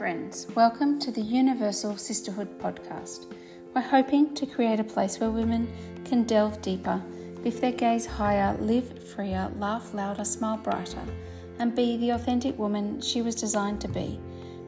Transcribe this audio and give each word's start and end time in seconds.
friends. 0.00 0.46
Welcome 0.54 0.98
to 1.00 1.10
the 1.10 1.20
Universal 1.20 1.98
Sisterhood 1.98 2.58
podcast. 2.58 3.30
We're 3.74 3.82
hoping 3.82 4.34
to 4.34 4.46
create 4.46 4.80
a 4.80 4.94
place 4.94 5.20
where 5.20 5.28
women 5.28 5.70
can 6.06 6.22
delve 6.22 6.62
deeper, 6.62 7.02
lift 7.44 7.60
their 7.60 7.72
gaze 7.72 8.06
higher, 8.06 8.56
live 8.60 9.06
freer, 9.10 9.52
laugh 9.58 9.92
louder, 9.92 10.24
smile 10.24 10.56
brighter, 10.56 11.04
and 11.58 11.76
be 11.76 11.98
the 11.98 12.12
authentic 12.12 12.58
woman 12.58 12.98
she 13.02 13.20
was 13.20 13.34
designed 13.34 13.78
to 13.82 13.88
be. 13.88 14.18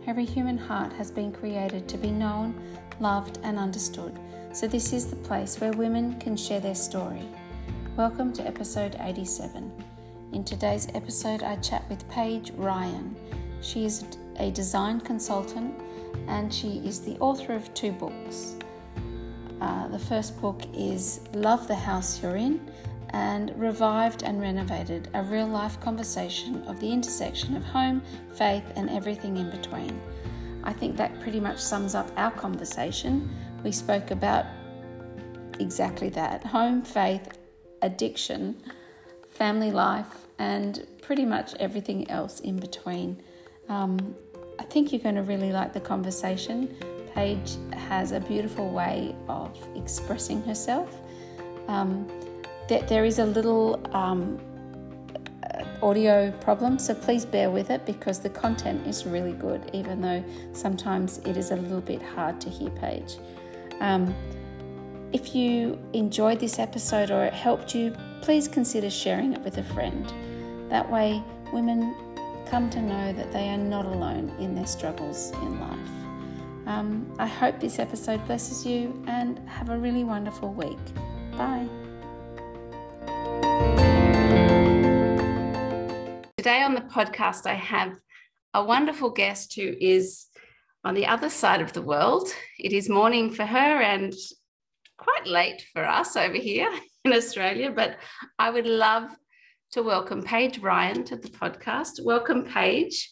Every 0.06 0.26
human 0.26 0.58
heart 0.58 0.92
has 0.92 1.10
been 1.10 1.32
created 1.32 1.88
to 1.88 1.96
be 1.96 2.10
known, 2.10 2.54
loved, 3.00 3.38
and 3.42 3.58
understood. 3.58 4.20
So, 4.52 4.68
this 4.68 4.92
is 4.92 5.06
the 5.06 5.16
place 5.16 5.58
where 5.58 5.72
women 5.72 6.20
can 6.20 6.36
share 6.36 6.60
their 6.60 6.74
story. 6.74 7.26
Welcome 7.96 8.34
to 8.34 8.46
episode 8.46 8.98
87. 9.00 9.72
In 10.34 10.44
today's 10.44 10.88
episode, 10.94 11.42
I 11.42 11.56
chat 11.56 11.88
with 11.88 12.06
Paige 12.10 12.50
Ryan. 12.50 13.16
She 13.62 13.86
is 13.86 14.04
a 14.38 14.50
design 14.50 15.00
consultant 15.00 15.74
and 16.28 16.52
she 16.52 16.78
is 16.84 17.00
the 17.00 17.18
author 17.18 17.52
of 17.52 17.72
two 17.74 17.92
books. 17.92 18.56
Uh, 19.60 19.88
the 19.88 19.98
first 19.98 20.40
book 20.40 20.62
is 20.74 21.20
Love 21.34 21.68
the 21.68 21.74
House 21.74 22.22
You're 22.22 22.36
In 22.36 22.70
and 23.10 23.52
Revived 23.58 24.22
and 24.22 24.40
Renovated 24.40 25.08
A 25.14 25.22
Real 25.22 25.46
Life 25.46 25.80
Conversation 25.80 26.62
of 26.64 26.80
the 26.80 26.90
Intersection 26.90 27.56
of 27.56 27.62
Home, 27.64 28.02
Faith, 28.34 28.64
and 28.76 28.90
Everything 28.90 29.36
in 29.36 29.50
Between. 29.50 30.00
I 30.64 30.72
think 30.72 30.96
that 30.96 31.20
pretty 31.20 31.40
much 31.40 31.58
sums 31.58 31.94
up 31.94 32.10
our 32.16 32.30
conversation. 32.30 33.28
We 33.62 33.72
spoke 33.72 34.10
about 34.10 34.46
exactly 35.58 36.08
that 36.10 36.44
home, 36.44 36.82
faith, 36.82 37.38
addiction, 37.82 38.56
family 39.28 39.70
life, 39.70 40.26
and 40.38 40.86
pretty 41.02 41.24
much 41.24 41.54
everything 41.60 42.10
else 42.10 42.40
in 42.40 42.58
between. 42.58 43.22
Um, 43.72 44.14
I 44.58 44.64
think 44.64 44.92
you're 44.92 45.00
going 45.00 45.14
to 45.14 45.22
really 45.22 45.50
like 45.50 45.72
the 45.72 45.80
conversation. 45.80 46.76
Paige 47.14 47.56
has 47.72 48.12
a 48.12 48.20
beautiful 48.20 48.70
way 48.70 49.14
of 49.28 49.56
expressing 49.74 50.42
herself. 50.42 51.00
Um, 51.68 52.06
there, 52.68 52.82
there 52.82 53.04
is 53.06 53.18
a 53.18 53.24
little 53.24 53.80
um, 53.96 54.38
audio 55.82 56.30
problem, 56.42 56.78
so 56.78 56.94
please 56.94 57.24
bear 57.24 57.50
with 57.50 57.70
it 57.70 57.86
because 57.86 58.18
the 58.20 58.28
content 58.28 58.86
is 58.86 59.06
really 59.06 59.32
good, 59.32 59.70
even 59.72 60.02
though 60.02 60.22
sometimes 60.52 61.18
it 61.18 61.38
is 61.38 61.50
a 61.50 61.56
little 61.56 61.80
bit 61.80 62.02
hard 62.02 62.42
to 62.42 62.50
hear 62.50 62.68
Paige. 62.70 63.16
Um, 63.80 64.14
if 65.12 65.34
you 65.34 65.78
enjoyed 65.94 66.40
this 66.40 66.58
episode 66.58 67.10
or 67.10 67.24
it 67.24 67.32
helped 67.32 67.74
you, 67.74 67.96
please 68.20 68.48
consider 68.48 68.90
sharing 68.90 69.32
it 69.32 69.40
with 69.40 69.56
a 69.56 69.64
friend. 69.64 70.12
That 70.68 70.90
way, 70.90 71.22
women 71.54 71.94
come 72.52 72.68
to 72.68 72.82
know 72.82 73.14
that 73.14 73.32
they 73.32 73.48
are 73.48 73.56
not 73.56 73.86
alone 73.86 74.30
in 74.38 74.54
their 74.54 74.66
struggles 74.66 75.30
in 75.40 75.58
life. 75.58 76.66
Um, 76.66 77.10
I 77.18 77.26
hope 77.26 77.58
this 77.58 77.78
episode 77.78 78.22
blesses 78.26 78.66
you 78.66 79.02
and 79.06 79.38
have 79.48 79.70
a 79.70 79.78
really 79.78 80.04
wonderful 80.04 80.52
week. 80.52 80.76
Bye. 81.34 81.66
Today 86.36 86.62
on 86.62 86.74
the 86.74 86.84
podcast, 86.92 87.46
I 87.46 87.54
have 87.54 87.96
a 88.52 88.62
wonderful 88.62 89.08
guest 89.08 89.54
who 89.54 89.74
is 89.80 90.26
on 90.84 90.92
the 90.92 91.06
other 91.06 91.30
side 91.30 91.62
of 91.62 91.72
the 91.72 91.80
world. 91.80 92.28
It 92.58 92.74
is 92.74 92.86
morning 92.86 93.32
for 93.32 93.46
her 93.46 93.80
and 93.80 94.12
quite 94.98 95.26
late 95.26 95.64
for 95.72 95.86
us 95.86 96.16
over 96.16 96.36
here 96.36 96.70
in 97.06 97.14
Australia, 97.14 97.72
but 97.74 97.96
I 98.38 98.50
would 98.50 98.66
love 98.66 99.08
to 99.72 99.82
welcome 99.82 100.22
Paige 100.22 100.58
Ryan 100.58 101.02
to 101.04 101.16
the 101.16 101.28
podcast. 101.28 102.04
Welcome, 102.04 102.44
Paige. 102.44 103.10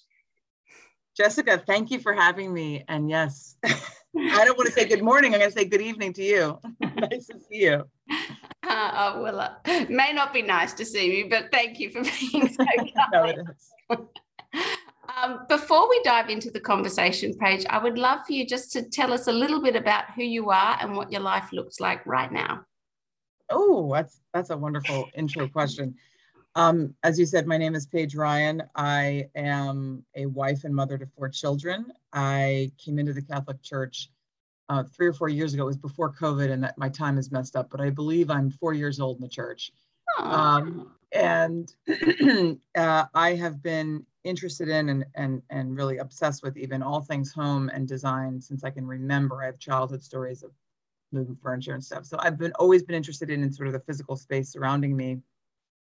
Jessica, 1.16 1.56
thank 1.66 1.90
you 1.90 1.98
for 1.98 2.12
having 2.12 2.52
me. 2.52 2.84
And 2.86 3.08
yes, 3.08 3.56
I 3.64 4.44
don't 4.44 4.58
want 4.58 4.66
to 4.66 4.72
say 4.72 4.86
good 4.86 5.02
morning. 5.02 5.32
I'm 5.32 5.40
going 5.40 5.50
to 5.50 5.58
say 5.58 5.64
good 5.64 5.80
evening 5.80 6.12
to 6.12 6.22
you. 6.22 6.60
nice 6.80 7.28
to 7.28 7.40
see 7.48 7.62
you. 7.62 7.84
Uh, 8.62 8.90
oh, 8.94 9.22
well, 9.22 9.40
uh, 9.40 9.54
it 9.64 9.88
may 9.88 10.12
not 10.12 10.34
be 10.34 10.42
nice 10.42 10.74
to 10.74 10.84
see 10.84 11.08
me, 11.08 11.22
but 11.30 11.50
thank 11.50 11.80
you 11.80 11.88
for 11.88 12.02
being 12.30 12.52
so 12.52 12.62
kind. 12.62 13.48
no. 13.88 14.08
Um, 15.16 15.46
before 15.48 15.88
we 15.88 16.02
dive 16.04 16.28
into 16.28 16.50
the 16.50 16.60
conversation, 16.60 17.34
Paige, 17.38 17.64
I 17.70 17.82
would 17.82 17.96
love 17.96 18.20
for 18.26 18.34
you 18.34 18.46
just 18.46 18.70
to 18.72 18.82
tell 18.82 19.14
us 19.14 19.28
a 19.28 19.32
little 19.32 19.62
bit 19.62 19.76
about 19.76 20.10
who 20.14 20.24
you 20.24 20.50
are 20.50 20.76
and 20.78 20.94
what 20.94 21.10
your 21.10 21.22
life 21.22 21.54
looks 21.54 21.80
like 21.80 22.04
right 22.04 22.30
now. 22.30 22.66
Oh, 23.48 23.90
that's 23.94 24.20
that's 24.34 24.50
a 24.50 24.56
wonderful 24.58 25.08
intro 25.14 25.48
question. 25.48 25.96
Um, 26.56 26.94
as 27.02 27.18
you 27.18 27.26
said, 27.26 27.46
my 27.46 27.56
name 27.56 27.74
is 27.74 27.86
Paige 27.86 28.14
Ryan. 28.14 28.62
I 28.74 29.28
am 29.34 30.04
a 30.16 30.26
wife 30.26 30.64
and 30.64 30.74
mother 30.74 30.98
to 30.98 31.06
four 31.06 31.28
children. 31.28 31.92
I 32.12 32.72
came 32.76 32.98
into 32.98 33.12
the 33.12 33.22
Catholic 33.22 33.62
Church 33.62 34.10
uh, 34.68 34.84
three 34.84 35.06
or 35.06 35.12
four 35.12 35.28
years 35.28 35.54
ago. 35.54 35.64
It 35.64 35.66
was 35.66 35.76
before 35.76 36.12
COVID, 36.12 36.50
and 36.50 36.62
that 36.64 36.76
my 36.76 36.88
time 36.88 37.18
is 37.18 37.30
messed 37.30 37.56
up, 37.56 37.70
but 37.70 37.80
I 37.80 37.90
believe 37.90 38.30
I'm 38.30 38.50
four 38.50 38.74
years 38.74 39.00
old 39.00 39.18
in 39.18 39.22
the 39.22 39.28
church. 39.28 39.72
Um, 40.18 40.92
and 41.12 41.72
uh, 42.76 43.04
I 43.14 43.34
have 43.34 43.62
been 43.62 44.04
interested 44.24 44.68
in 44.68 44.88
and, 44.88 45.04
and, 45.14 45.42
and 45.50 45.76
really 45.76 45.98
obsessed 45.98 46.42
with 46.42 46.56
even 46.56 46.82
all 46.82 47.00
things 47.00 47.32
home 47.32 47.70
and 47.72 47.88
design 47.88 48.40
since 48.40 48.64
I 48.64 48.70
can 48.70 48.86
remember. 48.86 49.42
I 49.42 49.46
have 49.46 49.58
childhood 49.58 50.02
stories 50.02 50.42
of 50.42 50.50
moving 51.12 51.36
furniture 51.42 51.74
and 51.74 51.84
stuff. 51.84 52.04
So 52.06 52.16
I've 52.20 52.38
been 52.38 52.52
always 52.58 52.82
been 52.82 52.94
interested 52.94 53.30
in, 53.30 53.42
in 53.42 53.52
sort 53.52 53.68
of 53.68 53.72
the 53.72 53.80
physical 53.80 54.16
space 54.16 54.50
surrounding 54.50 54.96
me. 54.96 55.18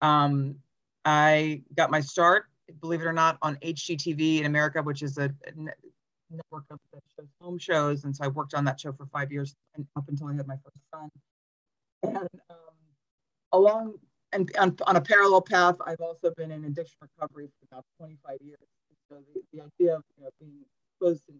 Um, 0.03 0.55
I 1.05 1.63
got 1.75 1.89
my 1.89 2.01
start, 2.01 2.45
believe 2.81 3.01
it 3.01 3.05
or 3.05 3.13
not, 3.13 3.37
on 3.41 3.55
HGTV 3.57 4.39
in 4.39 4.45
America, 4.45 4.83
which 4.83 5.01
is 5.01 5.17
a, 5.17 5.33
network 6.29 6.65
of 6.71 6.79
shows, 6.91 7.27
home 7.39 7.57
shows. 7.57 8.03
And 8.03 8.15
so 8.15 8.25
I 8.25 8.27
worked 8.27 8.53
on 8.53 8.65
that 8.65 8.79
show 8.79 8.91
for 8.91 9.05
five 9.07 9.31
years 9.31 9.55
and 9.75 9.85
up 9.95 10.05
until 10.09 10.27
I 10.27 10.35
had 10.35 10.47
my 10.47 10.55
first 10.55 10.77
son. 10.93 11.09
And 12.03 12.17
um, 12.49 12.57
along 13.51 13.93
and 14.31 14.51
on, 14.57 14.75
on, 14.87 14.95
a 14.95 15.01
parallel 15.01 15.41
path, 15.41 15.75
I've 15.85 16.01
also 16.01 16.33
been 16.35 16.51
in 16.51 16.65
addiction 16.65 16.97
recovery 17.01 17.47
for 17.47 17.67
about 17.71 17.85
25 17.99 18.37
years. 18.41 18.57
So 19.09 19.17
the, 19.33 19.41
the 19.53 19.61
idea 19.61 19.95
of 19.95 20.03
you 20.17 20.23
know, 20.23 20.29
being 20.39 20.65
exposed 20.91 21.23
to, 21.27 21.33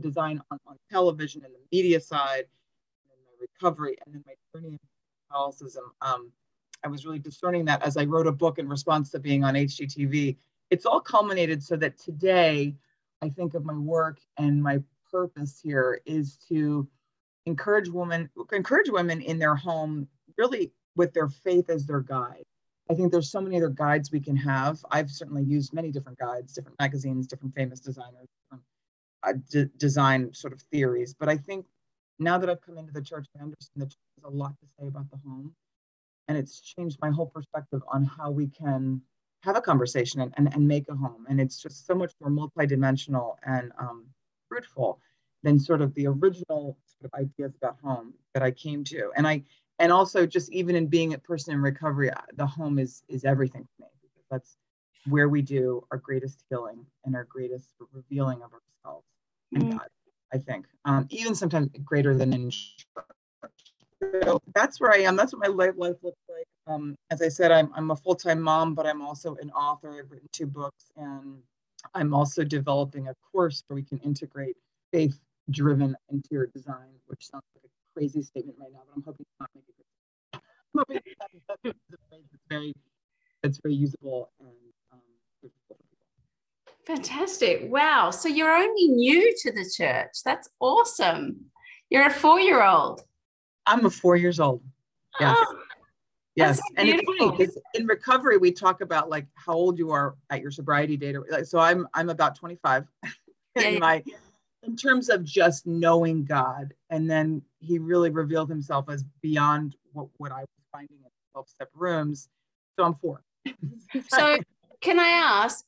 design 0.00 0.40
on, 0.50 0.58
on 0.66 0.76
television 0.90 1.42
and 1.44 1.54
the 1.54 1.58
media 1.70 2.00
side, 2.00 2.46
and 3.08 3.20
my 3.26 3.46
recovery, 3.62 3.96
and 4.04 4.12
then 4.12 4.24
my 4.26 4.34
journey 4.52 4.70
in 4.72 4.78
Catholicism. 5.28 5.84
Um, 6.00 6.32
I 6.84 6.88
was 6.88 7.06
really 7.06 7.18
discerning 7.18 7.64
that 7.64 7.82
as 7.82 7.96
I 7.96 8.04
wrote 8.04 8.26
a 8.26 8.32
book 8.32 8.58
in 8.58 8.68
response 8.68 9.10
to 9.10 9.18
being 9.18 9.42
on 9.42 9.54
HGTV. 9.54 10.36
It's 10.70 10.84
all 10.84 11.00
culminated 11.00 11.62
so 11.62 11.76
that 11.76 11.98
today 11.98 12.76
I 13.22 13.30
think 13.30 13.54
of 13.54 13.64
my 13.64 13.76
work 13.76 14.20
and 14.36 14.62
my 14.62 14.80
purpose 15.10 15.58
here 15.62 16.00
is 16.04 16.36
to 16.48 16.86
encourage 17.46 17.88
women, 17.88 18.28
encourage 18.52 18.90
women 18.90 19.22
in 19.22 19.38
their 19.38 19.54
home, 19.54 20.08
really 20.36 20.72
with 20.94 21.14
their 21.14 21.28
faith 21.28 21.70
as 21.70 21.86
their 21.86 22.00
guide. 22.00 22.44
I 22.90 22.94
think 22.94 23.10
there's 23.10 23.30
so 23.30 23.40
many 23.40 23.56
other 23.56 23.70
guides 23.70 24.12
we 24.12 24.20
can 24.20 24.36
have. 24.36 24.84
I've 24.90 25.10
certainly 25.10 25.42
used 25.42 25.72
many 25.72 25.90
different 25.90 26.18
guides, 26.18 26.52
different 26.52 26.78
magazines, 26.78 27.26
different 27.26 27.54
famous 27.54 27.80
designers, 27.80 28.28
different 28.42 28.64
uh, 29.22 29.32
d- 29.50 29.70
design 29.78 30.34
sort 30.34 30.52
of 30.52 30.60
theories. 30.70 31.14
But 31.18 31.30
I 31.30 31.38
think 31.38 31.64
now 32.18 32.36
that 32.36 32.50
I've 32.50 32.60
come 32.60 32.76
into 32.76 32.92
the 32.92 33.00
church, 33.00 33.26
I 33.38 33.42
understand 33.42 33.82
the 33.82 33.86
church 33.86 33.96
has 34.16 34.24
a 34.24 34.36
lot 34.36 34.52
to 34.60 34.66
say 34.78 34.86
about 34.86 35.10
the 35.10 35.18
home 35.26 35.54
and 36.28 36.38
it's 36.38 36.60
changed 36.60 36.98
my 37.00 37.10
whole 37.10 37.26
perspective 37.26 37.82
on 37.92 38.04
how 38.04 38.30
we 38.30 38.46
can 38.48 39.00
have 39.42 39.56
a 39.56 39.60
conversation 39.60 40.22
and, 40.22 40.32
and, 40.36 40.52
and 40.54 40.66
make 40.66 40.88
a 40.88 40.94
home. 40.94 41.26
And 41.28 41.40
it's 41.40 41.60
just 41.60 41.86
so 41.86 41.94
much 41.94 42.12
more 42.20 42.30
multidimensional 42.30 43.34
and 43.44 43.72
um, 43.78 44.06
fruitful 44.48 44.98
than 45.42 45.58
sort 45.58 45.82
of 45.82 45.94
the 45.94 46.06
original 46.06 46.78
sort 46.86 47.04
of 47.04 47.14
ideas 47.14 47.52
about 47.56 47.76
home 47.82 48.14
that 48.32 48.42
i 48.42 48.50
came 48.50 48.82
to. 48.84 49.10
And 49.16 49.26
i 49.26 49.42
and 49.78 49.92
also 49.92 50.26
just 50.26 50.50
even 50.52 50.76
in 50.76 50.86
being 50.86 51.14
a 51.14 51.18
person 51.18 51.52
in 51.54 51.60
recovery 51.60 52.10
the 52.36 52.46
home 52.46 52.78
is 52.78 53.02
is 53.08 53.24
everything 53.24 53.66
for 53.76 53.82
me 53.82 53.88
because 54.02 54.24
that's 54.30 54.56
where 55.06 55.28
we 55.28 55.42
do 55.42 55.84
our 55.90 55.98
greatest 55.98 56.44
healing 56.48 56.86
and 57.04 57.14
our 57.14 57.24
greatest 57.24 57.74
revealing 57.92 58.40
of 58.42 58.50
ourselves 58.52 59.06
mm-hmm. 59.54 59.70
and 59.70 59.78
god 59.78 59.88
i 60.32 60.38
think. 60.38 60.66
Um, 60.84 61.06
even 61.10 61.34
sometimes 61.34 61.70
greater 61.84 62.14
than 62.14 62.32
in 62.32 62.50
so 64.22 64.40
that's 64.54 64.80
where 64.80 64.92
I 64.92 64.98
am. 64.98 65.16
That's 65.16 65.32
what 65.32 65.46
my 65.46 65.52
life, 65.52 65.74
life 65.76 65.96
looks 66.02 66.20
like. 66.28 66.46
Um, 66.66 66.96
as 67.10 67.22
I 67.22 67.28
said, 67.28 67.52
I'm, 67.52 67.70
I'm 67.74 67.90
a 67.90 67.96
full 67.96 68.14
time 68.14 68.40
mom, 68.40 68.74
but 68.74 68.86
I'm 68.86 69.02
also 69.02 69.36
an 69.40 69.50
author. 69.50 69.98
I've 69.98 70.10
written 70.10 70.28
two 70.32 70.46
books, 70.46 70.90
and 70.96 71.38
I'm 71.94 72.14
also 72.14 72.44
developing 72.44 73.08
a 73.08 73.14
course 73.32 73.62
where 73.66 73.74
we 73.74 73.82
can 73.82 73.98
integrate 73.98 74.56
faith 74.92 75.18
driven 75.50 75.96
interior 76.10 76.46
design, 76.46 76.88
which 77.06 77.28
sounds 77.28 77.44
like 77.54 77.64
a 77.64 77.98
crazy 77.98 78.22
statement 78.22 78.56
right 78.58 78.72
now, 78.72 78.80
but 78.86 78.96
I'm 78.96 79.02
hoping 79.02 79.26
to 79.26 79.32
not 79.40 79.50
it. 79.54 79.62
I'm 80.74 81.40
hoping 81.48 81.74
it's 82.12 82.42
very, 82.48 82.74
it's 83.42 83.60
very 83.62 83.74
usable 83.74 84.30
and 84.40 84.48
um, 84.92 85.00
Fantastic. 86.86 87.62
Wow. 87.70 88.10
So 88.10 88.28
you're 88.28 88.54
only 88.54 88.88
new 88.88 89.34
to 89.38 89.52
the 89.52 89.70
church. 89.74 90.10
That's 90.24 90.48
awesome. 90.60 91.46
You're 91.88 92.06
a 92.06 92.10
four 92.10 92.40
year 92.40 92.62
old. 92.62 93.02
I'm 93.66 93.86
a 93.86 93.90
four 93.90 94.16
years 94.16 94.40
old. 94.40 94.62
Yes. 95.20 95.36
Oh, 95.38 95.58
yes. 96.36 96.56
So 96.58 96.62
and 96.76 96.88
it's 96.88 97.02
funny 97.04 97.36
because 97.36 97.56
oh, 97.56 97.80
in 97.80 97.86
recovery, 97.86 98.36
we 98.36 98.52
talk 98.52 98.80
about 98.80 99.08
like 99.08 99.26
how 99.34 99.54
old 99.54 99.78
you 99.78 99.90
are 99.90 100.16
at 100.30 100.40
your 100.40 100.50
sobriety 100.50 100.96
date. 100.96 101.16
So 101.44 101.58
I'm 101.58 101.86
I'm 101.94 102.10
about 102.10 102.36
25. 102.36 102.86
in 103.56 103.78
my 103.78 104.02
in 104.66 104.76
terms 104.76 105.08
of 105.08 105.24
just 105.24 105.66
knowing 105.66 106.24
God. 106.24 106.74
And 106.90 107.10
then 107.10 107.42
he 107.60 107.78
really 107.78 108.10
revealed 108.10 108.48
himself 108.48 108.88
as 108.88 109.04
beyond 109.20 109.76
what, 109.92 110.08
what 110.16 110.32
I 110.32 110.40
was 110.40 110.48
finding 110.72 110.96
in 111.04 111.10
12 111.32 111.48
step 111.48 111.68
rooms. 111.74 112.28
So 112.78 112.84
I'm 112.84 112.94
four. 112.94 113.22
so 114.08 114.38
can 114.80 114.98
I 114.98 115.08
ask, 115.08 115.64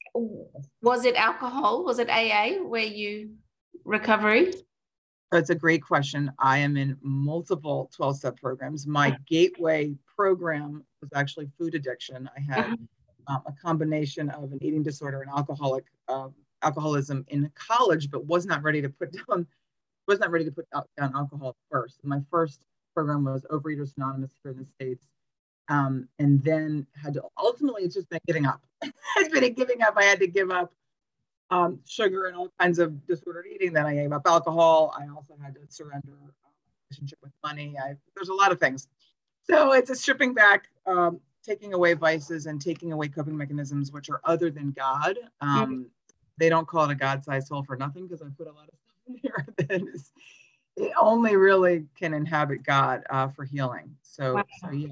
was 0.82 1.04
it 1.04 1.14
alcohol? 1.14 1.84
Was 1.84 1.98
it 1.98 2.08
AA 2.08 2.62
where 2.62 2.82
you 2.82 3.34
recovery? 3.84 4.54
That's 5.32 5.50
a 5.50 5.54
great 5.54 5.82
question. 5.82 6.30
I 6.38 6.58
am 6.58 6.76
in 6.76 6.96
multiple 7.02 7.90
12 7.94 8.16
step 8.18 8.36
programs. 8.40 8.86
My 8.86 9.16
gateway 9.26 9.94
program 10.14 10.84
was 11.00 11.10
actually 11.14 11.50
food 11.58 11.74
addiction. 11.74 12.30
I 12.36 12.40
had 12.40 12.64
uh-huh. 12.64 13.34
um, 13.34 13.42
a 13.46 13.52
combination 13.52 14.30
of 14.30 14.52
an 14.52 14.58
eating 14.62 14.82
disorder 14.82 15.22
and 15.22 15.30
alcoholic 15.30 15.84
um, 16.08 16.32
alcoholism 16.62 17.24
in 17.28 17.50
college, 17.54 18.10
but 18.10 18.24
was 18.24 18.46
not 18.46 18.62
ready 18.62 18.80
to 18.82 18.88
put 18.88 19.12
down 19.28 19.46
was 20.06 20.20
not 20.20 20.30
ready 20.30 20.44
to 20.44 20.52
put 20.52 20.66
down 20.96 21.12
alcohol 21.16 21.56
first. 21.68 21.98
My 22.04 22.20
first 22.30 22.60
program 22.94 23.24
was 23.24 23.44
Overeaters 23.50 23.96
Anonymous 23.96 24.30
here 24.40 24.52
in 24.52 24.58
the 24.58 24.64
states, 24.64 25.08
um, 25.68 26.08
and 26.20 26.40
then 26.44 26.86
had 26.94 27.14
to 27.14 27.24
ultimately 27.36 27.82
it's 27.82 27.96
just 27.96 28.08
been 28.08 28.20
giving 28.26 28.46
up. 28.46 28.62
it's 28.82 29.28
been 29.28 29.42
a 29.42 29.50
giving 29.50 29.82
up. 29.82 29.94
I 29.96 30.04
had 30.04 30.20
to 30.20 30.28
give 30.28 30.52
up 30.52 30.72
um, 31.50 31.80
sugar 31.86 32.26
and 32.26 32.36
all 32.36 32.52
kinds 32.58 32.78
of 32.78 33.06
disordered 33.06 33.46
eating. 33.52 33.72
Then 33.72 33.86
I 33.86 33.94
gave 33.94 34.12
up 34.12 34.22
alcohol. 34.26 34.94
I 34.98 35.08
also 35.08 35.36
had 35.42 35.54
to 35.54 35.60
surrender 35.68 36.12
uh, 36.24 36.48
relationship 36.90 37.18
with 37.22 37.32
money. 37.44 37.76
I, 37.82 37.96
there's 38.14 38.28
a 38.28 38.34
lot 38.34 38.52
of 38.52 38.60
things. 38.60 38.88
So 39.48 39.72
it's 39.72 39.90
a 39.90 39.94
stripping 39.94 40.34
back, 40.34 40.68
um, 40.86 41.20
taking 41.44 41.72
away 41.72 41.94
vices 41.94 42.46
and 42.46 42.60
taking 42.60 42.92
away 42.92 43.08
coping 43.08 43.36
mechanisms 43.36 43.92
which 43.92 44.10
are 44.10 44.20
other 44.24 44.50
than 44.50 44.72
God. 44.72 45.16
Um, 45.40 45.48
mm-hmm. 45.50 45.82
They 46.38 46.48
don't 46.48 46.66
call 46.66 46.84
it 46.84 46.90
a 46.90 46.94
God-sized 46.94 47.46
soul 47.46 47.62
for 47.62 47.76
nothing 47.76 48.06
because 48.06 48.22
I 48.22 48.26
put 48.36 48.48
a 48.48 48.52
lot 48.52 48.68
of 48.68 48.74
stuff 48.74 49.06
in 49.08 49.16
here 49.22 49.46
that 49.56 49.94
is 49.94 50.10
it 50.76 50.92
only 51.00 51.36
really 51.36 51.86
can 51.98 52.12
inhabit 52.12 52.62
God 52.62 53.02
uh, 53.10 53.28
for 53.28 53.44
healing. 53.44 53.96
So, 54.02 54.34
wow. 54.34 54.44
so 54.60 54.70
yeah. 54.70 54.88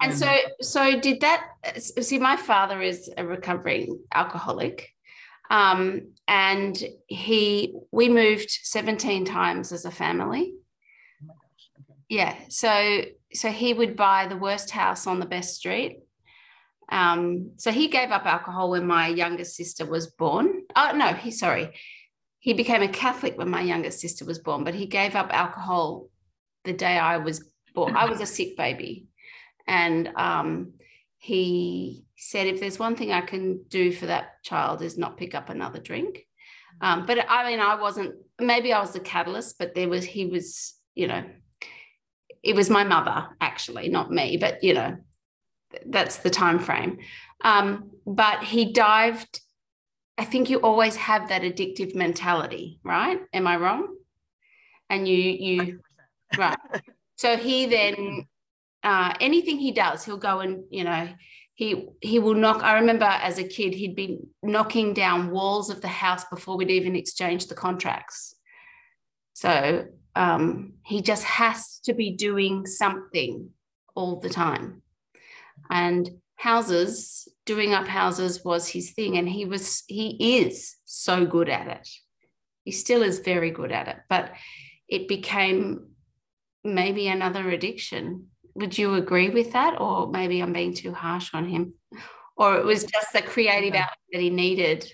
and 0.00 0.14
so, 0.14 0.34
so 0.60 0.98
did 0.98 1.20
that? 1.20 1.46
See, 1.78 2.18
my 2.18 2.36
father 2.36 2.80
is 2.80 3.10
a 3.16 3.24
recovering 3.24 4.00
alcoholic, 4.14 4.94
um, 5.50 6.12
and 6.26 6.82
he 7.06 7.74
we 7.90 8.08
moved 8.08 8.50
seventeen 8.50 9.24
times 9.24 9.72
as 9.72 9.84
a 9.84 9.90
family. 9.90 10.54
Oh 11.22 11.34
okay. 11.80 11.98
Yeah, 12.08 12.34
so 12.48 13.02
so 13.34 13.50
he 13.50 13.74
would 13.74 13.96
buy 13.96 14.26
the 14.26 14.36
worst 14.36 14.70
house 14.70 15.06
on 15.06 15.20
the 15.20 15.26
best 15.26 15.56
street. 15.56 15.98
Um, 16.90 17.52
so 17.56 17.70
he 17.70 17.88
gave 17.88 18.10
up 18.10 18.26
alcohol 18.26 18.70
when 18.70 18.86
my 18.86 19.08
youngest 19.08 19.54
sister 19.54 19.84
was 19.84 20.06
born. 20.06 20.62
Oh 20.74 20.92
no, 20.94 21.12
he 21.12 21.30
sorry, 21.30 21.74
he 22.40 22.54
became 22.54 22.82
a 22.82 22.88
Catholic 22.88 23.36
when 23.36 23.50
my 23.50 23.60
youngest 23.60 24.00
sister 24.00 24.24
was 24.24 24.38
born, 24.38 24.64
but 24.64 24.74
he 24.74 24.86
gave 24.86 25.14
up 25.14 25.28
alcohol 25.30 26.08
the 26.64 26.72
day 26.72 26.98
I 26.98 27.18
was 27.18 27.44
born. 27.74 27.96
I 27.96 28.06
was 28.06 28.20
a 28.20 28.26
sick 28.26 28.56
baby. 28.56 29.06
And 29.66 30.08
um, 30.16 30.72
he 31.18 32.04
said, 32.20 32.46
if 32.46 32.60
there's 32.60 32.78
one 32.78 32.96
thing 32.96 33.12
I 33.12 33.20
can 33.20 33.62
do 33.68 33.92
for 33.92 34.06
that 34.06 34.42
child 34.42 34.82
is 34.82 34.98
not 34.98 35.16
pick 35.16 35.34
up 35.34 35.48
another 35.48 35.80
drink. 35.80 36.26
Um, 36.80 37.06
but 37.06 37.18
I 37.28 37.48
mean, 37.48 37.60
I 37.60 37.74
wasn't, 37.74 38.14
maybe 38.38 38.72
I 38.72 38.80
was 38.80 38.92
the 38.92 39.00
catalyst, 39.00 39.58
but 39.58 39.74
there 39.74 39.88
was, 39.88 40.04
he 40.04 40.26
was, 40.26 40.74
you 40.94 41.08
know, 41.08 41.24
it 42.42 42.54
was 42.54 42.70
my 42.70 42.84
mother 42.84 43.28
actually, 43.40 43.88
not 43.88 44.10
me, 44.10 44.36
but 44.36 44.62
you 44.64 44.74
know, 44.74 44.96
that's 45.86 46.18
the 46.18 46.30
time 46.30 46.58
frame. 46.58 46.98
Um, 47.42 47.90
but 48.06 48.42
he 48.42 48.72
dived 48.72 49.40
I 50.20 50.24
think 50.24 50.50
you 50.50 50.58
always 50.58 50.96
have 50.96 51.30
that 51.30 51.40
addictive 51.40 51.94
mentality, 51.94 52.78
right? 52.84 53.20
Am 53.32 53.46
I 53.46 53.56
wrong? 53.56 53.96
And 54.90 55.08
you 55.08 55.16
you 55.16 55.80
right. 56.36 56.58
So 57.16 57.38
he 57.38 57.64
then 57.78 58.26
uh, 58.82 59.14
anything 59.18 59.58
he 59.58 59.72
does, 59.72 60.04
he'll 60.04 60.18
go 60.18 60.40
and 60.40 60.64
you 60.68 60.84
know 60.84 61.08
he 61.60 61.88
he 62.00 62.18
will 62.18 62.32
knock. 62.32 62.62
I 62.62 62.78
remember 62.78 63.04
as 63.04 63.36
a 63.36 63.44
kid, 63.44 63.74
he'd 63.74 63.94
be 63.94 64.20
knocking 64.42 64.94
down 64.94 65.30
walls 65.30 65.68
of 65.68 65.82
the 65.82 65.88
house 65.88 66.24
before 66.24 66.56
we'd 66.56 66.70
even 66.70 66.96
exchange 66.96 67.48
the 67.48 67.54
contracts. 67.54 68.34
So 69.34 69.84
um, 70.16 70.72
he 70.86 71.02
just 71.02 71.22
has 71.24 71.78
to 71.80 71.92
be 71.92 72.12
doing 72.12 72.64
something 72.64 73.50
all 73.94 74.20
the 74.20 74.30
time, 74.30 74.80
and 75.68 76.08
houses 76.36 77.28
doing 77.44 77.74
up 77.74 77.86
houses 77.86 78.42
was 78.42 78.66
his 78.66 78.92
thing 78.92 79.18
and 79.18 79.28
he 79.28 79.44
was 79.44 79.82
he 79.86 80.38
is 80.38 80.76
so 80.86 81.26
good 81.26 81.50
at 81.50 81.66
it 81.66 81.86
he 82.64 82.70
still 82.70 83.02
is 83.02 83.18
very 83.18 83.50
good 83.50 83.70
at 83.70 83.88
it 83.88 83.98
but 84.08 84.32
it 84.88 85.06
became 85.06 85.88
maybe 86.64 87.08
another 87.08 87.50
addiction 87.50 88.29
would 88.54 88.76
you 88.76 88.94
agree 88.94 89.30
with 89.30 89.52
that? 89.52 89.80
Or 89.80 90.08
maybe 90.08 90.40
i'm 90.40 90.52
being 90.52 90.74
too 90.74 90.92
harsh 90.92 91.30
on 91.34 91.46
him? 91.46 91.74
Or 92.36 92.56
it 92.56 92.64
was 92.64 92.84
just 92.84 93.12
the 93.12 93.22
creative 93.22 93.74
outlet 93.74 93.98
that 94.12 94.20
he 94.20 94.30
needed? 94.30 94.90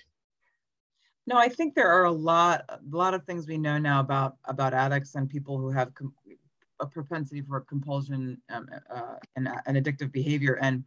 No 1.25 1.37
i 1.37 1.49
think 1.49 1.75
there 1.75 1.89
are 1.89 2.05
a 2.05 2.11
lot 2.11 2.65
a 2.69 2.79
lot 2.89 3.13
of 3.13 3.23
things 3.25 3.47
we 3.47 3.57
know 3.57 3.77
now 3.77 3.99
about 3.99 4.37
about 4.45 4.73
addicts 4.73 5.15
and 5.15 5.29
people 5.29 5.57
who 5.57 5.69
have 5.69 5.93
com- 5.93 6.13
a 6.79 6.85
propensity 6.85 7.41
for 7.41 7.61
compulsion 7.61 8.39
um, 8.49 8.69
uh, 8.93 9.15
and, 9.35 9.49
and 9.65 9.77
addictive 9.77 10.11
behavior. 10.11 10.59
And 10.61 10.83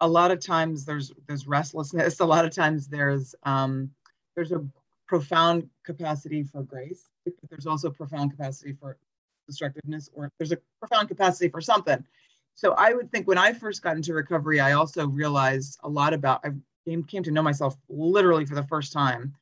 a 0.00 0.08
lot 0.08 0.30
of 0.30 0.38
times 0.38 0.84
there's 0.84 1.12
there's 1.26 1.46
restlessness. 1.46 2.20
A 2.20 2.24
lot 2.24 2.44
of 2.44 2.50
times 2.50 2.88
there's 2.88 3.34
um, 3.44 3.90
there's 4.34 4.52
a 4.52 4.64
profound 5.06 5.68
capacity 5.84 6.42
for 6.42 6.62
grace 6.62 7.08
but 7.24 7.50
there's 7.50 7.66
also 7.66 7.90
profound 7.90 8.30
capacity 8.30 8.72
for 8.72 8.98
destructiveness 9.46 10.10
or 10.14 10.30
there's 10.38 10.52
a 10.52 10.58
profound 10.80 11.08
capacity 11.08 11.48
for 11.48 11.60
something 11.60 12.02
so 12.54 12.72
i 12.72 12.92
would 12.92 13.10
think 13.10 13.26
when 13.26 13.38
i 13.38 13.52
first 13.52 13.82
got 13.82 13.96
into 13.96 14.14
recovery 14.14 14.60
i 14.60 14.72
also 14.72 15.06
realized 15.06 15.78
a 15.84 15.88
lot 15.88 16.12
about 16.12 16.40
i 16.44 16.50
came, 16.86 17.02
came 17.04 17.22
to 17.22 17.30
know 17.30 17.42
myself 17.42 17.76
literally 17.88 18.44
for 18.44 18.54
the 18.54 18.64
first 18.64 18.92
time 18.92 19.34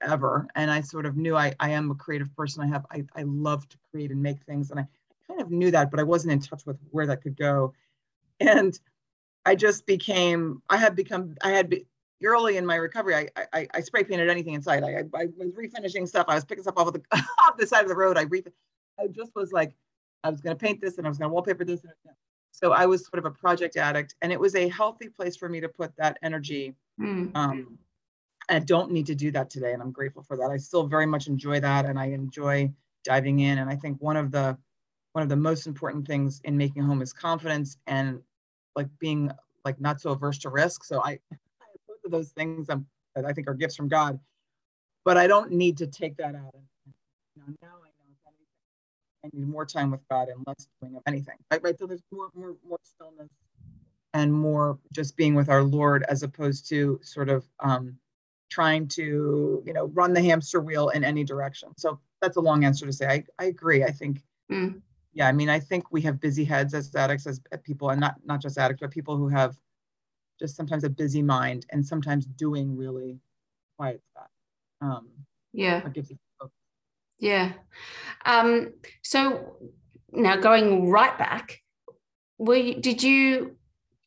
ever 0.00 0.46
and 0.54 0.70
i 0.70 0.80
sort 0.80 1.06
of 1.06 1.16
knew 1.16 1.36
i, 1.36 1.54
I 1.60 1.70
am 1.70 1.90
a 1.90 1.94
creative 1.94 2.34
person 2.34 2.62
i 2.62 2.66
have 2.66 2.86
I, 2.90 3.04
I 3.14 3.22
love 3.22 3.68
to 3.68 3.78
create 3.90 4.10
and 4.10 4.22
make 4.22 4.42
things 4.44 4.70
and 4.70 4.80
i 4.80 4.86
kind 5.28 5.40
of 5.40 5.50
knew 5.50 5.70
that 5.70 5.90
but 5.90 6.00
i 6.00 6.02
wasn't 6.02 6.32
in 6.32 6.40
touch 6.40 6.64
with 6.66 6.78
where 6.90 7.06
that 7.06 7.22
could 7.22 7.36
go 7.36 7.72
and 8.40 8.78
I 9.46 9.54
just 9.54 9.86
became, 9.86 10.60
I 10.68 10.76
had 10.76 10.96
become, 10.96 11.36
I 11.42 11.50
had 11.50 11.70
be, 11.70 11.86
early 12.24 12.56
in 12.56 12.66
my 12.66 12.74
recovery, 12.74 13.14
I, 13.14 13.28
I, 13.52 13.68
I 13.72 13.80
spray 13.80 14.02
painted 14.02 14.28
anything 14.28 14.54
inside. 14.54 14.82
I, 14.82 14.88
I, 14.88 15.22
I, 15.22 15.26
was 15.36 15.52
refinishing 15.52 16.08
stuff. 16.08 16.26
I 16.28 16.34
was 16.34 16.44
picking 16.44 16.62
stuff 16.62 16.74
off 16.76 16.88
of 16.88 16.94
the, 16.94 17.02
off 17.40 17.56
the 17.56 17.66
side 17.66 17.82
of 17.82 17.88
the 17.88 17.94
road. 17.94 18.18
I 18.18 18.22
re, 18.22 18.42
I 18.98 19.06
just 19.08 19.34
was 19.34 19.52
like, 19.52 19.74
I 20.24 20.30
was 20.30 20.40
going 20.40 20.56
to 20.56 20.60
paint 20.60 20.80
this 20.80 20.98
and 20.98 21.06
I 21.06 21.10
was 21.10 21.18
going 21.18 21.28
to 21.28 21.32
wallpaper 21.32 21.64
this. 21.64 21.84
So 22.50 22.72
I 22.72 22.86
was 22.86 23.06
sort 23.06 23.18
of 23.18 23.26
a 23.26 23.30
project 23.30 23.76
addict 23.76 24.14
and 24.22 24.32
it 24.32 24.40
was 24.40 24.54
a 24.54 24.68
healthy 24.68 25.08
place 25.08 25.36
for 25.36 25.48
me 25.48 25.60
to 25.60 25.68
put 25.68 25.94
that 25.98 26.18
energy. 26.22 26.74
Mm. 27.00 27.30
Um, 27.34 27.78
I 28.48 28.58
don't 28.60 28.92
need 28.92 29.06
to 29.06 29.14
do 29.14 29.30
that 29.32 29.50
today. 29.50 29.72
And 29.72 29.82
I'm 29.82 29.92
grateful 29.92 30.22
for 30.22 30.36
that. 30.36 30.50
I 30.50 30.56
still 30.56 30.86
very 30.86 31.06
much 31.06 31.26
enjoy 31.26 31.60
that. 31.60 31.84
And 31.84 31.98
I 31.98 32.06
enjoy 32.06 32.72
diving 33.04 33.40
in. 33.40 33.58
And 33.58 33.68
I 33.68 33.76
think 33.76 34.00
one 34.00 34.16
of 34.16 34.30
the, 34.30 34.56
one 35.12 35.22
of 35.22 35.28
the 35.28 35.36
most 35.36 35.66
important 35.66 36.06
things 36.06 36.40
in 36.44 36.56
making 36.56 36.82
home 36.82 37.02
is 37.02 37.12
confidence 37.12 37.76
and 37.86 38.20
like 38.74 38.88
being 38.98 39.30
like 39.64 39.80
not 39.80 40.00
so 40.00 40.10
averse 40.10 40.38
to 40.38 40.48
risk. 40.48 40.84
So 40.84 41.02
I, 41.02 41.18
both 41.88 42.04
of 42.04 42.10
those 42.10 42.30
things 42.30 42.70
um, 42.70 42.86
that 43.14 43.24
I 43.24 43.32
think 43.32 43.48
are 43.48 43.54
gifts 43.54 43.76
from 43.76 43.88
God, 43.88 44.18
but 45.04 45.16
I 45.16 45.26
don't 45.26 45.50
need 45.52 45.76
to 45.78 45.86
take 45.86 46.16
that 46.18 46.34
out. 46.34 46.54
And, 46.54 46.94
you 47.34 47.42
know, 47.42 47.54
now 47.62 47.85
I 49.26 49.36
need 49.36 49.48
more 49.48 49.66
time 49.66 49.90
with 49.90 50.00
God 50.08 50.28
and 50.28 50.42
less 50.46 50.68
doing 50.80 50.96
of 50.96 51.02
anything. 51.06 51.36
Right, 51.50 51.62
right. 51.62 51.78
So 51.78 51.86
there's 51.86 52.02
more, 52.12 52.28
more, 52.34 52.56
more 52.66 52.78
stillness 52.82 53.30
and 54.14 54.32
more 54.32 54.78
just 54.92 55.16
being 55.16 55.34
with 55.34 55.48
our 55.48 55.62
Lord 55.62 56.04
as 56.08 56.22
opposed 56.22 56.68
to 56.70 56.98
sort 57.02 57.28
of 57.28 57.44
um, 57.60 57.98
trying 58.50 58.88
to, 58.88 59.62
you 59.66 59.72
know, 59.72 59.86
run 59.86 60.12
the 60.12 60.22
hamster 60.22 60.60
wheel 60.60 60.90
in 60.90 61.04
any 61.04 61.24
direction. 61.24 61.70
So 61.76 61.98
that's 62.20 62.36
a 62.36 62.40
long 62.40 62.64
answer 62.64 62.86
to 62.86 62.92
say. 62.92 63.06
I, 63.06 63.24
I 63.38 63.46
agree. 63.46 63.84
I 63.84 63.90
think 63.90 64.22
mm 64.50 64.80
yeah, 65.16 65.26
I 65.26 65.32
mean, 65.32 65.48
I 65.48 65.58
think 65.58 65.90
we 65.90 66.02
have 66.02 66.20
busy 66.20 66.44
heads 66.44 66.74
as 66.74 66.94
addicts, 66.94 67.26
as 67.26 67.40
people, 67.64 67.88
and 67.88 67.98
not 67.98 68.16
not 68.26 68.42
just 68.42 68.58
addicts, 68.58 68.82
but 68.82 68.90
people 68.90 69.16
who 69.16 69.28
have 69.28 69.56
just 70.38 70.56
sometimes 70.56 70.84
a 70.84 70.90
busy 70.90 71.22
mind 71.22 71.64
and 71.70 71.84
sometimes 71.84 72.26
doing 72.26 72.76
really 72.76 73.18
quiets 73.78 74.04
that. 74.14 74.28
Um, 74.82 75.08
yeah. 75.54 75.80
Yeah. 77.18 77.52
Um, 78.24 78.72
so 79.02 79.56
now 80.12 80.36
going 80.36 80.90
right 80.90 81.16
back, 81.18 81.62
were 82.38 82.56
you, 82.56 82.80
did 82.80 83.02
you 83.02 83.56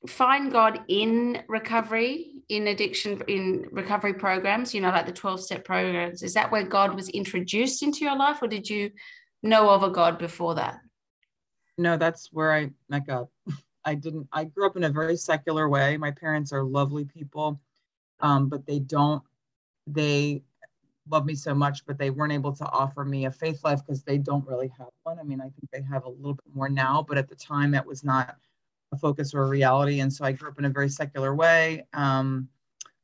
find 0.08 0.52
God 0.52 0.82
in 0.88 1.44
recovery, 1.48 2.44
in 2.50 2.68
addiction, 2.68 3.22
in 3.28 3.68
recovery 3.72 4.14
programs? 4.14 4.74
You 4.74 4.82
know, 4.82 4.90
like 4.90 5.06
the 5.06 5.12
twelve 5.12 5.42
step 5.42 5.66
programs. 5.66 6.22
Is 6.24 6.34
that 6.36 6.52
where 6.52 6.64
God 6.64 6.96
was 6.96 7.10
introduced 7.10 7.82
into 7.82 8.06
your 8.06 8.18
life, 8.18 8.42
or 8.42 8.48
did 8.48 8.70
you 8.70 8.92
know 9.42 9.70
of 9.70 9.84
a 9.84 9.90
God 9.90 10.20
before 10.20 10.56
that? 10.56 10.80
no, 11.80 11.98
that's 11.98 12.32
where 12.32 12.54
I 12.54 12.70
met 12.90 13.08
God. 13.08 13.28
I 13.86 13.96
didn't, 13.96 14.28
I 14.32 14.44
grew 14.44 14.68
up 14.68 14.76
in 14.78 14.84
a 14.84 14.90
very 14.90 15.16
secular 15.16 15.68
way. 15.70 15.98
My 15.98 16.12
parents 16.12 16.52
are 16.52 16.64
lovely 16.64 17.06
people, 17.06 17.60
um, 18.20 18.50
but 18.50 18.68
they 18.68 18.80
don't, 18.80 19.24
they, 19.88 20.44
love 21.10 21.26
me 21.26 21.36
so 21.36 21.54
much, 21.54 21.86
but 21.86 21.98
they 21.98 22.10
weren't 22.10 22.34
able 22.34 22.54
to 22.54 22.66
offer 22.66 23.04
me 23.04 23.26
a 23.26 23.32
faith 23.32 23.64
life 23.64 23.82
because 23.86 24.04
they 24.04 24.18
don't 24.18 24.48
really 24.48 24.72
have 24.78 24.88
one. 25.04 25.20
I 25.20 25.24
mean, 25.24 25.42
I 25.42 25.46
think 25.46 25.70
they 25.72 25.82
have 25.82 26.06
a 26.06 26.10
little 26.10 26.34
bit 26.34 26.54
more 26.54 26.70
now, 26.70 27.06
but 27.08 27.18
at 27.18 27.28
the 27.28 27.36
time 27.36 27.72
that 27.72 27.86
was 27.86 28.04
not 28.04 28.36
a 28.92 28.98
focus 28.98 29.34
or 29.34 29.44
a 29.44 29.48
reality. 29.48 30.00
And 30.00 30.12
so 30.12 30.26
I 30.26 30.32
grew 30.32 30.50
up 30.50 30.60
in 30.60 30.66
a 30.66 30.70
very 30.70 30.90
secular 30.90 31.36
way, 31.36 31.86
um, 31.94 32.48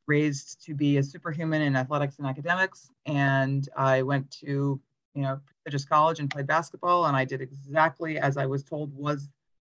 raised 0.06 0.64
to 0.66 0.74
be 0.74 0.98
a 0.98 1.02
superhuman 1.02 1.62
in 1.62 1.76
athletics 1.76 2.18
and 2.18 2.26
academics. 2.26 2.90
And 3.06 3.68
I 3.76 4.02
went 4.02 4.30
to, 4.42 4.80
you 5.14 5.22
know, 5.22 5.40
prestigious 5.46 5.84
college 5.84 6.20
and 6.20 6.30
played 6.30 6.46
basketball. 6.46 7.06
And 7.06 7.16
I 7.16 7.24
did 7.24 7.40
exactly 7.40 8.18
as 8.18 8.36
I 8.36 8.46
was 8.46 8.62
told 8.62 8.94
was 8.94 9.28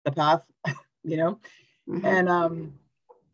the 0.06 0.12
path, 0.12 0.44
you 1.04 1.18
know, 1.18 1.40
mm-hmm. 1.88 2.06
and, 2.06 2.30
um, 2.30 2.74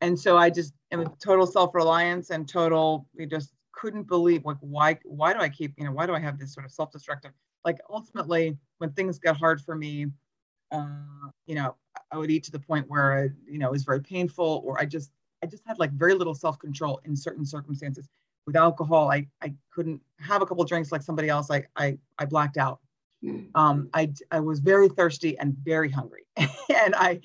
and 0.01 0.19
so 0.19 0.37
I 0.37 0.49
just, 0.49 0.73
am 0.91 1.07
total 1.19 1.47
self-reliance 1.47 2.29
and 2.29 2.47
total, 2.47 3.07
we 3.15 3.25
just 3.25 3.53
couldn't 3.73 4.03
believe 4.03 4.45
like 4.45 4.57
why 4.61 4.97
why 5.03 5.33
do 5.33 5.39
I 5.39 5.49
keep 5.49 5.73
you 5.77 5.85
know 5.85 5.91
why 5.91 6.05
do 6.05 6.13
I 6.13 6.19
have 6.19 6.39
this 6.39 6.53
sort 6.53 6.65
of 6.65 6.71
self-destructive 6.71 7.31
like 7.65 7.79
ultimately 7.89 8.57
when 8.77 8.91
things 8.91 9.19
got 9.19 9.37
hard 9.37 9.61
for 9.61 9.75
me 9.75 10.07
uh, 10.71 10.87
you 11.45 11.55
know 11.55 11.75
I 12.11 12.17
would 12.17 12.31
eat 12.31 12.43
to 12.45 12.51
the 12.51 12.59
point 12.59 12.85
where 12.87 13.25
it, 13.25 13.31
you 13.45 13.59
know 13.59 13.67
it 13.67 13.71
was 13.71 13.83
very 13.83 14.01
painful 14.01 14.61
or 14.65 14.79
I 14.79 14.85
just 14.85 15.11
I 15.41 15.47
just 15.47 15.63
had 15.67 15.79
like 15.79 15.91
very 15.91 16.13
little 16.13 16.35
self-control 16.35 17.01
in 17.05 17.15
certain 17.15 17.45
circumstances 17.45 18.07
with 18.45 18.55
alcohol 18.55 19.11
I 19.11 19.27
I 19.41 19.53
couldn't 19.71 20.01
have 20.19 20.41
a 20.41 20.45
couple 20.45 20.63
drinks 20.65 20.91
like 20.91 21.01
somebody 21.01 21.29
else 21.29 21.49
I 21.51 21.65
I, 21.75 21.97
I 22.19 22.25
blacked 22.25 22.57
out 22.57 22.79
mm. 23.23 23.47
um, 23.55 23.89
I 23.93 24.13
I 24.31 24.39
was 24.39 24.59
very 24.59 24.89
thirsty 24.89 25.37
and 25.39 25.57
very 25.57 25.89
hungry 25.89 26.25
and 26.37 26.95
I 26.95 27.21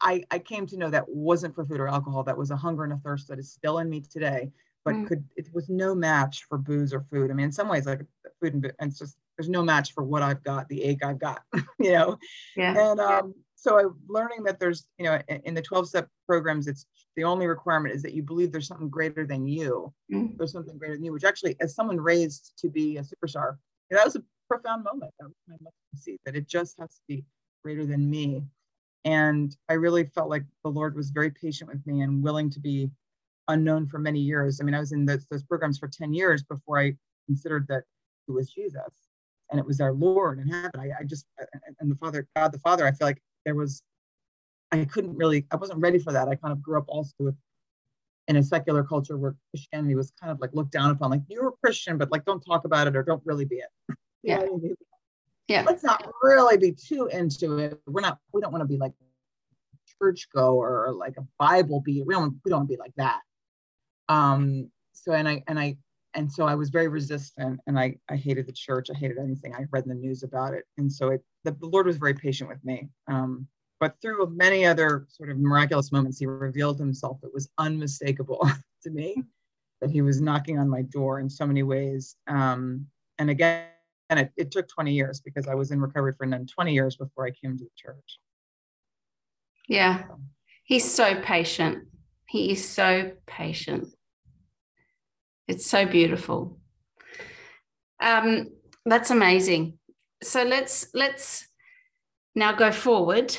I, 0.00 0.24
I 0.30 0.38
came 0.38 0.66
to 0.66 0.76
know 0.76 0.90
that 0.90 1.08
wasn't 1.08 1.54
for 1.54 1.64
food 1.64 1.78
or 1.78 1.86
alcohol. 1.86 2.24
That 2.24 2.36
was 2.36 2.50
a 2.50 2.56
hunger 2.56 2.82
and 2.82 2.92
a 2.92 2.96
thirst 2.96 3.28
that 3.28 3.38
is 3.38 3.52
still 3.52 3.78
in 3.78 3.88
me 3.88 4.00
today 4.00 4.50
but 4.84 4.94
mm. 4.94 5.06
could 5.06 5.24
it 5.36 5.48
was 5.52 5.68
no 5.68 5.94
match 5.94 6.44
for 6.48 6.58
booze 6.58 6.92
or 6.92 7.04
food. 7.10 7.30
I 7.30 7.34
mean, 7.34 7.46
in 7.46 7.52
some 7.52 7.68
ways, 7.68 7.86
like 7.86 8.00
food 8.40 8.54
and, 8.54 8.72
and 8.78 8.90
it's 8.90 8.98
just 8.98 9.16
there's 9.36 9.48
no 9.48 9.62
match 9.62 9.92
for 9.92 10.02
what 10.04 10.22
I've 10.22 10.42
got, 10.42 10.68
the 10.68 10.82
ache 10.82 11.04
I've 11.04 11.18
got, 11.18 11.42
you 11.78 11.92
know. 11.92 12.18
Yeah. 12.56 12.90
And 12.90 13.00
um, 13.00 13.34
so 13.54 13.78
I'm 13.78 13.94
learning 14.08 14.42
that 14.44 14.58
there's, 14.58 14.86
you 14.98 15.04
know, 15.04 15.20
in, 15.28 15.40
in 15.44 15.54
the 15.54 15.62
12 15.62 15.88
step 15.88 16.08
programs, 16.26 16.66
it's 16.66 16.86
the 17.16 17.24
only 17.24 17.46
requirement 17.46 17.94
is 17.94 18.02
that 18.02 18.14
you 18.14 18.22
believe 18.22 18.52
there's 18.52 18.66
something 18.66 18.88
greater 18.88 19.26
than 19.26 19.46
you. 19.46 19.92
Mm. 20.12 20.36
There's 20.36 20.52
something 20.52 20.76
greater 20.78 20.94
than 20.94 21.04
you, 21.04 21.12
which 21.12 21.24
actually, 21.24 21.56
as 21.60 21.74
someone 21.74 22.00
raised 22.00 22.52
to 22.58 22.68
be 22.68 22.96
a 22.96 23.02
superstar, 23.02 23.56
that 23.90 24.04
was 24.04 24.16
a 24.16 24.22
profound 24.48 24.84
moment. 24.84 25.12
That 25.18 25.26
was 25.26 25.60
my 25.62 25.70
see 25.96 26.18
that 26.24 26.36
it 26.36 26.48
just 26.48 26.78
has 26.78 26.88
to 26.88 27.02
be 27.08 27.24
greater 27.62 27.86
than 27.86 28.08
me. 28.08 28.42
And 29.04 29.54
I 29.68 29.74
really 29.74 30.04
felt 30.04 30.30
like 30.30 30.44
the 30.64 30.70
Lord 30.70 30.94
was 30.94 31.10
very 31.10 31.30
patient 31.30 31.70
with 31.70 31.86
me 31.86 32.02
and 32.02 32.22
willing 32.22 32.50
to 32.50 32.60
be 32.60 32.90
unknown 33.48 33.86
for 33.86 33.98
many 33.98 34.20
years. 34.20 34.60
I 34.60 34.64
mean, 34.64 34.74
I 34.74 34.80
was 34.80 34.92
in 34.92 35.04
those, 35.04 35.26
those 35.30 35.42
programs 35.42 35.78
for 35.78 35.88
10 35.88 36.12
years 36.12 36.42
before 36.42 36.78
I 36.78 36.94
considered 37.26 37.66
that 37.68 37.84
it 38.28 38.32
was 38.32 38.50
Jesus 38.50 38.80
and 39.50 39.58
it 39.58 39.66
was 39.66 39.80
our 39.80 39.92
Lord 39.92 40.38
in 40.38 40.48
heaven. 40.48 40.70
I, 40.78 40.90
I 41.00 41.04
just, 41.04 41.26
and 41.80 41.90
the 41.90 41.96
Father, 41.96 42.26
God 42.34 42.52
the 42.52 42.58
Father, 42.58 42.86
I 42.86 42.92
feel 42.92 43.06
like 43.06 43.22
there 43.44 43.54
was, 43.54 43.82
I 44.70 44.84
couldn't 44.84 45.16
really, 45.16 45.46
I 45.50 45.56
wasn't 45.56 45.80
ready 45.80 45.98
for 45.98 46.12
that. 46.12 46.28
I 46.28 46.34
kind 46.34 46.52
of 46.52 46.62
grew 46.62 46.78
up 46.78 46.86
also 46.88 47.12
with, 47.18 47.36
in 48.28 48.36
a 48.36 48.42
secular 48.42 48.84
culture 48.84 49.18
where 49.18 49.34
Christianity 49.50 49.94
was 49.94 50.12
kind 50.18 50.30
of 50.30 50.40
like 50.40 50.50
looked 50.54 50.72
down 50.72 50.90
upon, 50.90 51.10
like 51.10 51.22
you're 51.28 51.48
a 51.48 51.52
Christian, 51.62 51.98
but 51.98 52.10
like 52.10 52.24
don't 52.24 52.40
talk 52.40 52.64
about 52.64 52.86
it 52.86 52.96
or 52.96 53.02
don't 53.02 53.22
really 53.24 53.44
be 53.44 53.56
it. 53.56 53.68
Yeah. 54.24 54.44
Yeah. 55.48 55.64
Let's 55.66 55.82
not 55.82 56.08
really 56.22 56.56
be 56.56 56.70
too 56.70 57.06
into 57.08 57.58
it. 57.58 57.80
We're 57.88 58.02
not, 58.02 58.18
we 58.32 58.40
don't 58.40 58.52
want 58.52 58.62
to 58.62 58.68
be 58.68 58.76
like 58.76 58.92
church 60.00 60.28
goer 60.32 60.86
or 60.86 60.92
like 60.92 61.16
a 61.18 61.26
Bible 61.40 61.80
be. 61.80 62.04
We 62.04 62.14
don't, 62.14 62.36
we 62.44 62.50
don't 62.50 62.60
want 62.60 62.70
to 62.70 62.76
be 62.76 62.78
like 62.78 62.94
that. 62.98 63.20
Um, 64.12 64.70
so 64.92 65.12
and 65.12 65.28
I 65.28 65.42
and 65.48 65.58
I 65.58 65.76
and 66.14 66.30
so 66.30 66.44
I 66.44 66.54
was 66.54 66.68
very 66.68 66.88
resistant 66.88 67.60
and 67.66 67.78
I, 67.78 67.96
I 68.10 68.16
hated 68.16 68.46
the 68.46 68.52
church. 68.52 68.88
I 68.90 68.98
hated 68.98 69.18
anything 69.18 69.54
I 69.54 69.64
read 69.70 69.84
in 69.84 69.88
the 69.88 69.94
news 69.94 70.22
about 70.22 70.52
it. 70.52 70.64
And 70.76 70.92
so 70.92 71.08
it, 71.08 71.24
the, 71.44 71.52
the 71.52 71.66
Lord 71.66 71.86
was 71.86 71.96
very 71.96 72.12
patient 72.12 72.50
with 72.50 72.62
me. 72.64 72.90
Um, 73.08 73.46
but 73.80 73.96
through 74.02 74.30
many 74.36 74.66
other 74.66 75.06
sort 75.08 75.30
of 75.30 75.38
miraculous 75.38 75.90
moments, 75.90 76.18
he 76.18 76.26
revealed 76.26 76.78
himself. 76.78 77.18
It 77.22 77.32
was 77.32 77.48
unmistakable 77.56 78.46
to 78.82 78.90
me 78.90 79.22
that 79.80 79.90
he 79.90 80.02
was 80.02 80.20
knocking 80.20 80.58
on 80.58 80.68
my 80.68 80.82
door 80.82 81.18
in 81.18 81.30
so 81.30 81.46
many 81.46 81.62
ways. 81.62 82.16
Um, 82.28 82.86
and 83.18 83.30
again, 83.30 83.64
and 84.10 84.20
it, 84.20 84.32
it 84.36 84.50
took 84.50 84.68
20 84.68 84.92
years 84.92 85.20
because 85.20 85.48
I 85.48 85.54
was 85.54 85.70
in 85.70 85.80
recovery 85.80 86.12
for 86.12 86.26
then 86.26 86.46
20 86.46 86.74
years 86.74 86.96
before 86.96 87.26
I 87.26 87.30
came 87.30 87.56
to 87.56 87.64
the 87.64 87.70
church. 87.74 88.18
Yeah. 89.66 90.02
He's 90.64 90.92
so 90.92 91.20
patient. 91.22 91.86
He 92.28 92.52
is 92.52 92.68
so 92.68 93.12
patient. 93.26 93.88
It's 95.48 95.66
so 95.66 95.86
beautiful. 95.86 96.60
Um, 98.00 98.48
that's 98.84 99.10
amazing. 99.10 99.78
So 100.22 100.44
let's 100.44 100.86
let's 100.94 101.48
now 102.34 102.52
go 102.52 102.70
forward. 102.72 103.36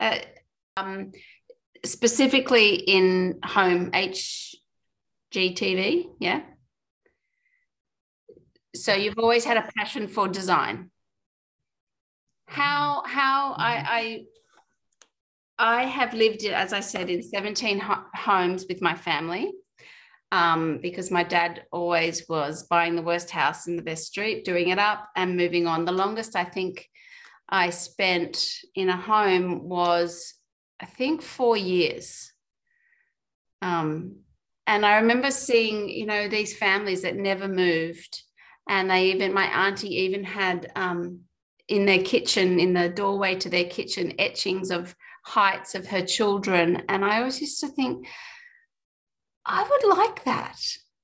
Uh, 0.00 0.18
um, 0.76 1.12
specifically 1.84 2.74
in 2.74 3.38
home 3.44 3.90
HGTV, 3.92 4.56
yeah. 6.18 6.40
So 8.74 8.94
you've 8.94 9.18
always 9.18 9.44
had 9.44 9.58
a 9.58 9.68
passion 9.76 10.08
for 10.08 10.26
design. 10.28 10.90
How 12.46 13.02
how 13.06 13.54
I 13.56 14.24
I 15.58 15.58
I 15.58 15.84
have 15.84 16.14
lived 16.14 16.44
as 16.44 16.72
I 16.72 16.80
said 16.80 17.10
in 17.10 17.22
17 17.22 17.78
ho- 17.78 18.06
homes 18.14 18.64
with 18.68 18.82
my 18.82 18.94
family 18.94 19.52
um, 20.32 20.78
because 20.80 21.10
my 21.10 21.22
dad 21.22 21.64
always 21.70 22.26
was 22.26 22.62
buying 22.62 22.96
the 22.96 23.02
worst 23.02 23.30
house 23.30 23.68
in 23.68 23.76
the 23.76 23.82
best 23.82 24.06
street, 24.06 24.46
doing 24.46 24.70
it 24.70 24.78
up 24.78 25.10
and 25.14 25.36
moving 25.36 25.66
on. 25.66 25.84
The 25.84 25.92
longest 25.92 26.34
I 26.34 26.44
think 26.44 26.88
I 27.50 27.68
spent 27.68 28.50
in 28.74 28.88
a 28.88 28.96
home 28.96 29.68
was, 29.68 30.34
I 30.80 30.86
think, 30.86 31.20
four 31.20 31.58
years. 31.58 32.32
Um, 33.60 34.20
and 34.66 34.86
I 34.86 34.96
remember 34.96 35.30
seeing, 35.30 35.90
you 35.90 36.06
know, 36.06 36.28
these 36.28 36.56
families 36.56 37.02
that 37.02 37.14
never 37.14 37.46
moved. 37.46 38.22
And 38.66 38.90
they 38.90 39.10
even, 39.10 39.34
my 39.34 39.44
auntie 39.44 39.94
even 40.04 40.24
had 40.24 40.72
um, 40.76 41.20
in 41.68 41.84
their 41.84 42.02
kitchen, 42.02 42.58
in 42.58 42.72
the 42.72 42.88
doorway 42.88 43.34
to 43.34 43.50
their 43.50 43.66
kitchen, 43.66 44.14
etchings 44.18 44.70
of 44.70 44.94
heights 45.26 45.74
of 45.74 45.86
her 45.88 46.06
children. 46.06 46.84
And 46.88 47.04
I 47.04 47.18
always 47.18 47.38
used 47.38 47.60
to 47.60 47.68
think, 47.68 48.06
I 49.44 49.68
would 49.68 49.96
like 49.96 50.24
that. 50.24 50.58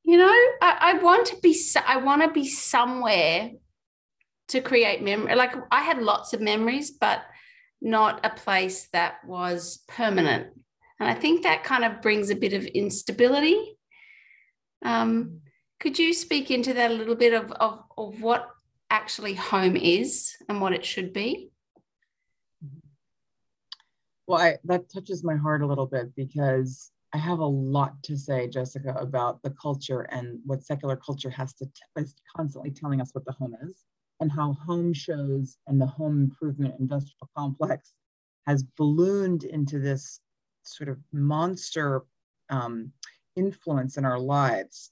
You 0.04 0.16
know, 0.16 0.34
I, 0.62 0.78
I 0.80 0.92
want 0.94 1.26
to 1.28 1.36
be, 1.42 1.58
I 1.86 1.98
want 1.98 2.22
to 2.22 2.30
be 2.30 2.48
somewhere 2.48 3.50
to 4.48 4.60
create 4.60 5.02
memory. 5.02 5.34
Like 5.34 5.54
I 5.70 5.82
had 5.82 5.98
lots 5.98 6.32
of 6.32 6.40
memories, 6.40 6.90
but 6.90 7.22
not 7.80 8.24
a 8.24 8.30
place 8.30 8.88
that 8.92 9.24
was 9.26 9.82
permanent. 9.88 10.48
And 10.98 11.08
I 11.08 11.14
think 11.14 11.42
that 11.42 11.64
kind 11.64 11.84
of 11.84 12.02
brings 12.02 12.30
a 12.30 12.34
bit 12.34 12.52
of 12.52 12.64
instability. 12.64 13.76
Um, 14.84 15.40
could 15.80 15.98
you 15.98 16.12
speak 16.12 16.50
into 16.50 16.74
that 16.74 16.90
a 16.90 16.94
little 16.94 17.14
bit 17.14 17.34
of, 17.34 17.52
of, 17.52 17.84
of 17.96 18.20
what 18.20 18.48
actually 18.90 19.34
home 19.34 19.76
is 19.76 20.34
and 20.48 20.60
what 20.60 20.72
it 20.72 20.84
should 20.84 21.12
be? 21.12 21.50
Well, 24.26 24.40
I, 24.40 24.56
that 24.64 24.90
touches 24.92 25.22
my 25.22 25.36
heart 25.36 25.62
a 25.62 25.66
little 25.66 25.86
bit 25.86 26.14
because 26.14 26.90
I 27.14 27.18
have 27.18 27.38
a 27.38 27.46
lot 27.46 28.02
to 28.04 28.16
say, 28.18 28.48
Jessica, 28.48 28.94
about 28.98 29.42
the 29.42 29.50
culture 29.50 30.02
and 30.10 30.40
what 30.44 30.62
secular 30.62 30.96
culture 30.96 31.30
has 31.30 31.54
to 31.54 31.66
is 31.96 32.14
constantly 32.36 32.70
telling 32.70 33.00
us 33.00 33.14
what 33.14 33.24
the 33.24 33.32
home 33.32 33.56
is, 33.62 33.84
and 34.20 34.30
how 34.30 34.52
home 34.52 34.92
shows 34.92 35.56
and 35.66 35.80
the 35.80 35.86
home 35.86 36.20
improvement 36.20 36.74
industrial 36.78 37.30
complex 37.34 37.94
has 38.46 38.62
ballooned 38.76 39.44
into 39.44 39.78
this 39.78 40.20
sort 40.64 40.90
of 40.90 40.98
monster 41.12 42.02
um, 42.50 42.92
influence 43.36 43.96
in 43.96 44.04
our 44.04 44.18
lives. 44.18 44.90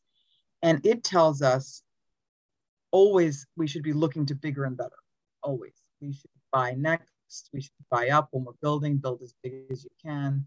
And 0.62 0.85
it 0.87 1.04
tells 1.04 1.42
us 1.42 1.82
always 2.92 3.46
we 3.56 3.66
should 3.66 3.82
be 3.82 3.92
looking 3.92 4.25
to 4.26 4.35
bigger 4.35 4.64
and 4.64 4.76
better. 4.76 4.96
Always. 5.42 5.82
We 6.00 6.12
should 6.14 6.30
buy 6.50 6.73
next, 6.73 7.50
we 7.52 7.61
should 7.61 7.73
buy 7.90 8.08
up 8.08 8.28
when 8.30 8.44
we're 8.44 8.52
building, 8.62 8.96
build 8.96 9.20
as 9.23 9.35
big 9.42 9.64
as 9.70 9.85
you 9.85 9.90
can 10.02 10.46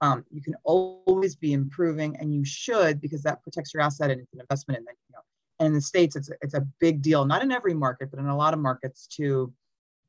um, 0.00 0.24
you 0.30 0.40
can 0.40 0.54
always 0.64 1.36
be 1.36 1.52
improving 1.52 2.16
and 2.16 2.34
you 2.34 2.44
should 2.44 3.00
because 3.00 3.22
that 3.22 3.42
protects 3.42 3.74
your 3.74 3.82
asset 3.82 4.10
and 4.10 4.20
it's 4.20 4.32
an 4.32 4.40
investment 4.40 4.78
in 4.78 4.84
you 4.84 5.12
know 5.12 5.20
and 5.58 5.68
in 5.68 5.74
the 5.74 5.80
states 5.80 6.16
it's 6.16 6.30
a, 6.30 6.34
it's 6.40 6.54
a 6.54 6.66
big 6.80 7.02
deal 7.02 7.24
not 7.24 7.42
in 7.42 7.52
every 7.52 7.74
market 7.74 8.10
but 8.10 8.18
in 8.18 8.26
a 8.26 8.36
lot 8.36 8.54
of 8.54 8.60
markets 8.60 9.06
to 9.06 9.52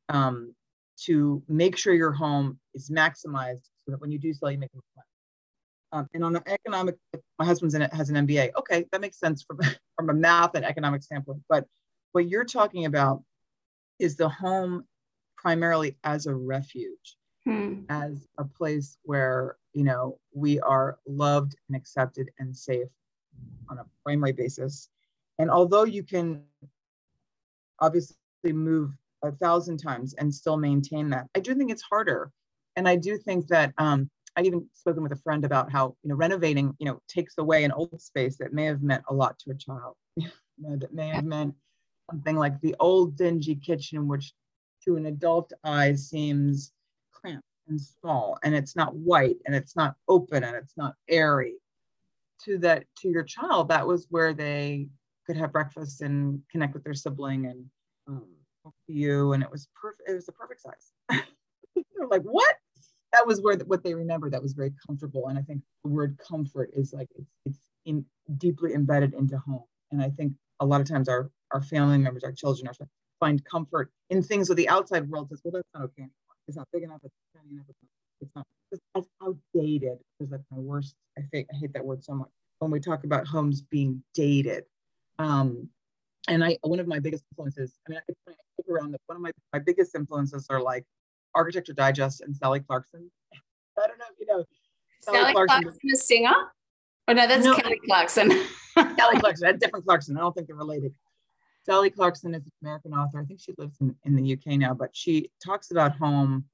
um, 0.10 0.54
to 0.98 1.42
make 1.48 1.78
sure 1.78 1.94
your 1.94 2.12
home 2.12 2.60
is 2.74 2.90
maximized 2.90 3.70
so 3.86 3.92
that 3.92 4.02
when 4.02 4.12
you 4.12 4.20
do 4.20 4.34
sell 4.34 4.52
you 4.52 4.58
make 4.58 4.72
money 4.74 5.08
um, 5.94 6.10
and 6.14 6.24
on 6.24 6.34
the 6.34 6.44
economic 6.48 6.96
my 7.40 7.46
husband's 7.46 7.76
in 7.76 7.82
it 7.82 7.94
has 7.94 8.10
an 8.10 8.28
mba 8.28 8.52
okay 8.58 8.86
that 8.92 9.02
makes 9.02 9.20
sense 9.20 9.44
from 9.44 9.60
from 9.96 10.10
a 10.10 10.14
math 10.14 10.56
and 10.56 10.66
economic 10.66 11.04
standpoint 11.04 11.42
but 11.50 11.66
what 12.14 12.28
you're 12.28 12.46
talking 12.46 12.86
about 12.86 13.24
is 14.00 14.16
the 14.16 14.28
home 14.28 14.86
primarily 15.38 15.98
as 16.04 16.28
a 16.28 16.34
refuge 16.34 17.18
hmm. 17.46 17.82
as 17.90 18.28
a 18.38 18.44
place 18.44 18.98
where 19.04 19.58
you 19.74 19.84
know 19.84 20.18
we 20.34 20.60
are 20.62 21.00
loved 21.08 21.56
and 21.68 21.76
accepted 21.76 22.30
and 22.40 22.56
safe 22.56 22.88
on 23.70 23.80
a 23.80 23.86
primary 24.04 24.34
basis 24.34 24.90
And 25.40 25.50
although 25.50 25.86
you 25.86 26.04
can 26.04 26.44
obviously 27.80 28.16
move 28.44 28.92
a 29.24 29.32
thousand 29.32 29.78
times 29.78 30.14
and 30.16 30.34
still 30.34 30.58
maintain 30.58 31.10
that, 31.10 31.28
I 31.36 31.40
do 31.40 31.56
think 31.56 31.72
it's 31.72 31.82
harder. 31.82 32.32
And 32.76 32.88
I 32.88 32.96
do 32.96 33.18
think 33.18 33.48
that 33.48 33.74
um, 33.78 34.10
I've 34.36 34.46
even 34.46 34.68
spoken 34.74 35.04
with 35.04 35.12
a 35.12 35.18
friend 35.18 35.44
about 35.46 35.72
how 35.72 35.96
you 36.04 36.10
know 36.10 36.16
renovating 36.16 36.74
you 36.80 36.86
know 36.86 37.02
takes 37.08 37.38
away 37.38 37.64
an 37.64 37.72
old 37.72 38.02
space 38.02 38.38
that 38.38 38.54
may 38.54 38.66
have 38.66 38.82
meant 38.82 39.04
a 39.10 39.14
lot 39.14 39.38
to 39.40 39.52
a 39.52 39.56
child. 39.56 39.96
you 40.16 40.30
know, 40.60 40.78
that 40.78 40.94
may 40.94 41.10
have 41.10 41.26
meant 41.26 41.56
something 42.10 42.36
like 42.36 42.60
the 42.62 42.76
old 42.80 43.18
dingy 43.18 43.56
kitchen, 43.56 44.08
which 44.08 44.34
to 44.86 44.96
an 44.96 45.08
adult 45.08 45.52
eye 45.64 45.94
seems 45.96 46.72
and 47.72 47.82
small, 47.82 48.38
and 48.44 48.54
it's 48.54 48.76
not 48.76 48.96
white, 48.96 49.38
and 49.46 49.56
it's 49.56 49.76
not 49.76 49.96
open, 50.08 50.44
and 50.44 50.56
it's 50.56 50.78
not 50.78 50.94
airy. 51.10 51.56
To 52.46 52.58
that, 52.60 52.86
to 53.00 53.10
your 53.10 53.24
child, 53.24 53.70
that 53.70 53.88
was 53.88 54.08
where 54.10 54.34
they 54.34 54.88
could 55.26 55.38
have 55.38 55.52
breakfast 55.52 56.02
and 56.02 56.42
connect 56.52 56.74
with 56.74 56.84
their 56.84 56.94
sibling 56.94 57.46
and 57.46 57.66
um, 58.08 58.26
you, 58.88 59.34
and 59.34 59.42
it 59.44 59.50
was 59.50 59.68
perfect. 59.80 60.10
It 60.10 60.14
was 60.14 60.26
the 60.26 60.32
perfect 60.32 60.62
size. 60.62 60.92
They're 61.76 62.08
like, 62.08 62.24
what? 62.24 62.56
That 63.14 63.28
was 63.28 63.42
where 63.42 63.56
the, 63.56 63.66
what 63.66 63.84
they 63.84 63.94
remember. 63.94 64.30
That 64.30 64.42
was 64.42 64.54
very 64.54 64.74
comfortable, 64.88 65.28
and 65.28 65.38
I 65.38 65.42
think 65.42 65.62
the 65.84 65.90
word 65.90 66.18
comfort 66.18 66.72
is 66.74 66.94
like 66.94 67.10
it's, 67.16 67.32
it's 67.46 67.60
in, 67.86 68.06
deeply 68.38 68.74
embedded 68.74 69.14
into 69.14 69.38
home. 69.38 69.64
And 69.92 70.02
I 70.02 70.10
think 70.10 70.34
a 70.60 70.66
lot 70.66 70.82
of 70.82 70.88
times 70.88 71.10
our 71.10 71.30
our 71.52 71.62
family 71.62 71.98
members, 71.98 72.24
our 72.24 72.32
children, 72.32 72.68
are 72.68 72.88
find 73.20 73.44
comfort 73.46 73.92
in 74.10 74.24
things 74.24 74.48
that 74.48 74.56
the 74.56 74.68
outside 74.68 75.08
world 75.08 75.30
says, 75.30 75.42
well, 75.44 75.52
that's 75.52 75.68
not 75.76 75.84
okay 75.84 76.10
It's 76.52 76.58
not 76.58 76.68
big 76.74 76.84
enough. 76.84 77.00
It's 77.02 77.16
not 77.34 77.46
enough. 77.50 77.66
It's 78.20 78.32
not. 78.36 78.46
It's 78.74 79.08
outdated. 79.24 80.00
Because 80.20 80.32
that's 80.32 80.44
my 80.52 80.58
worst. 80.58 80.96
I 81.18 81.22
think 81.32 81.48
I 81.50 81.56
hate 81.56 81.72
that 81.72 81.86
word 81.86 82.04
so 82.04 82.14
much. 82.14 82.28
When 82.60 82.72
we 82.72 82.82
talk 82.82 83.06
about 83.06 83.26
homes 83.26 83.62
being 83.62 84.04
dated, 84.14 84.66
um, 85.18 85.70
and 86.28 86.44
I 86.44 86.58
one 86.64 86.82
of 86.82 86.88
my 86.88 87.00
biggest 87.00 87.24
influences. 87.32 87.80
I 87.88 87.92
mean, 87.92 88.00
I 88.28 88.32
look 88.58 88.68
around. 88.70 88.98
One 89.06 89.16
of 89.16 89.22
my 89.22 89.32
my 89.54 89.60
biggest 89.60 89.96
influences 89.96 90.48
are 90.50 90.62
like 90.62 90.84
Architectural 91.36 91.78
Digest 91.78 92.20
and 92.20 92.36
Sally 92.36 92.60
Clarkson. 92.60 93.10
I 93.82 93.88
don't 93.88 93.98
know 93.98 94.06
if 94.12 94.20
you 94.20 94.26
know. 94.26 94.44
Sally, 95.00 95.20
Sally 95.20 95.32
Clarkson, 95.32 95.62
Clarkson 95.64 95.90
a 95.90 95.96
singer. 95.96 96.36
Oh 97.08 97.14
no, 97.14 97.28
that's 97.28 97.46
no, 97.46 97.56
Kelly 97.56 97.80
Clarkson. 97.86 98.30
Kelly 98.76 99.20
Clarkson, 99.22 99.48
a 99.48 99.54
different 99.54 99.86
Clarkson. 99.86 100.18
I 100.18 100.20
don't 100.20 100.36
think 100.36 100.48
they're 100.48 100.56
related. 100.58 100.94
Sally 101.64 101.90
Clarkson 101.90 102.34
is 102.34 102.44
an 102.44 102.52
American 102.62 102.94
author. 102.94 103.20
I 103.20 103.26
think 103.26 103.40
she 103.40 103.54
lives 103.58 103.78
in, 103.82 103.96
in 104.04 104.16
the 104.16 104.34
UK 104.34 104.58
now, 104.58 104.74
but 104.74 104.90
she 104.94 105.30
talks 105.44 105.72
about 105.72 105.96
home 105.96 106.46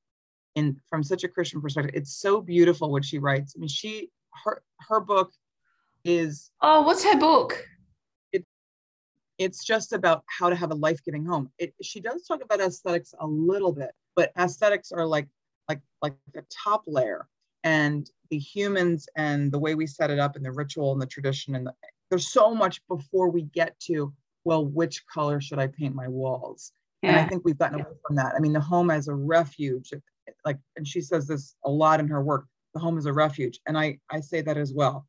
in 0.55 0.79
from 0.89 1.03
such 1.03 1.23
a 1.23 1.27
Christian 1.27 1.61
perspective. 1.61 1.93
It's 1.95 2.17
so 2.17 2.41
beautiful 2.41 2.91
what 2.91 3.05
she 3.05 3.19
writes. 3.19 3.53
I 3.55 3.59
mean, 3.59 3.69
she 3.69 4.09
her 4.43 4.61
her 4.79 4.99
book 4.99 5.31
is 6.03 6.51
Oh, 6.61 6.81
what's 6.81 7.03
her 7.03 7.17
book? 7.17 7.65
It, 8.33 8.45
it's 9.37 9.63
just 9.63 9.93
about 9.93 10.23
how 10.27 10.49
to 10.49 10.55
have 10.55 10.71
a 10.71 10.75
life-giving 10.75 11.25
home. 11.25 11.51
It, 11.57 11.73
she 11.81 11.99
does 11.99 12.25
talk 12.25 12.43
about 12.43 12.59
aesthetics 12.59 13.13
a 13.19 13.27
little 13.27 13.71
bit, 13.71 13.91
but 14.15 14.31
aesthetics 14.37 14.91
are 14.91 15.05
like 15.05 15.27
like 15.69 15.79
like 16.01 16.15
the 16.33 16.43
top 16.51 16.83
layer 16.85 17.27
and 17.63 18.09
the 18.29 18.39
humans 18.39 19.07
and 19.15 19.51
the 19.51 19.59
way 19.59 19.75
we 19.75 19.87
set 19.87 20.09
it 20.09 20.19
up 20.19 20.35
and 20.35 20.43
the 20.43 20.51
ritual 20.51 20.91
and 20.91 21.01
the 21.01 21.05
tradition 21.05 21.55
and 21.55 21.67
the, 21.67 21.73
there's 22.09 22.31
so 22.31 22.53
much 22.53 22.85
before 22.87 23.29
we 23.29 23.43
get 23.43 23.79
to 23.79 24.13
well, 24.47 24.65
which 24.65 25.05
color 25.07 25.41
should 25.41 25.59
I 25.59 25.67
paint 25.67 25.93
my 25.93 26.07
walls? 26.07 26.71
Yeah. 27.01 27.09
And 27.09 27.19
I 27.19 27.27
think 27.27 27.43
we've 27.43 27.57
gotten 27.57 27.81
away 27.81 27.97
from 28.07 28.15
that. 28.15 28.33
I 28.33 28.39
mean, 28.39 28.53
the 28.53 28.61
home 28.61 28.89
as 28.89 29.09
a 29.09 29.13
refuge, 29.13 29.91
like, 30.45 30.57
and 30.77 30.87
she 30.87 31.01
says 31.01 31.27
this 31.27 31.55
a 31.65 31.69
lot 31.69 31.99
in 31.99 32.07
her 32.07 32.23
work, 32.23 32.45
the 32.73 32.79
home 32.79 32.97
is 32.97 33.07
a 33.07 33.11
refuge. 33.11 33.59
And 33.67 33.77
I, 33.77 33.99
I 34.09 34.21
say 34.21 34.39
that 34.41 34.55
as 34.55 34.73
well. 34.73 35.05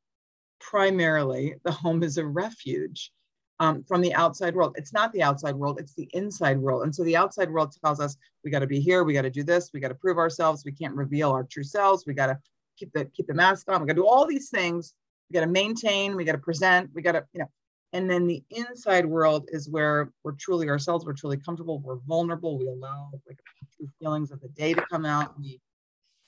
Primarily, 0.58 1.54
the 1.62 1.70
home 1.70 2.02
is 2.02 2.18
a 2.18 2.26
refuge 2.26 3.12
um, 3.60 3.84
from 3.84 4.00
the 4.00 4.12
outside 4.12 4.56
world. 4.56 4.74
It's 4.76 4.92
not 4.92 5.12
the 5.12 5.22
outside 5.22 5.54
world, 5.54 5.78
it's 5.78 5.94
the 5.94 6.10
inside 6.14 6.58
world. 6.58 6.82
And 6.82 6.92
so 6.92 7.04
the 7.04 7.16
outside 7.16 7.48
world 7.48 7.72
tells 7.80 8.00
us 8.00 8.16
we 8.42 8.50
got 8.50 8.58
to 8.58 8.66
be 8.66 8.80
here, 8.80 9.04
we 9.04 9.12
got 9.12 9.22
to 9.22 9.30
do 9.30 9.44
this, 9.44 9.70
we 9.72 9.78
got 9.78 9.88
to 9.88 9.94
prove 9.94 10.18
ourselves, 10.18 10.64
we 10.64 10.72
can't 10.72 10.96
reveal 10.96 11.30
our 11.30 11.44
true 11.44 11.62
selves, 11.62 12.04
we 12.08 12.12
got 12.12 12.26
to 12.26 12.38
keep 12.76 12.92
the 12.92 13.04
keep 13.04 13.28
the 13.28 13.34
mask 13.34 13.70
on, 13.70 13.80
we 13.80 13.86
got 13.86 13.94
to 13.94 14.02
do 14.02 14.08
all 14.08 14.26
these 14.26 14.50
things, 14.50 14.94
we 15.30 15.34
got 15.34 15.46
to 15.46 15.50
maintain, 15.50 16.16
we 16.16 16.24
got 16.24 16.32
to 16.32 16.38
present, 16.38 16.90
we 16.92 17.02
got 17.02 17.12
to, 17.12 17.24
you 17.32 17.38
know, 17.38 17.48
and 17.92 18.10
then 18.10 18.26
the 18.26 18.42
inside 18.50 19.06
world 19.06 19.48
is 19.50 19.68
where 19.68 20.12
we're 20.22 20.32
truly 20.32 20.68
ourselves, 20.68 21.06
we're 21.06 21.14
truly 21.14 21.38
comfortable, 21.38 21.80
we're 21.80 22.00
vulnerable, 22.06 22.58
we 22.58 22.68
allow 22.68 23.10
like 23.26 23.40
true 23.76 23.88
feelings 23.98 24.30
of 24.30 24.40
the 24.40 24.48
day 24.48 24.74
to 24.74 24.84
come 24.90 25.06
out, 25.06 25.38
we 25.38 25.60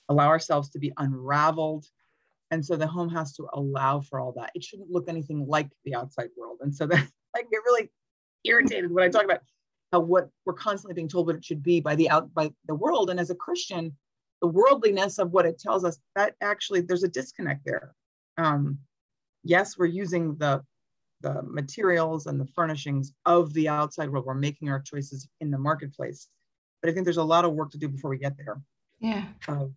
allow 0.09 0.27
ourselves 0.27 0.69
to 0.71 0.79
be 0.79 0.91
unraveled. 0.97 1.85
And 2.49 2.65
so 2.65 2.75
the 2.75 2.87
home 2.87 3.09
has 3.09 3.33
to 3.35 3.47
allow 3.53 4.01
for 4.01 4.19
all 4.19 4.33
that. 4.33 4.51
It 4.55 4.63
shouldn't 4.63 4.89
look 4.89 5.07
anything 5.07 5.45
like 5.47 5.69
the 5.85 5.95
outside 5.95 6.29
world. 6.37 6.57
And 6.61 6.75
so 6.75 6.85
that 6.87 7.07
I 7.35 7.41
get 7.41 7.61
really 7.65 7.89
irritated 8.43 8.91
when 8.91 9.03
I 9.03 9.09
talk 9.09 9.23
about 9.23 9.41
how 9.91 9.99
what 9.99 10.29
we're 10.45 10.53
constantly 10.53 10.95
being 10.95 11.07
told 11.07 11.27
what 11.27 11.35
it 11.35 11.45
should 11.45 11.63
be 11.63 11.79
by 11.79 11.95
the 11.95 12.09
out 12.09 12.33
by 12.33 12.51
the 12.67 12.75
world. 12.75 13.09
And 13.09 13.19
as 13.19 13.29
a 13.29 13.35
Christian, 13.35 13.95
the 14.41 14.47
worldliness 14.47 15.19
of 15.19 15.31
what 15.31 15.45
it 15.45 15.59
tells 15.59 15.85
us, 15.85 15.99
that 16.15 16.35
actually 16.41 16.81
there's 16.81 17.03
a 17.03 17.07
disconnect 17.07 17.61
there. 17.65 17.93
Um, 18.37 18.79
yes, 19.43 19.77
we're 19.77 19.85
using 19.85 20.35
the 20.37 20.63
the 21.21 21.41
materials 21.43 22.27
and 22.27 22.39
the 22.39 22.47
furnishings 22.47 23.13
of 23.25 23.53
the 23.53 23.67
outside 23.67 24.09
world. 24.09 24.25
We're 24.25 24.33
making 24.33 24.69
our 24.69 24.79
choices 24.79 25.27
in 25.39 25.51
the 25.51 25.57
marketplace. 25.57 26.27
But 26.81 26.89
I 26.89 26.93
think 26.93 27.05
there's 27.05 27.17
a 27.17 27.23
lot 27.23 27.45
of 27.45 27.53
work 27.53 27.71
to 27.71 27.77
do 27.77 27.87
before 27.87 28.09
we 28.09 28.17
get 28.17 28.37
there. 28.37 28.61
Yeah. 28.99 29.25
Of 29.47 29.71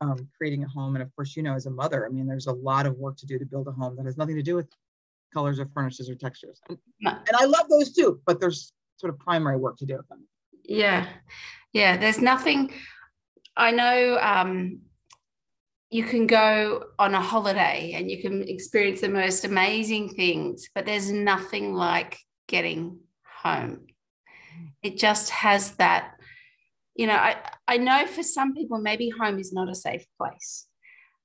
um, 0.00 0.28
creating 0.36 0.64
a 0.64 0.68
home. 0.68 0.96
And 0.96 1.02
of 1.02 1.14
course, 1.14 1.36
you 1.36 1.42
know, 1.42 1.54
as 1.54 1.66
a 1.66 1.70
mother, 1.70 2.06
I 2.06 2.08
mean, 2.08 2.26
there's 2.26 2.48
a 2.48 2.52
lot 2.52 2.86
of 2.86 2.96
work 2.96 3.16
to 3.18 3.26
do 3.26 3.38
to 3.38 3.46
build 3.46 3.68
a 3.68 3.72
home 3.72 3.96
that 3.96 4.06
has 4.06 4.16
nothing 4.16 4.36
to 4.36 4.42
do 4.42 4.56
with 4.56 4.68
colors 5.32 5.58
or 5.58 5.66
furnitures 5.66 6.10
or 6.10 6.14
textures. 6.14 6.60
And, 6.68 6.78
and 7.00 7.36
I 7.36 7.44
love 7.44 7.68
those 7.68 7.92
too, 7.92 8.20
but 8.26 8.40
there's 8.40 8.72
sort 8.96 9.12
of 9.12 9.18
primary 9.18 9.56
work 9.56 9.76
to 9.78 9.86
do 9.86 9.96
with 9.96 10.08
them. 10.08 10.26
Yeah. 10.64 11.08
Yeah. 11.72 11.96
There's 11.96 12.20
nothing, 12.20 12.72
I 13.56 13.70
know 13.70 14.18
um, 14.20 14.80
you 15.92 16.04
can 16.04 16.26
go 16.26 16.84
on 16.98 17.14
a 17.14 17.20
holiday 17.20 17.92
and 17.94 18.10
you 18.10 18.22
can 18.22 18.42
experience 18.48 19.02
the 19.02 19.10
most 19.10 19.44
amazing 19.44 20.08
things, 20.08 20.70
but 20.74 20.86
there's 20.86 21.12
nothing 21.12 21.74
like 21.74 22.18
getting 22.48 22.98
home. 23.42 23.86
It 24.82 24.96
just 24.96 25.28
has 25.28 25.72
that, 25.72 26.14
you 26.94 27.06
know, 27.06 27.16
I, 27.16 27.36
I 27.68 27.76
know 27.76 28.06
for 28.06 28.22
some 28.22 28.54
people, 28.54 28.78
maybe 28.78 29.10
home 29.10 29.38
is 29.38 29.52
not 29.52 29.68
a 29.68 29.74
safe 29.74 30.06
place, 30.16 30.66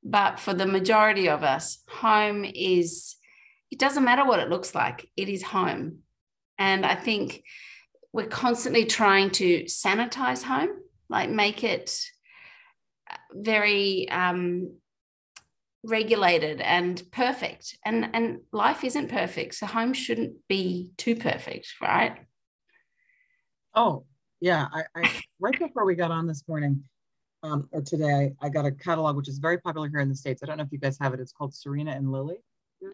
but 0.04 0.38
for 0.38 0.54
the 0.54 0.66
majority 0.66 1.30
of 1.30 1.44
us, 1.44 1.82
home 1.88 2.44
is, 2.44 3.16
it 3.72 3.80
doesn't 3.80 4.04
matter 4.04 4.26
what 4.26 4.42
it 4.42 4.50
looks 4.50 4.76
like, 4.76 5.10
it 5.16 5.30
is 5.30 5.44
home. 5.44 6.00
And 6.60 6.86
I 6.86 6.96
think 6.96 7.42
we're 8.12 8.28
constantly 8.28 8.84
trying 8.84 9.30
to 9.32 9.64
sanitize 9.64 10.44
home, 10.44 10.72
like 11.08 11.30
make 11.30 11.64
it 11.64 11.98
very 13.34 14.10
um, 14.10 14.74
regulated 15.84 16.62
and 16.62 17.02
perfect. 17.12 17.78
And 17.86 18.10
and 18.14 18.40
life 18.52 18.84
isn't 18.84 19.10
perfect 19.10 19.56
so 19.56 19.66
home 19.66 19.94
shouldn't 19.94 20.36
be 20.48 20.90
too 20.98 21.16
perfect 21.16 21.74
right? 21.82 22.18
Oh 23.76 24.06
yeah 24.40 24.68
i, 24.72 24.84
I 24.96 25.12
right 25.40 25.58
before 25.58 25.86
we 25.86 25.96
got 25.96 26.12
on 26.12 26.28
this 26.28 26.44
morning 26.48 26.84
um, 27.44 27.68
or 27.72 27.82
today 27.82 28.34
i 28.42 28.50
got 28.50 28.66
a 28.66 28.72
catalog 28.72 29.16
which 29.16 29.28
is 29.28 29.40
very 29.40 29.58
popular 29.60 29.90
here 29.90 30.00
in 30.00 30.10
the 30.10 30.16
states. 30.16 30.44
I 30.44 30.46
don't 30.46 30.58
know 30.58 30.64
if 30.64 30.72
you 30.72 30.80
guys 30.80 30.98
have 31.02 31.14
it. 31.14 31.20
It's 31.20 31.32
called 31.32 31.54
serena 31.54 31.92
and 31.92 32.12
lily. 32.12 32.38
No, 32.82 32.92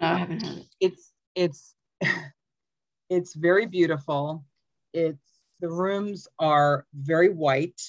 i 0.00 0.18
haven't 0.18 0.42
heard 0.42 0.58
it. 0.58 0.66
It's 0.80 1.12
it's 1.34 1.74
it's 3.10 3.34
very 3.34 3.66
beautiful. 3.66 4.44
It's 4.92 5.40
the 5.60 5.70
rooms 5.70 6.28
are 6.38 6.86
very 6.94 7.30
white 7.30 7.80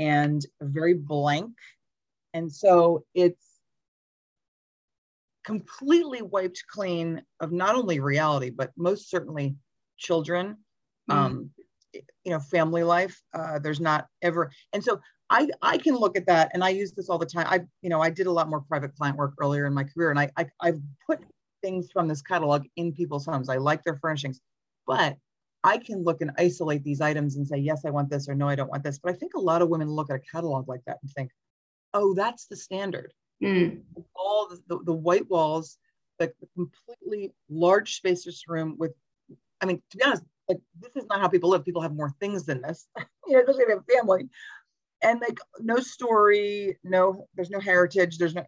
and 0.00 0.44
very 0.62 0.94
blank. 0.94 1.52
And 2.32 2.50
so 2.50 3.04
it's 3.14 3.44
completely 5.44 6.22
wiped 6.22 6.64
clean 6.68 7.22
of 7.40 7.52
not 7.52 7.74
only 7.76 8.00
reality, 8.00 8.50
but 8.50 8.70
most 8.76 9.10
certainly 9.10 9.56
children, 9.98 10.56
mm. 11.08 11.14
um, 11.14 11.50
you 11.92 12.32
know, 12.32 12.40
family 12.40 12.82
life. 12.82 13.20
Uh, 13.34 13.58
there's 13.58 13.80
not 13.80 14.06
ever, 14.22 14.50
and 14.72 14.82
so 14.82 15.00
I, 15.28 15.48
I 15.60 15.76
can 15.76 15.96
look 15.96 16.16
at 16.16 16.26
that 16.26 16.50
and 16.54 16.64
I 16.64 16.70
use 16.70 16.92
this 16.92 17.10
all 17.10 17.18
the 17.18 17.26
time. 17.26 17.46
I, 17.48 17.60
you 17.82 17.90
know, 17.90 18.00
I 18.00 18.10
did 18.10 18.26
a 18.26 18.32
lot 18.32 18.48
more 18.48 18.62
private 18.62 18.96
client 18.96 19.18
work 19.18 19.34
earlier 19.38 19.66
in 19.66 19.74
my 19.74 19.84
career 19.84 20.10
and 20.10 20.18
I, 20.18 20.30
I 20.36 20.46
I've 20.60 20.80
put 21.06 21.20
things 21.62 21.90
from 21.92 22.08
this 22.08 22.22
catalog 22.22 22.64
in 22.76 22.92
people's 22.92 23.26
homes. 23.26 23.48
I 23.48 23.56
like 23.56 23.84
their 23.84 23.98
furnishings, 24.00 24.40
but 24.86 25.16
I 25.62 25.78
can 25.78 26.02
look 26.02 26.20
and 26.20 26.30
isolate 26.38 26.84
these 26.84 27.00
items 27.00 27.36
and 27.36 27.46
say, 27.46 27.58
yes, 27.58 27.84
I 27.84 27.90
want 27.90 28.08
this, 28.08 28.28
or 28.28 28.34
no, 28.34 28.48
I 28.48 28.54
don't 28.54 28.70
want 28.70 28.82
this. 28.82 28.98
But 28.98 29.12
I 29.12 29.16
think 29.16 29.34
a 29.34 29.40
lot 29.40 29.62
of 29.62 29.68
women 29.68 29.88
look 29.88 30.10
at 30.10 30.16
a 30.16 30.20
catalog 30.20 30.68
like 30.68 30.82
that 30.86 30.98
and 31.02 31.10
think, 31.10 31.30
oh, 31.92 32.14
that's 32.14 32.46
the 32.46 32.56
standard. 32.56 33.12
Mm. 33.42 33.80
All 34.14 34.48
the, 34.48 34.60
the, 34.68 34.84
the, 34.84 34.92
white 34.92 35.28
walls, 35.28 35.78
the, 36.18 36.32
the 36.40 36.48
completely 36.54 37.32
large 37.48 37.96
spacious 37.96 38.44
room 38.48 38.76
with, 38.78 38.92
I 39.60 39.66
mean, 39.66 39.82
to 39.90 39.96
be 39.96 40.04
honest, 40.04 40.24
like 40.48 40.58
this 40.80 40.96
is 40.96 41.08
not 41.08 41.20
how 41.20 41.28
people 41.28 41.50
live. 41.50 41.64
People 41.64 41.82
have 41.82 41.94
more 41.94 42.14
things 42.20 42.44
than 42.44 42.60
this, 42.62 42.86
you 43.26 43.34
know, 43.34 43.40
especially 43.40 43.62
if 43.62 43.68
they 43.68 43.74
have 43.74 44.00
family. 44.00 44.28
And 45.02 45.20
like 45.20 45.38
no 45.58 45.76
story, 45.76 46.78
no, 46.84 47.26
there's 47.34 47.50
no 47.50 47.60
heritage, 47.60 48.18
there's 48.18 48.34
no, 48.34 48.44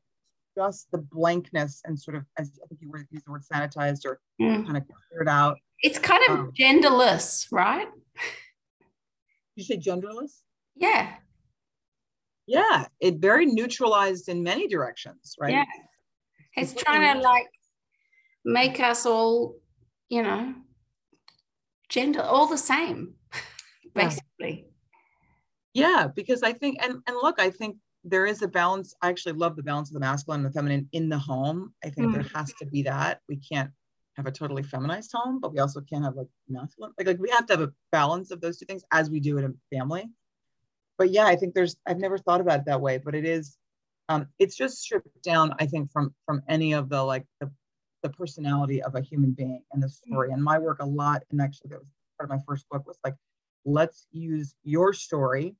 just 0.54 0.90
the 0.90 0.98
blankness 0.98 1.80
and 1.84 1.98
sort 1.98 2.16
of 2.16 2.24
as 2.38 2.58
I 2.62 2.66
think 2.66 2.80
you 2.80 2.90
were 2.90 3.06
used 3.10 3.26
the 3.26 3.30
word 3.32 3.42
sanitized 3.50 4.04
or 4.04 4.20
Mm. 4.40 4.64
kind 4.66 4.76
of 4.76 4.84
cleared 5.08 5.28
out. 5.28 5.58
It's 5.80 5.98
kind 5.98 6.22
of 6.28 6.38
Um, 6.38 6.52
genderless, 6.52 7.46
right? 7.50 7.88
You 9.56 9.64
say 9.64 9.76
genderless? 9.78 10.42
Yeah. 10.74 11.16
Yeah, 12.46 12.86
it 13.00 13.16
very 13.16 13.46
neutralized 13.46 14.28
in 14.28 14.42
many 14.42 14.66
directions, 14.68 15.36
right? 15.38 15.52
Yeah. 15.52 15.64
It's 16.56 16.72
completely 16.72 17.00
trying 17.06 17.16
to 17.18 17.22
like 17.22 17.46
make 18.44 18.80
us 18.80 19.06
all, 19.06 19.56
you 20.08 20.22
know, 20.22 20.54
gender 21.88 22.20
all 22.22 22.46
the 22.46 22.58
same, 22.58 23.14
Yeah. 23.32 23.90
basically. 23.94 24.68
Yeah, 25.74 26.08
because 26.14 26.42
I 26.42 26.52
think 26.52 26.78
and 26.82 27.02
and 27.06 27.16
look, 27.16 27.40
I 27.40 27.50
think 27.50 27.76
there 28.04 28.26
is 28.26 28.42
a 28.42 28.48
balance. 28.48 28.94
I 29.02 29.08
actually 29.08 29.34
love 29.34 29.56
the 29.56 29.62
balance 29.62 29.90
of 29.90 29.94
the 29.94 30.00
masculine 30.00 30.40
and 30.40 30.50
the 30.50 30.52
feminine 30.52 30.88
in 30.92 31.08
the 31.08 31.18
home. 31.18 31.72
I 31.84 31.90
think 31.90 32.12
there 32.12 32.26
has 32.34 32.52
to 32.54 32.66
be 32.66 32.82
that. 32.82 33.20
We 33.28 33.36
can't 33.36 33.70
have 34.16 34.26
a 34.26 34.32
totally 34.32 34.62
feminized 34.62 35.12
home, 35.14 35.40
but 35.40 35.52
we 35.52 35.60
also 35.60 35.80
can't 35.80 36.04
have 36.04 36.16
like 36.16 36.26
masculine. 36.48 36.92
Like, 36.98 37.06
like 37.06 37.18
we 37.18 37.30
have 37.30 37.46
to 37.46 37.52
have 37.54 37.62
a 37.62 37.72
balance 37.92 38.30
of 38.30 38.40
those 38.40 38.58
two 38.58 38.66
things 38.66 38.84
as 38.92 39.08
we 39.08 39.20
do 39.20 39.38
in 39.38 39.44
a 39.44 39.76
family. 39.76 40.10
But 40.98 41.10
yeah, 41.10 41.26
I 41.26 41.36
think 41.36 41.54
there's 41.54 41.76
I've 41.86 41.98
never 41.98 42.18
thought 42.18 42.40
about 42.40 42.60
it 42.60 42.66
that 42.66 42.80
way, 42.80 42.98
but 42.98 43.14
it 43.14 43.24
is 43.24 43.56
um 44.08 44.26
it's 44.38 44.56
just 44.56 44.78
stripped 44.78 45.22
down, 45.22 45.54
I 45.58 45.66
think, 45.66 45.90
from 45.92 46.14
from 46.26 46.42
any 46.48 46.72
of 46.72 46.88
the 46.88 47.02
like 47.02 47.24
the 47.40 47.50
the 48.02 48.10
personality 48.10 48.82
of 48.82 48.96
a 48.96 49.00
human 49.00 49.30
being 49.30 49.62
and 49.72 49.82
the 49.82 49.88
story. 49.88 50.32
And 50.32 50.42
my 50.42 50.58
work 50.58 50.80
a 50.80 50.86
lot, 50.86 51.22
and 51.30 51.40
actually 51.40 51.70
that 51.70 51.78
was 51.78 51.88
part 52.18 52.30
of 52.30 52.36
my 52.36 52.42
first 52.46 52.68
book 52.68 52.86
was 52.86 52.98
like, 53.04 53.14
let's 53.64 54.06
use 54.10 54.54
your 54.64 54.92
story 54.92 55.54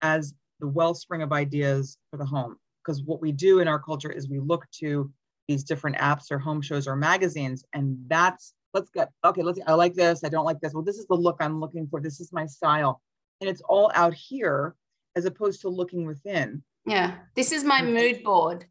as 0.00 0.34
the 0.62 0.68
wellspring 0.68 1.20
of 1.22 1.32
ideas 1.32 1.98
for 2.10 2.16
the 2.16 2.24
home. 2.24 2.56
Because 2.82 3.02
what 3.02 3.20
we 3.20 3.32
do 3.32 3.58
in 3.58 3.68
our 3.68 3.78
culture 3.78 4.10
is 4.10 4.28
we 4.30 4.38
look 4.38 4.64
to 4.78 5.12
these 5.48 5.64
different 5.64 5.96
apps 5.98 6.30
or 6.30 6.38
home 6.38 6.62
shows 6.62 6.86
or 6.86 6.96
magazines, 6.96 7.64
and 7.74 7.98
that's 8.06 8.54
let's 8.72 8.88
get 8.90 9.10
okay. 9.24 9.42
Let's 9.42 9.58
I 9.66 9.74
like 9.74 9.94
this. 9.94 10.24
I 10.24 10.28
don't 10.28 10.44
like 10.46 10.60
this. 10.60 10.72
Well, 10.72 10.84
this 10.84 10.98
is 10.98 11.06
the 11.06 11.14
look 11.14 11.36
I'm 11.40 11.60
looking 11.60 11.86
for. 11.88 12.00
This 12.00 12.20
is 12.20 12.32
my 12.32 12.46
style, 12.46 13.02
and 13.40 13.50
it's 13.50 13.60
all 13.62 13.90
out 13.94 14.14
here 14.14 14.74
as 15.14 15.26
opposed 15.26 15.60
to 15.62 15.68
looking 15.68 16.06
within. 16.06 16.62
Yeah. 16.86 17.18
This 17.36 17.52
is 17.52 17.64
my 17.64 17.80
Mm. 17.82 17.92
mood 17.92 18.24
board, 18.24 18.64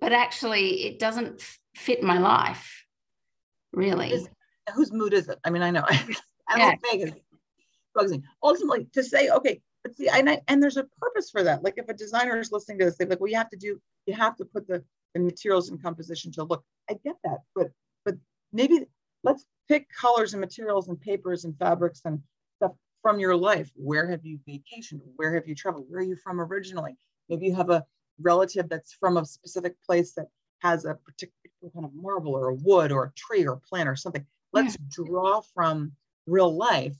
but 0.00 0.12
actually 0.12 0.84
it 0.86 0.98
doesn't 0.98 1.40
fit 1.74 2.02
my 2.02 2.18
life, 2.18 2.84
really. 3.72 4.12
Is- 4.12 4.28
Whose 4.74 4.92
mood 4.92 5.14
is 5.14 5.28
it? 5.28 5.38
I 5.44 5.50
mean, 5.50 5.62
I 5.62 5.70
know. 5.70 5.84
I 5.88 6.56
Yeah. 6.58 6.70
don't 6.70 6.82
think 6.82 7.02
it 7.08 7.22
bugs 7.94 8.12
me. 8.12 8.22
Ultimately, 8.42 8.86
to 8.92 9.02
say 9.02 9.30
okay, 9.30 9.60
but 9.82 9.96
see, 9.96 10.08
and 10.08 10.28
I, 10.28 10.40
and 10.48 10.62
there's 10.62 10.76
a 10.76 10.86
purpose 11.00 11.30
for 11.30 11.42
that. 11.42 11.62
Like 11.62 11.74
if 11.76 11.88
a 11.88 11.94
designer 11.94 12.38
is 12.38 12.52
listening 12.52 12.78
to 12.78 12.86
this, 12.86 12.96
they're 12.96 13.06
like, 13.06 13.20
well, 13.20 13.30
you 13.30 13.36
have 13.36 13.50
to 13.50 13.56
do, 13.56 13.80
you 14.06 14.14
have 14.14 14.36
to 14.36 14.44
put 14.44 14.66
the 14.66 14.82
the 15.14 15.20
materials 15.20 15.70
and 15.70 15.82
composition 15.82 16.32
to 16.32 16.44
look. 16.44 16.64
I 16.90 16.94
get 17.04 17.16
that, 17.24 17.38
but 17.54 17.70
but 18.04 18.16
maybe 18.52 18.86
let's 19.24 19.44
pick 19.68 19.88
colors 19.90 20.34
and 20.34 20.40
materials 20.40 20.88
and 20.88 21.00
papers 21.00 21.44
and 21.44 21.56
fabrics 21.58 22.02
and 22.04 22.20
stuff 22.56 22.72
from 23.02 23.20
your 23.20 23.36
life. 23.36 23.70
Where 23.74 24.08
have 24.08 24.24
you 24.24 24.38
vacationed? 24.48 25.00
Where 25.16 25.34
have 25.34 25.46
you 25.46 25.54
traveled? 25.54 25.86
Where 25.88 26.00
are 26.00 26.04
you 26.04 26.16
from 26.16 26.40
originally? 26.40 26.96
Maybe 27.28 27.46
you 27.46 27.54
have 27.54 27.70
a 27.70 27.84
relative 28.20 28.68
that's 28.68 28.92
from 28.92 29.16
a 29.16 29.24
specific 29.24 29.76
place 29.84 30.12
that 30.14 30.26
has 30.60 30.84
a 30.84 30.94
particular 30.94 31.70
kind 31.72 31.84
of 31.84 31.94
marble 31.94 32.34
or 32.34 32.48
a 32.48 32.54
wood 32.54 32.90
or 32.90 33.04
a 33.04 33.12
tree 33.12 33.46
or 33.46 33.54
a 33.54 33.60
plant 33.60 33.88
or 33.88 33.96
something. 33.96 34.24
Let's 34.52 34.76
draw 34.90 35.40
from 35.54 35.92
real 36.26 36.54
life 36.54 36.96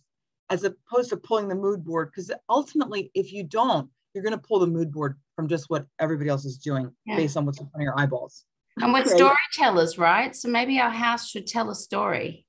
as 0.51 0.65
opposed 0.65 1.11
to 1.11 1.17
pulling 1.17 1.49
the 1.49 1.55
mood 1.55 1.85
board. 1.85 2.11
Because 2.11 2.31
ultimately, 2.49 3.11
if 3.15 3.33
you 3.33 3.43
don't, 3.45 3.89
you're 4.15 4.25
going 4.25 4.39
to 4.39 4.47
pull 4.47 4.59
the 4.59 4.67
mood 4.67 4.91
board 4.93 5.19
from 5.37 5.49
just 5.49 5.69
what 5.69 5.87
everybody 6.01 6.31
else 6.31 6.45
is 6.45 6.59
doing 6.59 6.91
Yeah. 7.07 7.17
based 7.17 7.37
on 7.37 7.47
what's 7.47 7.61
in 7.61 7.67
front 7.69 7.83
of 7.83 7.85
your 7.85 7.99
eyeballs. 7.99 8.45
And 8.81 8.93
we're 8.93 9.05
storytellers, 9.05 9.99
right? 9.99 10.35
So 10.35 10.49
maybe 10.49 10.79
our 10.81 10.91
house 10.91 11.29
should 11.29 11.47
tell 11.47 11.71
a 11.71 11.75
story. 11.75 12.47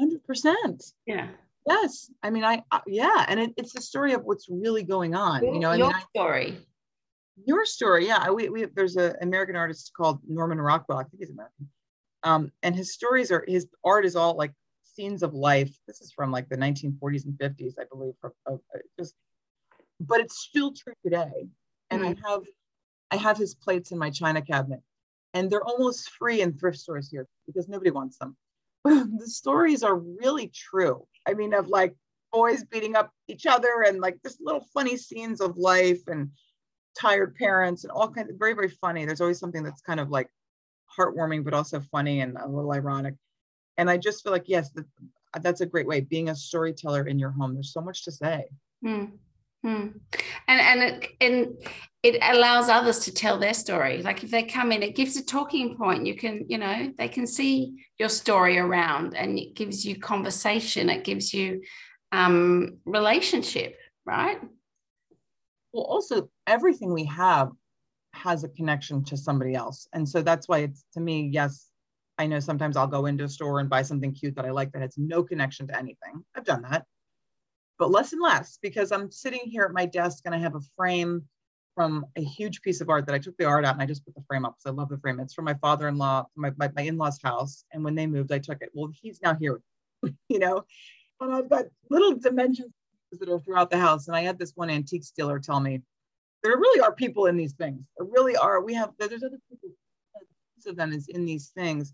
100%. 0.00 0.92
Yeah. 1.06 1.28
Yes. 1.66 2.10
I 2.22 2.30
mean, 2.30 2.44
I, 2.44 2.62
I 2.70 2.80
yeah. 2.86 3.24
And 3.28 3.38
it, 3.40 3.54
it's 3.56 3.72
the 3.72 3.80
story 3.80 4.12
of 4.12 4.24
what's 4.24 4.48
really 4.50 4.82
going 4.82 5.14
on. 5.14 5.44
You 5.44 5.60
know, 5.60 5.70
I 5.70 5.76
your 5.76 5.86
mean, 5.88 5.96
I, 5.96 6.02
story. 6.14 6.58
your 7.46 7.64
story. 7.64 8.06
Yeah. 8.06 8.30
We, 8.30 8.48
we, 8.48 8.64
there's 8.74 8.96
an 8.96 9.14
American 9.22 9.56
artist 9.56 9.92
called 9.96 10.18
Norman 10.26 10.60
Rockwell. 10.60 10.98
I 10.98 11.04
think 11.04 11.20
he's 11.20 11.30
American. 11.30 11.68
Um, 12.24 12.52
and 12.62 12.74
his 12.74 12.92
stories 12.92 13.30
are, 13.30 13.44
his 13.46 13.66
art 13.84 14.04
is 14.04 14.16
all 14.16 14.36
like 14.36 14.52
scenes 14.94 15.22
of 15.22 15.34
life. 15.34 15.74
This 15.86 16.00
is 16.00 16.12
from 16.12 16.30
like 16.30 16.48
the 16.48 16.56
1940s 16.56 17.24
and 17.24 17.34
50s, 17.38 17.74
I 17.78 17.84
believe. 17.90 18.14
From, 18.20 18.32
of, 18.46 18.60
uh, 18.74 18.78
just, 18.98 19.14
but 20.00 20.20
it's 20.20 20.38
still 20.38 20.72
true 20.72 20.94
today. 21.02 21.48
And 21.90 22.04
I 22.04 22.16
have, 22.26 22.42
I 23.10 23.16
have 23.16 23.36
his 23.36 23.54
plates 23.54 23.92
in 23.92 23.98
my 23.98 24.10
china 24.10 24.40
cabinet, 24.40 24.80
and 25.34 25.50
they're 25.50 25.64
almost 25.64 26.10
free 26.10 26.40
in 26.40 26.56
thrift 26.56 26.78
stores 26.78 27.10
here 27.10 27.26
because 27.46 27.68
nobody 27.68 27.90
wants 27.90 28.16
them. 28.18 28.36
the 28.84 29.26
stories 29.26 29.82
are 29.82 29.96
really 29.96 30.48
true. 30.48 31.06
I 31.28 31.34
mean, 31.34 31.52
of 31.52 31.68
like 31.68 31.94
boys 32.32 32.64
beating 32.64 32.96
up 32.96 33.10
each 33.28 33.46
other 33.46 33.84
and 33.86 34.00
like 34.00 34.18
just 34.24 34.40
little 34.40 34.66
funny 34.72 34.96
scenes 34.96 35.40
of 35.40 35.58
life 35.58 36.00
and 36.08 36.30
tired 36.98 37.34
parents 37.36 37.84
and 37.84 37.90
all 37.90 38.08
kinds 38.08 38.30
of 38.30 38.38
very, 38.38 38.54
very 38.54 38.68
funny. 38.68 39.04
There's 39.04 39.20
always 39.20 39.38
something 39.38 39.62
that's 39.62 39.82
kind 39.82 40.00
of 40.00 40.10
like 40.10 40.28
heartwarming, 40.98 41.44
but 41.44 41.54
also 41.54 41.80
funny 41.80 42.20
and 42.20 42.36
a 42.36 42.48
little 42.48 42.72
ironic. 42.72 43.14
And 43.78 43.90
I 43.90 43.96
just 43.96 44.22
feel 44.22 44.32
like, 44.32 44.48
yes, 44.48 44.70
that, 44.72 44.86
that's 45.40 45.60
a 45.60 45.66
great 45.66 45.86
way. 45.86 46.00
Being 46.00 46.28
a 46.28 46.34
storyteller 46.34 47.06
in 47.06 47.18
your 47.18 47.30
home, 47.30 47.54
there's 47.54 47.72
so 47.72 47.80
much 47.80 48.04
to 48.04 48.12
say. 48.12 48.46
Hmm. 48.82 49.06
And 49.64 49.90
and 50.48 50.82
it 50.82 51.08
and 51.20 51.68
it 52.02 52.18
allows 52.20 52.68
others 52.68 52.98
to 53.00 53.14
tell 53.14 53.38
their 53.38 53.54
story. 53.54 54.02
Like 54.02 54.24
if 54.24 54.30
they 54.30 54.42
come 54.42 54.72
in, 54.72 54.82
it 54.82 54.96
gives 54.96 55.16
a 55.16 55.24
talking 55.24 55.76
point. 55.76 56.04
You 56.04 56.16
can, 56.16 56.44
you 56.48 56.58
know, 56.58 56.92
they 56.98 57.08
can 57.08 57.28
see 57.28 57.86
your 57.98 58.08
story 58.08 58.58
around, 58.58 59.14
and 59.14 59.38
it 59.38 59.54
gives 59.54 59.84
you 59.86 60.00
conversation. 60.00 60.90
It 60.90 61.04
gives 61.04 61.32
you 61.32 61.62
um, 62.10 62.78
relationship, 62.84 63.76
right? 64.04 64.40
Well, 65.72 65.84
also, 65.84 66.28
everything 66.46 66.92
we 66.92 67.04
have 67.04 67.50
has 68.14 68.42
a 68.42 68.48
connection 68.48 69.04
to 69.04 69.16
somebody 69.16 69.54
else. 69.54 69.86
And 69.92 70.06
so 70.08 70.22
that's 70.22 70.48
why 70.48 70.58
it's 70.58 70.84
to 70.94 71.00
me, 71.00 71.30
yes, 71.32 71.68
I 72.22 72.26
know 72.26 72.38
sometimes 72.38 72.76
I'll 72.76 72.86
go 72.86 73.06
into 73.06 73.24
a 73.24 73.28
store 73.28 73.58
and 73.58 73.68
buy 73.68 73.82
something 73.82 74.12
cute 74.12 74.36
that 74.36 74.44
I 74.44 74.50
like 74.50 74.70
that 74.72 74.82
has 74.82 74.96
no 74.96 75.24
connection 75.24 75.66
to 75.66 75.76
anything. 75.76 76.24
I've 76.36 76.44
done 76.44 76.62
that, 76.62 76.86
but 77.80 77.90
less 77.90 78.12
and 78.12 78.22
less 78.22 78.60
because 78.62 78.92
I'm 78.92 79.10
sitting 79.10 79.40
here 79.44 79.64
at 79.64 79.72
my 79.72 79.86
desk 79.86 80.22
and 80.24 80.32
I 80.32 80.38
have 80.38 80.54
a 80.54 80.60
frame 80.76 81.24
from 81.74 82.06
a 82.14 82.22
huge 82.22 82.62
piece 82.62 82.80
of 82.80 82.88
art 82.88 83.06
that 83.06 83.14
I 83.16 83.18
took 83.18 83.36
the 83.38 83.44
art 83.44 83.64
out 83.64 83.74
and 83.74 83.82
I 83.82 83.86
just 83.86 84.04
put 84.04 84.14
the 84.14 84.22
frame 84.28 84.44
up 84.44 84.54
because 84.56 84.72
I 84.72 84.76
love 84.76 84.88
the 84.88 84.98
frame. 84.98 85.18
It's 85.18 85.34
from 85.34 85.46
my 85.46 85.54
father-in-law, 85.54 86.26
my, 86.36 86.52
my, 86.56 86.70
my 86.76 86.82
in-laws 86.82 87.18
house. 87.20 87.64
And 87.72 87.82
when 87.82 87.96
they 87.96 88.06
moved, 88.06 88.30
I 88.30 88.38
took 88.38 88.62
it. 88.62 88.70
Well, 88.72 88.92
he's 89.02 89.20
now 89.20 89.34
here, 89.34 89.60
you 90.28 90.38
know, 90.38 90.64
and 91.20 91.34
I've 91.34 91.50
got 91.50 91.64
little 91.90 92.14
dimensions 92.14 92.70
that 93.18 93.28
are 93.28 93.40
throughout 93.40 93.70
the 93.70 93.78
house. 93.78 94.06
And 94.06 94.16
I 94.16 94.20
had 94.20 94.38
this 94.38 94.52
one 94.54 94.70
antique 94.70 95.04
dealer 95.16 95.40
tell 95.40 95.58
me, 95.58 95.82
there 96.44 96.56
really 96.56 96.80
are 96.82 96.94
people 96.94 97.26
in 97.26 97.36
these 97.36 97.54
things. 97.54 97.80
There 97.98 98.06
really 98.06 98.36
are. 98.36 98.62
We 98.62 98.74
have, 98.74 98.90
there's 98.96 99.24
other 99.24 99.40
people, 99.48 99.70
of 100.66 100.76
them 100.76 100.92
is 100.92 101.08
in 101.08 101.24
these 101.24 101.48
things. 101.48 101.92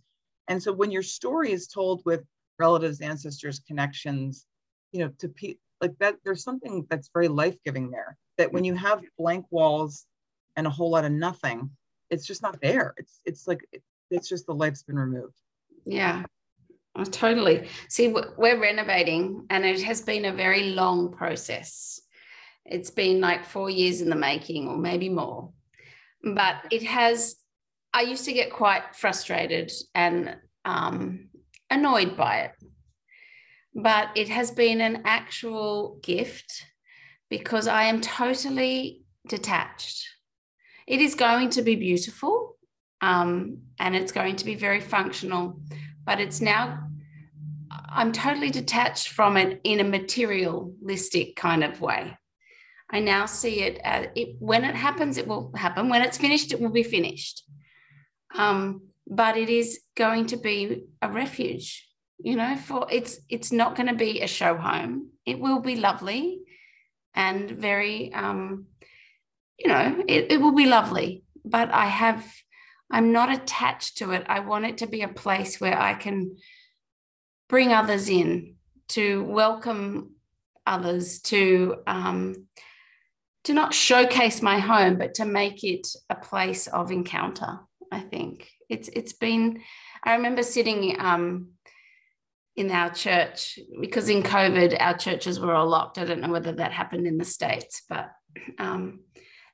And 0.49 0.63
so 0.63 0.73
when 0.73 0.91
your 0.91 1.03
story 1.03 1.53
is 1.53 1.69
told 1.69 2.03
with 2.05 2.25
relatives, 2.59 3.01
ancestors, 3.01 3.61
connections, 3.61 4.47
you 4.93 5.01
know, 5.01 5.13
to 5.19 5.29
people 5.29 5.61
like 5.81 5.97
that, 6.01 6.17
there's 6.25 6.43
something 6.43 6.87
that's 6.91 7.11
very 7.13 7.29
life-giving 7.29 7.91
there. 7.91 8.17
That 8.39 8.53
when 8.53 8.65
you 8.65 8.73
mm-hmm. 8.73 8.87
have 8.87 9.03
blank 9.19 9.47
walls 9.51 10.07
and 10.57 10.67
a 10.67 10.71
whole 10.71 10.91
lot 10.91 11.05
of 11.05 11.13
nothing, 11.13 11.71
it's 12.11 12.27
just 12.27 12.43
not 12.43 12.61
there. 12.61 12.95
It's 12.97 13.21
it's 13.25 13.47
like 13.47 13.61
it's 14.11 14.29
just 14.29 14.47
the 14.47 14.55
life's 14.55 14.83
been 14.83 14.99
removed. 14.99 15.37
Yeah, 15.85 16.25
oh, 16.97 17.05
totally. 17.05 17.69
See, 17.89 18.09
we're 18.09 18.61
renovating, 18.61 19.47
and 19.51 19.65
it 19.65 19.83
has 19.83 20.01
been 20.01 20.25
a 20.25 20.33
very 20.33 20.71
long 20.71 21.13
process. 21.13 22.01
It's 22.65 22.91
been 22.91 23.21
like 23.21 23.45
four 23.45 23.71
years 23.71 24.01
in 24.01 24.09
the 24.09 24.17
making, 24.17 24.67
or 24.69 24.79
maybe 24.79 25.09
more. 25.09 25.53
But 26.25 26.57
it 26.71 26.83
has. 26.85 27.37
I 27.99 28.03
used 28.03 28.27
to 28.27 28.33
get 28.33 28.53
quite 28.53 28.95
frustrated 28.95 29.73
and 29.93 30.37
um, 30.65 31.31
annoyed 31.69 32.17
by 32.17 32.43
it, 32.43 32.53
but 33.75 34.11
it 34.15 34.29
has 34.29 34.53
been 34.53 34.81
an 34.81 35.03
actual 35.05 35.99
gift 36.01 36.65
because 37.29 37.67
I 37.67 37.87
am 37.87 38.01
totally 38.01 39.03
detached. 39.27 40.07
It 40.87 41.01
is 41.01 41.17
going 41.17 41.51
to 41.51 41.63
be 41.63 41.75
beautiful 41.75 42.57
um, 43.01 43.63
and 43.81 43.97
it's 43.97 44.13
going 44.13 44.37
to 44.37 44.45
be 44.45 44.55
very 44.55 44.81
functional, 44.81 45.61
but 46.05 46.21
it's 46.21 46.41
now, 46.41 46.79
I'm 47.89 48.13
totally 48.13 48.51
detached 48.51 49.09
from 49.09 49.37
it 49.37 49.61
in 49.65 49.81
a 49.81 49.85
materialistic 49.99 51.35
kind 51.35 51.65
of 51.65 51.81
way. 51.81 52.17
I 52.93 53.01
now 53.01 53.27
see 53.27 53.63
it 53.63 53.81
as 53.83 54.07
it, 54.15 54.37
when 54.39 54.65
it 54.65 54.77
happens, 54.77 55.17
it 55.17 55.27
will 55.27 55.51
happen. 55.57 55.89
When 55.89 56.03
it's 56.03 56.17
finished, 56.17 56.53
it 56.53 56.61
will 56.61 56.71
be 56.71 56.85
finished. 56.85 57.43
Um, 58.35 58.83
but 59.07 59.37
it 59.37 59.49
is 59.49 59.81
going 59.97 60.27
to 60.27 60.37
be 60.37 60.85
a 61.01 61.11
refuge, 61.11 61.89
you 62.19 62.37
know, 62.37 62.57
for 62.57 62.87
it's 62.91 63.21
it's 63.29 63.53
not 63.53 63.75
going 63.75 63.89
to 63.89 63.95
be 63.95 64.21
a 64.21 64.27
show 64.27 64.57
home. 64.57 65.11
It 65.25 65.39
will 65.39 65.61
be 65.61 65.77
lovely 65.77 66.41
and 67.15 67.51
very 67.51 68.13
um, 68.13 68.67
you 69.59 69.69
know, 69.69 70.05
it, 70.07 70.31
it 70.33 70.41
will 70.41 70.55
be 70.55 70.67
lovely, 70.67 71.25
but 71.45 71.73
I 71.73 71.87
have, 71.87 72.25
I'm 72.91 73.13
not 73.13 73.33
attached 73.33 73.99
to 73.99 74.13
it. 74.13 74.25
I 74.29 74.41
want 74.41 74.67
it 74.67 74.79
to 74.79 74.87
be 74.87 75.03
a 75.03 75.09
place 75.09 75.61
where 75.61 75.79
I 75.79 75.95
can 75.95 76.37
bring 77.49 77.73
others 77.73 78.09
in, 78.09 78.55
to 78.91 79.25
welcome 79.25 80.13
others, 80.65 81.21
to 81.21 81.77
um, 81.87 82.47
to 83.45 83.55
not 83.55 83.73
showcase 83.73 84.43
my 84.43 84.59
home, 84.59 84.99
but 84.99 85.15
to 85.15 85.25
make 85.25 85.65
it 85.65 85.87
a 86.11 86.15
place 86.15 86.67
of 86.67 86.91
encounter. 86.91 87.61
I 87.93 88.01
think 88.01 88.51
it's 88.69 88.89
it's 88.89 89.13
been. 89.13 89.63
I 90.05 90.15
remember 90.17 90.43
sitting 90.43 90.97
um, 91.01 91.49
in 92.57 92.71
our 92.71 92.91
church 92.91 93.59
because 93.81 94.09
in 94.09 94.23
COVID 94.23 94.77
our 94.81 94.97
churches 94.97 95.41
were 95.41 95.55
all 95.55 95.69
locked. 95.69 95.99
I 95.99 96.05
don't 96.05 96.21
know 96.21 96.31
whether 96.31 96.53
that 96.53 96.73
happened 96.73 97.07
in 97.07 97.19
the 97.19 97.25
states, 97.25 97.83
but 97.89 98.11
um, 98.59 99.01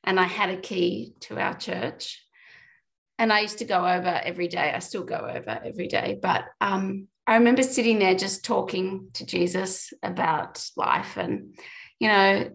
and 0.02 0.18
I 0.18 0.24
had 0.24 0.50
a 0.50 0.60
key 0.60 1.14
to 1.20 1.38
our 1.38 1.54
church, 1.54 2.24
and 3.18 3.32
I 3.32 3.40
used 3.40 3.58
to 3.58 3.64
go 3.64 3.78
over 3.78 4.08
every 4.08 4.48
day. 4.48 4.72
I 4.74 4.78
still 4.80 5.04
go 5.04 5.16
over 5.16 5.60
every 5.64 5.88
day, 5.88 6.18
but 6.20 6.44
um, 6.60 7.08
I 7.26 7.36
remember 7.36 7.62
sitting 7.62 7.98
there 7.98 8.14
just 8.14 8.44
talking 8.44 9.08
to 9.14 9.24
Jesus 9.24 9.92
about 10.02 10.64
life 10.76 11.16
and 11.16 11.56
you 11.98 12.08
know 12.08 12.50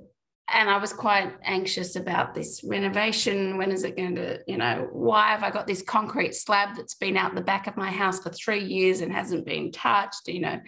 and 0.53 0.69
I 0.69 0.77
was 0.77 0.93
quite 0.93 1.33
anxious 1.43 1.95
about 1.95 2.33
this 2.33 2.63
renovation. 2.63 3.57
When 3.57 3.71
is 3.71 3.83
it 3.83 3.97
going 3.97 4.15
to, 4.15 4.39
you 4.47 4.57
know, 4.57 4.87
why 4.91 5.31
have 5.31 5.43
I 5.43 5.51
got 5.51 5.67
this 5.67 5.81
concrete 5.81 6.33
slab 6.33 6.75
that's 6.75 6.95
been 6.95 7.17
out 7.17 7.35
the 7.35 7.41
back 7.41 7.67
of 7.67 7.77
my 7.77 7.91
house 7.91 8.19
for 8.19 8.29
three 8.29 8.63
years 8.63 9.01
and 9.01 9.11
hasn't 9.11 9.45
been 9.45 9.71
touched? 9.71 10.27
You 10.27 10.41
know, 10.41 10.59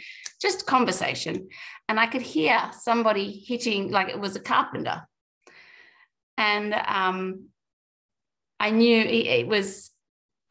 just 0.41 0.65
conversation. 0.65 1.49
And 1.89 1.99
I 1.99 2.05
could 2.07 2.21
hear 2.21 2.59
somebody 2.79 3.43
hitting, 3.45 3.91
like 3.91 4.09
it 4.09 4.19
was 4.19 4.35
a 4.35 4.39
carpenter. 4.39 5.07
And 6.37 6.73
um, 6.73 7.47
I 8.59 8.71
knew 8.71 9.01
it 9.01 9.47
was, 9.47 9.91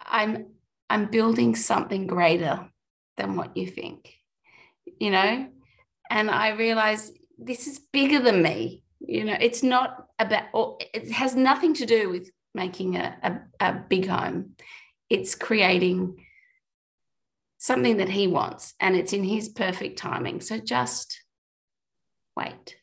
I'm, 0.05 0.47
I'm 0.89 1.07
building 1.07 1.55
something 1.55 2.07
greater 2.07 2.69
than 3.17 3.37
what 3.37 3.57
you 3.57 3.67
think, 3.67 4.15
you 4.99 5.11
know? 5.11 5.49
And 6.11 6.31
I 6.31 6.51
realized 6.51 7.17
this 7.39 7.67
is 7.67 7.79
bigger 7.93 8.21
than 8.21 8.43
me 8.43 8.83
you 9.01 9.25
know 9.25 9.37
it's 9.41 9.63
not 9.63 10.07
about 10.19 10.45
or 10.53 10.79
it 10.95 11.11
has 11.11 11.35
nothing 11.35 11.75
to 11.75 11.87
do 11.87 12.11
with 12.11 12.31
making 12.55 12.97
a, 12.97 13.17
a, 13.23 13.67
a 13.69 13.73
big 13.89 14.07
home. 14.07 14.57
It's 15.09 15.35
creating 15.35 16.25
something 17.59 17.99
that 17.99 18.09
he 18.09 18.27
wants 18.27 18.75
and 18.81 18.97
it's 18.97 19.13
in 19.13 19.25
his 19.25 19.49
perfect 19.49 19.99
timing. 19.99 20.41
So 20.41 20.59
just 20.59 21.21
wait. 22.37 22.77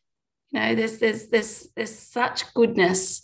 You 0.52 0.60
know 0.60 0.76
there's 0.76 1.00
there's 1.00 1.28
there's 1.28 1.68
there's 1.76 1.98
such 1.98 2.54
goodness 2.54 3.22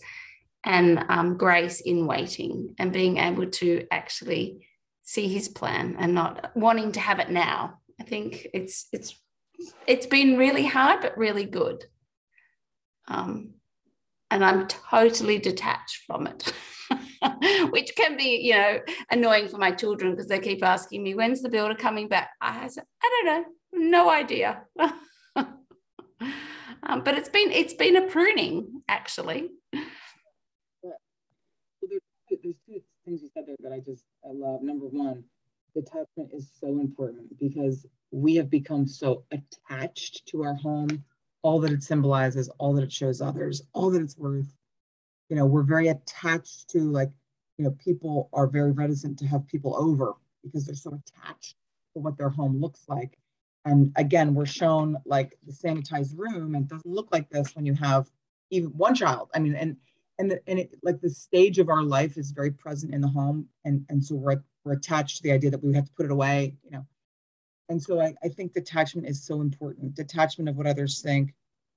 and 0.66 1.04
um, 1.10 1.38
grace 1.38 1.82
in 1.82 2.08
waiting 2.08 2.76
and 2.80 2.94
being 2.94 3.18
able 3.18 3.48
to 3.48 3.86
actually 3.92 4.68
see 5.04 5.28
his 5.28 5.50
plan 5.50 5.98
and 6.00 6.14
not 6.14 6.52
wanting 6.56 6.94
to 6.94 7.00
have 7.00 7.20
it 7.20 7.30
now. 7.30 7.80
I 8.00 8.04
think 8.04 8.48
it's 8.54 8.88
it's 8.92 9.20
it's 9.88 10.06
been 10.06 10.38
really 10.38 10.66
hard 10.66 11.02
but 11.02 11.18
really 11.18 11.46
good 11.46 11.86
um, 13.08 13.54
and 14.32 14.44
I'm 14.44 14.68
totally 14.68 15.38
detached 15.38 16.00
from 16.08 16.28
it, 16.28 16.54
which 17.72 17.96
can 17.96 18.18
be, 18.18 18.40
you 18.42 18.54
know, 18.54 18.80
annoying 19.12 19.48
for 19.48 19.58
my 19.58 19.72
children 19.72 20.12
because 20.12 20.28
they 20.28 20.40
keep 20.40 20.64
asking 20.64 21.04
me, 21.04 21.14
when's 21.14 21.42
the 21.42 21.50
builder 21.50 21.76
coming 21.76 22.08
back? 22.08 22.32
I 22.42 22.68
said, 22.68 22.84
I 23.04 23.10
don't 23.10 23.26
know, 23.26 23.46
no 23.74 24.10
idea. 24.10 24.64
um, 26.84 27.04
but 27.04 27.16
it's 27.16 27.30
been 27.30 27.52
it's 27.52 27.74
been 27.74 27.96
a 27.96 28.08
pruning 28.08 28.82
actually. 28.88 29.50
Well, 30.82 30.98
there's, 31.82 32.02
there's 32.30 32.56
two 32.68 32.82
things 33.06 33.22
you 33.22 33.30
said 33.34 33.46
there 33.48 33.56
that 33.60 33.72
I 33.72 33.80
just 33.80 34.04
I 34.26 34.32
love. 34.34 34.62
Number 34.64 34.86
one, 34.88 35.24
detachment 35.74 36.32
is 36.34 36.50
so 36.60 36.68
important 36.80 37.40
because 37.40 37.86
we 38.12 38.36
have 38.36 38.50
become 38.50 38.88
so 38.88 39.26
attached 39.32 40.26
to 40.28 40.44
our 40.44 40.56
home 40.56 41.04
all 41.44 41.60
that 41.60 41.72
it 41.72 41.84
symbolizes, 41.84 42.50
all 42.58 42.74
that 42.74 42.84
it 42.84 42.92
shows 42.92 43.22
others, 43.22 43.62
all 43.74 43.92
that 43.92 44.02
it's 44.02 44.18
worth. 44.18 44.52
You 45.30 45.36
know, 45.36 45.46
we're 45.46 45.64
very 45.64 45.90
attached 45.90 46.70
to 46.72 46.80
like, 46.80 47.12
you 47.58 47.66
know, 47.66 47.72
people 47.72 48.30
are 48.34 48.48
very 48.48 48.72
reticent 48.72 49.20
to 49.20 49.28
have 49.28 49.48
people 49.48 49.76
over 49.76 50.14
because 50.44 50.66
they're 50.66 50.76
so 50.76 51.00
attached 51.06 51.56
to 51.94 52.02
what 52.02 52.18
their 52.18 52.30
home 52.30 52.60
looks 52.60 52.84
like. 52.88 53.18
And 53.66 53.92
again, 53.96 54.34
we're 54.34 54.46
shown 54.46 54.98
like 55.06 55.38
the 55.46 55.54
sanitized 55.54 56.18
room 56.18 56.56
and 56.56 56.66
it 56.66 56.70
doesn't 56.70 56.92
look 56.92 57.10
like 57.12 57.30
this 57.30 57.56
when 57.56 57.66
you 57.66 57.74
have 57.76 58.10
even 58.50 58.70
one 58.72 58.96
child. 58.96 59.30
I 59.36 59.40
mean, 59.40 59.56
and 59.56 59.78
and 60.20 60.32
the, 60.32 60.42
and 60.48 60.60
it, 60.60 60.76
like 60.84 61.02
the 61.02 61.10
stage 61.10 61.60
of 61.60 61.70
our 61.70 61.84
life 61.84 62.18
is 62.18 62.32
very 62.32 62.52
present 62.52 62.94
in 62.94 63.02
the 63.02 63.08
home, 63.08 63.48
and 63.66 63.86
and 63.90 64.04
so 64.04 64.16
we're 64.16 64.44
we're 64.64 64.74
attached 64.74 65.18
to 65.18 65.24
the 65.24 65.32
idea 65.32 65.50
that 65.52 65.64
we 65.64 65.74
have 65.74 65.86
to 65.86 65.92
put 65.94 66.06
it 66.06 66.12
away, 66.12 66.56
you 66.64 66.72
know, 66.72 66.86
and 67.70 67.82
so 67.82 68.00
I, 68.02 68.14
I 68.24 68.30
think 68.30 68.54
detachment 68.54 69.08
is 69.08 69.24
so 69.24 69.42
important. 69.42 69.96
Detachment 69.96 70.50
of 70.50 70.58
what 70.58 70.68
others 70.68 71.02
think, 71.02 71.34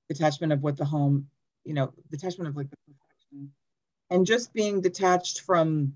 detachment 0.09 0.53
of 0.53 0.61
what 0.61 0.77
the 0.77 0.85
home, 0.85 1.27
you 1.63 1.73
know, 1.73 1.93
detachment 2.11 2.49
of 2.49 2.55
like 2.55 2.69
the 2.69 2.77
perfection, 2.85 3.51
and 4.09 4.25
just 4.25 4.53
being 4.53 4.81
detached 4.81 5.41
from 5.41 5.93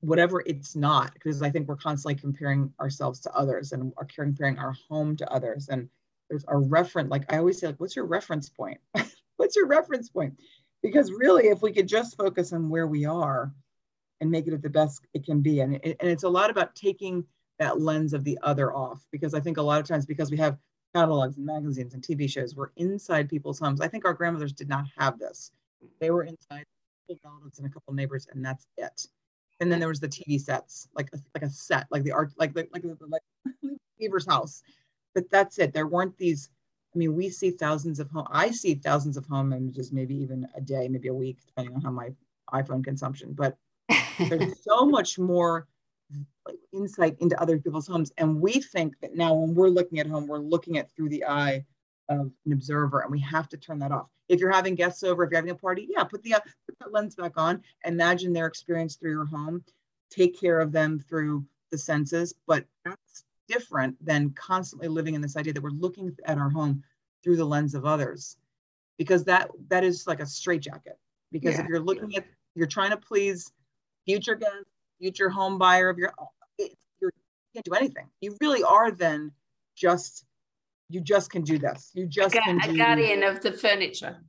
whatever 0.00 0.42
it's 0.46 0.74
not. 0.74 1.12
Because 1.14 1.42
I 1.42 1.50
think 1.50 1.68
we're 1.68 1.76
constantly 1.76 2.14
comparing 2.14 2.72
ourselves 2.80 3.20
to 3.20 3.34
others 3.34 3.72
and 3.72 3.92
are 3.96 4.06
comparing 4.06 4.58
our 4.58 4.74
home 4.88 5.16
to 5.16 5.30
others. 5.32 5.68
And 5.68 5.88
there's 6.30 6.44
a 6.48 6.56
reference, 6.56 7.10
like 7.10 7.30
I 7.32 7.38
always 7.38 7.58
say, 7.58 7.68
like, 7.68 7.80
what's 7.80 7.96
your 7.96 8.06
reference 8.06 8.48
point? 8.48 8.78
what's 9.36 9.56
your 9.56 9.66
reference 9.66 10.08
point? 10.08 10.34
Because 10.82 11.10
really, 11.10 11.48
if 11.48 11.60
we 11.62 11.72
could 11.72 11.88
just 11.88 12.16
focus 12.16 12.52
on 12.52 12.68
where 12.68 12.86
we 12.86 13.04
are 13.04 13.52
and 14.20 14.30
make 14.30 14.46
it 14.46 14.62
the 14.62 14.70
best 14.70 15.06
it 15.14 15.24
can 15.24 15.40
be, 15.40 15.60
and, 15.60 15.76
it, 15.76 15.96
and 16.00 16.08
it's 16.08 16.22
a 16.22 16.28
lot 16.28 16.50
about 16.50 16.74
taking 16.74 17.24
that 17.58 17.80
lens 17.80 18.12
of 18.12 18.24
the 18.24 18.38
other 18.42 18.74
off 18.74 19.04
because 19.10 19.34
I 19.34 19.40
think 19.40 19.56
a 19.56 19.62
lot 19.62 19.80
of 19.80 19.86
times 19.86 20.06
because 20.06 20.30
we 20.30 20.36
have 20.38 20.58
catalogs 20.94 21.36
and 21.36 21.46
magazines 21.46 21.94
and 21.94 22.02
TV 22.02 22.30
shows 22.30 22.54
were 22.54 22.72
inside 22.76 23.28
people's 23.28 23.58
homes. 23.58 23.80
I 23.80 23.88
think 23.88 24.04
our 24.04 24.14
grandmothers 24.14 24.52
did 24.52 24.68
not 24.68 24.86
have 24.96 25.18
this. 25.18 25.52
They 26.00 26.10
were 26.10 26.24
inside 26.24 26.64
relatives 27.24 27.58
and 27.58 27.66
a 27.66 27.70
couple 27.70 27.90
of 27.92 27.96
neighbors, 27.96 28.26
and 28.32 28.44
that's 28.44 28.66
it. 28.76 29.06
And 29.60 29.72
then 29.72 29.80
there 29.80 29.88
was 29.88 30.00
the 30.00 30.08
TV 30.08 30.40
sets, 30.40 30.88
like 30.94 31.08
a, 31.12 31.18
like 31.34 31.42
a 31.42 31.50
set, 31.50 31.86
like 31.90 32.04
the 32.04 32.12
art, 32.12 32.32
like 32.38 32.54
the, 32.54 32.68
like 32.72 32.84
like, 32.84 33.22
like 33.62 33.72
Beaver's 33.98 34.26
house. 34.26 34.62
But 35.14 35.30
that's 35.30 35.58
it. 35.58 35.72
There 35.72 35.86
weren't 35.86 36.16
these. 36.16 36.50
I 36.94 36.98
mean, 36.98 37.14
we 37.14 37.28
see 37.28 37.50
thousands 37.50 37.98
of 37.98 38.10
home. 38.10 38.26
I 38.30 38.50
see 38.50 38.74
thousands 38.74 39.16
of 39.16 39.26
home 39.26 39.52
images, 39.52 39.92
maybe 39.92 40.14
even 40.16 40.48
a 40.54 40.60
day, 40.60 40.88
maybe 40.88 41.08
a 41.08 41.14
week, 41.14 41.38
depending 41.46 41.74
on 41.74 41.82
how 41.82 41.90
my 41.90 42.10
iPhone 42.52 42.82
consumption. 42.82 43.32
But 43.32 43.56
there's 44.18 44.62
so 44.62 44.86
much 44.86 45.18
more 45.18 45.66
insight 46.72 47.16
into 47.20 47.40
other 47.40 47.58
people's 47.58 47.86
homes. 47.86 48.12
And 48.18 48.40
we 48.40 48.60
think 48.60 48.94
that 49.00 49.14
now 49.14 49.34
when 49.34 49.54
we're 49.54 49.68
looking 49.68 49.98
at 49.98 50.06
home, 50.06 50.26
we're 50.26 50.38
looking 50.38 50.78
at 50.78 50.90
through 50.92 51.10
the 51.10 51.24
eye 51.24 51.64
of 52.08 52.30
an 52.46 52.52
observer 52.52 53.00
and 53.00 53.10
we 53.10 53.20
have 53.20 53.48
to 53.50 53.56
turn 53.56 53.78
that 53.80 53.92
off. 53.92 54.08
If 54.28 54.40
you're 54.40 54.52
having 54.52 54.74
guests 54.74 55.02
over, 55.02 55.24
if 55.24 55.30
you're 55.30 55.38
having 55.38 55.50
a 55.50 55.54
party, 55.54 55.88
yeah, 55.90 56.04
put 56.04 56.22
the 56.22 56.34
uh, 56.34 56.40
put 56.40 56.78
that 56.80 56.92
lens 56.92 57.14
back 57.14 57.32
on. 57.36 57.62
Imagine 57.84 58.32
their 58.32 58.46
experience 58.46 58.96
through 58.96 59.12
your 59.12 59.24
home. 59.24 59.64
Take 60.10 60.38
care 60.38 60.60
of 60.60 60.72
them 60.72 60.98
through 60.98 61.44
the 61.70 61.78
senses, 61.78 62.34
but 62.46 62.64
that's 62.84 63.24
different 63.48 64.02
than 64.04 64.30
constantly 64.30 64.88
living 64.88 65.14
in 65.14 65.20
this 65.20 65.36
idea 65.36 65.52
that 65.52 65.62
we're 65.62 65.70
looking 65.70 66.14
at 66.24 66.38
our 66.38 66.50
home 66.50 66.82
through 67.22 67.36
the 67.36 67.44
lens 67.44 67.74
of 67.74 67.84
others 67.84 68.36
because 68.98 69.24
that 69.24 69.50
that 69.68 69.84
is 69.84 70.06
like 70.06 70.20
a 70.20 70.26
straitjacket 70.26 70.98
because 71.32 71.54
yeah. 71.54 71.62
if 71.62 71.66
you're 71.68 71.80
looking 71.80 72.14
at 72.16 72.24
you're 72.54 72.66
trying 72.66 72.90
to 72.90 72.96
please 72.96 73.50
future 74.04 74.34
guests 74.34 74.64
future 75.00 75.30
home 75.30 75.58
buyer 75.58 75.88
of 75.88 75.98
your 75.98 76.12
it, 76.58 76.72
you 77.00 77.10
can't 77.54 77.64
do 77.64 77.74
anything. 77.74 78.06
You 78.20 78.36
really 78.40 78.62
are 78.62 78.90
then 78.90 79.32
just 79.76 80.24
you 80.90 81.00
just 81.00 81.30
can 81.30 81.42
do 81.42 81.58
this. 81.58 81.90
You 81.94 82.06
just 82.06 82.34
a, 82.34 82.40
can 82.40 82.60
a 82.62 82.76
guardian 82.76 83.22
of 83.22 83.40
the 83.40 83.52
furniture. 83.52 84.16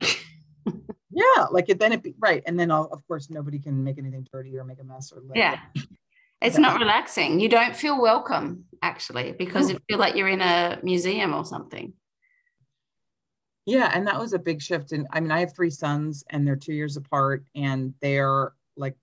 Yeah 1.10 1.46
like 1.50 1.68
it 1.68 1.78
then 1.78 1.92
it 1.92 2.02
be 2.02 2.14
right 2.18 2.42
and 2.46 2.58
then 2.58 2.70
I'll, 2.70 2.84
of 2.92 3.06
course 3.06 3.30
nobody 3.30 3.58
can 3.58 3.82
make 3.82 3.98
anything 3.98 4.26
dirty 4.32 4.56
or 4.56 4.64
make 4.64 4.80
a 4.80 4.84
mess 4.84 5.12
or 5.12 5.22
yeah. 5.34 5.58
it's 6.40 6.56
not 6.56 6.78
relaxing. 6.78 7.40
You 7.40 7.48
don't 7.48 7.74
feel 7.74 8.00
welcome 8.00 8.64
actually 8.80 9.32
because 9.32 9.70
you 9.70 9.78
feel 9.88 9.98
like 9.98 10.14
you're 10.14 10.28
in 10.28 10.40
a 10.40 10.78
museum 10.82 11.34
or 11.34 11.44
something. 11.44 11.92
Yeah 13.66 13.90
and 13.92 14.06
that 14.06 14.18
was 14.18 14.32
a 14.32 14.38
big 14.38 14.62
shift 14.62 14.92
and 14.92 15.06
i 15.12 15.20
mean 15.20 15.30
i 15.30 15.40
have 15.40 15.54
three 15.54 15.70
sons 15.70 16.24
and 16.30 16.46
they're 16.46 16.56
two 16.56 16.72
years 16.72 16.96
apart 16.96 17.44
and 17.54 17.92
they're 18.00 18.52
like 18.76 18.96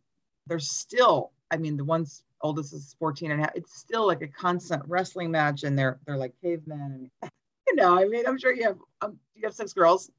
they're 0.47 0.59
still 0.59 1.31
I 1.51 1.57
mean, 1.57 1.77
the 1.77 1.85
one's 1.85 2.23
oldest 2.41 2.73
is 2.73 2.95
14 2.99 3.31
and 3.31 3.41
a 3.41 3.43
half. 3.45 3.55
It's 3.55 3.77
still 3.77 4.05
like 4.05 4.21
a 4.21 4.27
constant 4.27 4.83
wrestling 4.87 5.31
match, 5.31 5.63
and 5.63 5.77
they're 5.77 5.99
they're 6.05 6.17
like 6.17 6.33
cavemen. 6.41 7.09
And, 7.21 7.31
you 7.67 7.75
know, 7.75 7.97
I 7.97 8.05
mean, 8.05 8.25
I'm 8.27 8.37
sure 8.37 8.53
you 8.53 8.63
have 8.63 8.77
um, 9.01 9.17
you 9.35 9.43
have 9.45 9.53
six 9.53 9.73
girls. 9.73 10.11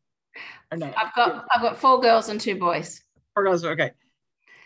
Or 0.71 0.79
no? 0.79 0.93
I've 0.97 1.14
got 1.14 1.47
I've 1.55 1.62
got 1.62 1.79
four 1.79 2.01
girls 2.01 2.29
and 2.29 2.41
two 2.41 2.57
boys. 2.57 3.03
Four 3.35 3.45
girls, 3.45 3.64
okay. 3.64 3.93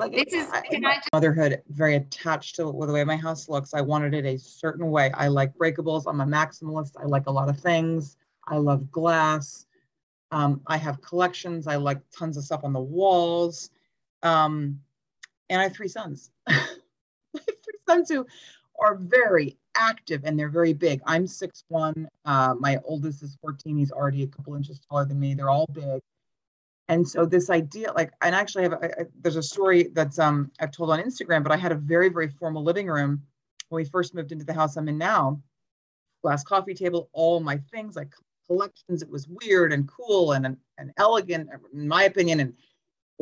Like 0.00 0.12
this 0.12 0.32
is 0.32 0.50
can 0.70 0.84
I 0.84 0.96
just- 0.96 1.12
motherhood 1.12 1.62
very 1.68 1.96
attached 1.96 2.56
to 2.56 2.64
the 2.64 2.72
way 2.72 3.04
my 3.04 3.16
house 3.16 3.48
looks. 3.48 3.74
I 3.74 3.80
wanted 3.80 4.14
it 4.14 4.24
a 4.24 4.38
certain 4.38 4.90
way. 4.90 5.10
I 5.14 5.28
like 5.28 5.54
breakables. 5.54 6.04
I'm 6.06 6.20
a 6.20 6.26
maximalist. 6.26 6.92
I 7.00 7.04
like 7.04 7.26
a 7.26 7.30
lot 7.30 7.48
of 7.48 7.60
things. 7.60 8.16
I 8.48 8.56
love 8.56 8.90
glass. 8.90 9.66
Um, 10.32 10.62
I 10.66 10.76
have 10.78 11.00
collections. 11.02 11.66
I 11.66 11.76
like 11.76 12.00
tons 12.10 12.36
of 12.36 12.44
stuff 12.44 12.64
on 12.64 12.72
the 12.72 12.80
walls. 12.80 13.70
Um, 14.22 14.80
and 15.48 15.60
I 15.60 15.64
have 15.64 15.74
three 15.74 15.88
sons. 15.88 16.30
I 16.46 16.52
have 16.52 17.46
three 17.64 17.78
sons 17.88 18.08
who 18.08 18.26
are 18.80 18.96
very 18.96 19.56
active 19.74 20.22
and 20.24 20.38
they're 20.38 20.48
very 20.48 20.72
big. 20.72 21.00
I'm 21.06 21.26
6'1. 21.26 22.06
Uh, 22.24 22.54
my 22.58 22.78
oldest 22.84 23.22
is 23.22 23.36
14. 23.40 23.76
He's 23.76 23.92
already 23.92 24.22
a 24.22 24.26
couple 24.26 24.54
inches 24.54 24.80
taller 24.80 25.04
than 25.04 25.20
me. 25.20 25.34
They're 25.34 25.50
all 25.50 25.68
big. 25.72 26.00
And 26.88 27.08
so 27.08 27.24
this 27.24 27.48
idea, 27.48 27.92
like, 27.92 28.12
and 28.22 28.34
actually 28.34 28.64
have 28.64 28.72
a, 28.74 29.06
there's 29.20 29.36
a 29.36 29.42
story 29.42 29.88
that's 29.92 30.18
um 30.18 30.50
I've 30.60 30.72
told 30.72 30.90
on 30.90 31.00
Instagram, 31.00 31.42
but 31.42 31.52
I 31.52 31.56
had 31.56 31.72
a 31.72 31.76
very, 31.76 32.08
very 32.08 32.28
formal 32.28 32.62
living 32.62 32.88
room 32.88 33.22
when 33.68 33.82
we 33.82 33.88
first 33.88 34.14
moved 34.14 34.32
into 34.32 34.44
the 34.44 34.52
house 34.52 34.76
I'm 34.76 34.88
in 34.88 34.98
now. 34.98 35.40
Glass 36.22 36.44
coffee 36.44 36.74
table, 36.74 37.08
all 37.12 37.40
my 37.40 37.58
things, 37.72 37.96
like 37.96 38.12
collections. 38.46 39.02
It 39.02 39.08
was 39.08 39.26
weird 39.28 39.72
and 39.72 39.88
cool 39.88 40.32
and, 40.32 40.56
and 40.78 40.92
elegant, 40.98 41.48
in 41.72 41.88
my 41.88 42.04
opinion, 42.04 42.40
and 42.40 42.54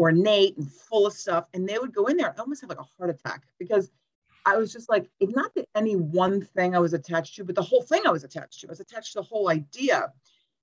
ornate 0.01 0.57
and 0.57 0.71
full 0.71 1.07
of 1.07 1.13
stuff. 1.13 1.47
And 1.55 1.69
they 1.69 1.79
would 1.79 1.95
go 1.95 2.07
in 2.07 2.17
there, 2.17 2.35
I 2.37 2.41
almost 2.41 2.61
have 2.63 2.71
like 2.71 2.81
a 2.81 2.87
heart 2.99 3.11
attack 3.11 3.43
because 3.59 3.91
I 4.47 4.57
was 4.57 4.73
just 4.73 4.89
like, 4.89 5.11
it's 5.21 5.35
not 5.35 5.55
that 5.55 5.67
any 5.75 5.97
one 5.97 6.41
thing 6.41 6.75
I 6.75 6.79
was 6.79 6.95
attached 6.95 7.37
to, 7.37 7.45
but 7.45 7.55
the 7.55 7.63
whole 7.63 7.83
thing 7.83 8.03
I 8.07 8.11
was 8.11 8.25
attached 8.25 8.61
to. 8.61 8.69
I 8.69 8.71
was 8.71 8.81
attached 8.81 9.13
to 9.13 9.19
the 9.19 9.25
whole 9.25 9.51
idea. 9.51 10.13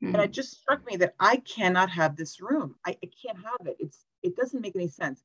Mm-hmm. 0.04 0.16
And 0.16 0.24
it 0.24 0.32
just 0.32 0.60
struck 0.60 0.86
me 0.86 0.98
that 0.98 1.16
I 1.20 1.38
cannot 1.38 1.90
have 1.90 2.16
this 2.16 2.42
room. 2.42 2.76
I, 2.86 2.98
I 3.04 3.10
can't 3.24 3.38
have 3.38 3.68
it. 3.68 3.78
It's 3.80 4.06
it 4.24 4.36
doesn't 4.36 4.62
make 4.62 4.76
any 4.76 4.88
sense. 4.88 5.24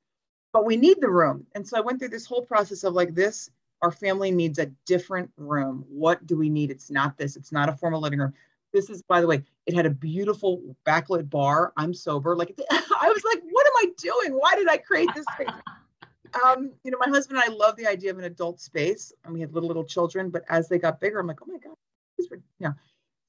But 0.52 0.66
we 0.66 0.76
need 0.76 1.00
the 1.00 1.10
room. 1.10 1.46
And 1.54 1.66
so 1.66 1.78
I 1.78 1.80
went 1.80 1.98
through 1.98 2.08
this 2.08 2.26
whole 2.26 2.42
process 2.42 2.84
of 2.84 2.92
like 2.92 3.14
this, 3.14 3.50
our 3.80 3.90
family 3.90 4.30
needs 4.30 4.58
a 4.58 4.66
different 4.86 5.30
room. 5.36 5.84
What 5.88 6.26
do 6.26 6.36
we 6.36 6.48
need? 6.48 6.70
It's 6.70 6.90
not 6.90 7.16
this, 7.16 7.36
it's 7.36 7.52
not 7.52 7.68
a 7.68 7.72
formal 7.72 8.00
living 8.00 8.20
room. 8.20 8.34
This 8.72 8.88
is, 8.88 9.02
by 9.02 9.20
the 9.20 9.26
way, 9.26 9.42
it 9.66 9.74
had 9.74 9.86
a 9.86 9.90
beautiful 9.90 10.62
backlit 10.86 11.28
bar. 11.28 11.72
I'm 11.76 11.92
sober. 11.92 12.34
Like 12.34 12.58
I 12.70 13.08
was 13.08 13.22
like, 13.24 13.42
what 13.50 13.66
am 13.66 13.72
I 13.76 13.92
doing? 13.98 14.38
Why 14.38 14.54
did 14.56 14.68
I 14.68 14.78
create 14.78 15.10
this 15.14 15.26
space? 15.34 15.48
um, 16.44 16.72
you 16.82 16.90
know, 16.90 16.98
my 16.98 17.08
husband 17.08 17.38
and 17.42 17.52
I 17.52 17.54
love 17.54 17.76
the 17.76 17.86
idea 17.86 18.10
of 18.10 18.18
an 18.18 18.24
adult 18.24 18.60
space, 18.60 19.12
and 19.24 19.34
we 19.34 19.40
had 19.40 19.52
little 19.52 19.68
little 19.68 19.84
children. 19.84 20.30
But 20.30 20.44
as 20.48 20.68
they 20.68 20.78
got 20.78 21.00
bigger, 21.00 21.20
I'm 21.20 21.26
like, 21.26 21.40
oh 21.42 21.46
my 21.46 21.58
god, 21.58 21.74
this 22.16 22.26
is 22.26 22.32
you 22.32 22.68
know. 22.68 22.74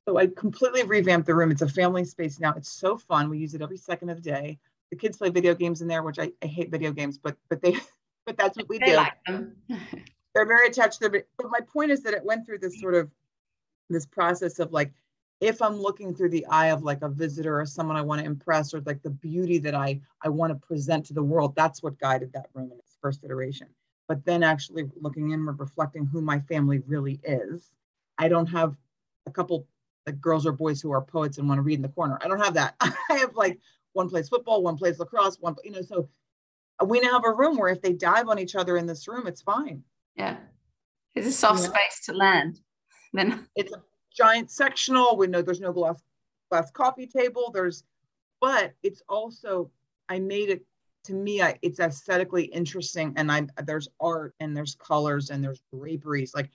So 0.08 0.18
I 0.18 0.28
completely 0.28 0.84
revamped 0.84 1.28
the 1.28 1.36
room. 1.36 1.52
It's 1.52 1.62
a 1.62 1.70
family 1.70 2.04
space 2.04 2.40
now. 2.40 2.54
It's 2.58 2.72
so 2.72 2.98
fun. 2.98 3.30
We 3.30 3.38
use 3.38 3.54
it 3.54 3.62
every 3.62 3.78
second 3.78 4.10
of 4.10 4.18
the 4.18 4.30
day. 4.30 4.60
The 4.92 4.98
kids 4.98 5.18
play 5.18 5.30
video 5.30 5.56
games 5.56 5.82
in 5.82 5.88
there, 5.88 6.04
which 6.04 6.20
I, 6.20 6.32
I 6.42 6.48
hate 6.48 6.72
video 6.72 6.92
games, 6.92 7.18
but 7.18 7.38
but 7.50 7.62
they 7.62 7.78
but 8.26 8.38
that's 8.38 8.58
what 8.58 8.70
we 8.70 8.80
they 8.80 8.88
do. 8.88 8.96
Like 8.96 9.14
them. 9.26 9.56
They're 10.34 10.46
very 10.46 10.68
attached 10.68 11.02
to 11.02 11.10
their. 11.10 11.26
But 11.38 11.50
my 11.50 11.60
point 11.62 11.92
is 11.92 12.02
that 12.04 12.14
it 12.14 12.24
went 12.24 12.46
through 12.46 12.60
this 12.60 12.80
sort 12.80 12.96
of 12.96 13.10
this 13.90 14.06
process 14.06 14.60
of 14.60 14.72
like 14.72 14.92
if 15.44 15.62
I'm 15.62 15.76
looking 15.76 16.16
through 16.16 16.30
the 16.30 16.46
eye 16.46 16.68
of 16.68 16.84
like 16.84 17.02
a 17.02 17.10
visitor 17.10 17.60
or 17.60 17.66
someone 17.66 17.98
I 17.98 18.02
want 18.02 18.22
to 18.22 18.26
impress 18.26 18.74
or 18.74 18.80
like 18.82 19.04
the 19.04 19.10
beauty 19.10 19.58
that 19.60 19.76
I 19.76 20.00
I 20.22 20.30
want 20.30 20.52
to 20.52 20.68
present 20.68 21.06
to 21.08 21.14
the 21.14 21.22
world, 21.22 21.54
that's 21.54 21.84
what 21.84 22.00
guided 22.00 22.32
that 22.32 22.48
room 22.54 22.72
in 22.72 22.80
its 22.80 22.98
first 23.02 23.26
iteration. 23.26 23.68
But 24.08 24.24
then 24.24 24.42
actually 24.42 24.90
looking 25.02 25.32
inward, 25.32 25.60
reflecting 25.60 26.06
who 26.06 26.22
my 26.22 26.40
family 26.40 26.82
really 26.88 27.20
is. 27.26 27.74
I 28.18 28.30
don't 28.30 28.48
have 28.48 28.78
a 29.26 29.32
couple 29.32 29.68
like 30.08 30.22
girls 30.22 30.46
or 30.46 30.54
boys 30.54 30.82
who 30.82 30.92
are 30.92 31.02
poets 31.02 31.38
and 31.38 31.48
want 31.48 31.58
to 31.58 31.62
read 31.62 31.76
in 31.76 31.82
the 31.82 31.90
corner. 31.90 32.18
I 32.22 32.30
don't 32.30 32.40
have 32.40 32.54
that. 32.54 32.76
I 32.80 32.94
have 33.10 33.36
like 33.36 33.60
one 33.92 34.10
plays 34.10 34.30
football, 34.30 34.64
one 34.64 34.78
plays 34.78 34.98
lacrosse, 34.98 35.42
one 35.42 35.58
you 35.66 35.72
know. 35.72 35.82
So 35.82 36.08
uh, 36.82 36.86
we 36.86 37.02
now 37.02 37.12
have 37.12 37.26
a 37.26 37.34
room 37.34 37.58
where 37.58 37.70
if 37.70 37.82
they 37.82 37.92
dive 37.92 38.30
on 38.30 38.40
each 38.40 38.56
other 38.56 38.78
in 38.78 38.86
this 38.86 39.10
room, 39.10 39.28
it's 39.28 39.42
fine. 39.42 39.84
Yeah, 40.16 40.38
it's 41.16 41.28
a 41.28 41.34
soft 41.34 41.64
yeah. 41.64 41.68
space 41.68 42.06
to 42.06 42.14
land. 42.14 42.62
Then 43.12 43.46
it's 43.56 43.74
a 43.74 43.84
giant 44.16 44.52
sectional. 44.52 45.18
We 45.18 45.28
know 45.28 45.42
there's 45.42 45.62
no 45.62 45.74
glass 45.74 46.02
glass 46.50 46.72
coffee 46.72 47.08
table. 47.08 47.52
There's, 47.54 47.84
but 48.40 48.74
it's 48.84 49.02
also 49.10 49.72
I 50.10 50.20
made 50.20 50.50
it 50.50 50.64
to 51.06 51.14
me. 51.14 51.42
I, 51.42 51.58
it's 51.62 51.80
aesthetically 51.80 52.46
interesting, 52.46 53.14
and 53.16 53.32
I 53.32 53.48
there's 53.66 53.88
art 54.00 54.36
and 54.40 54.56
there's 54.56 54.76
colors 54.76 55.30
and 55.30 55.44
there's 55.44 55.62
draperies. 55.74 56.34
Like 56.34 56.50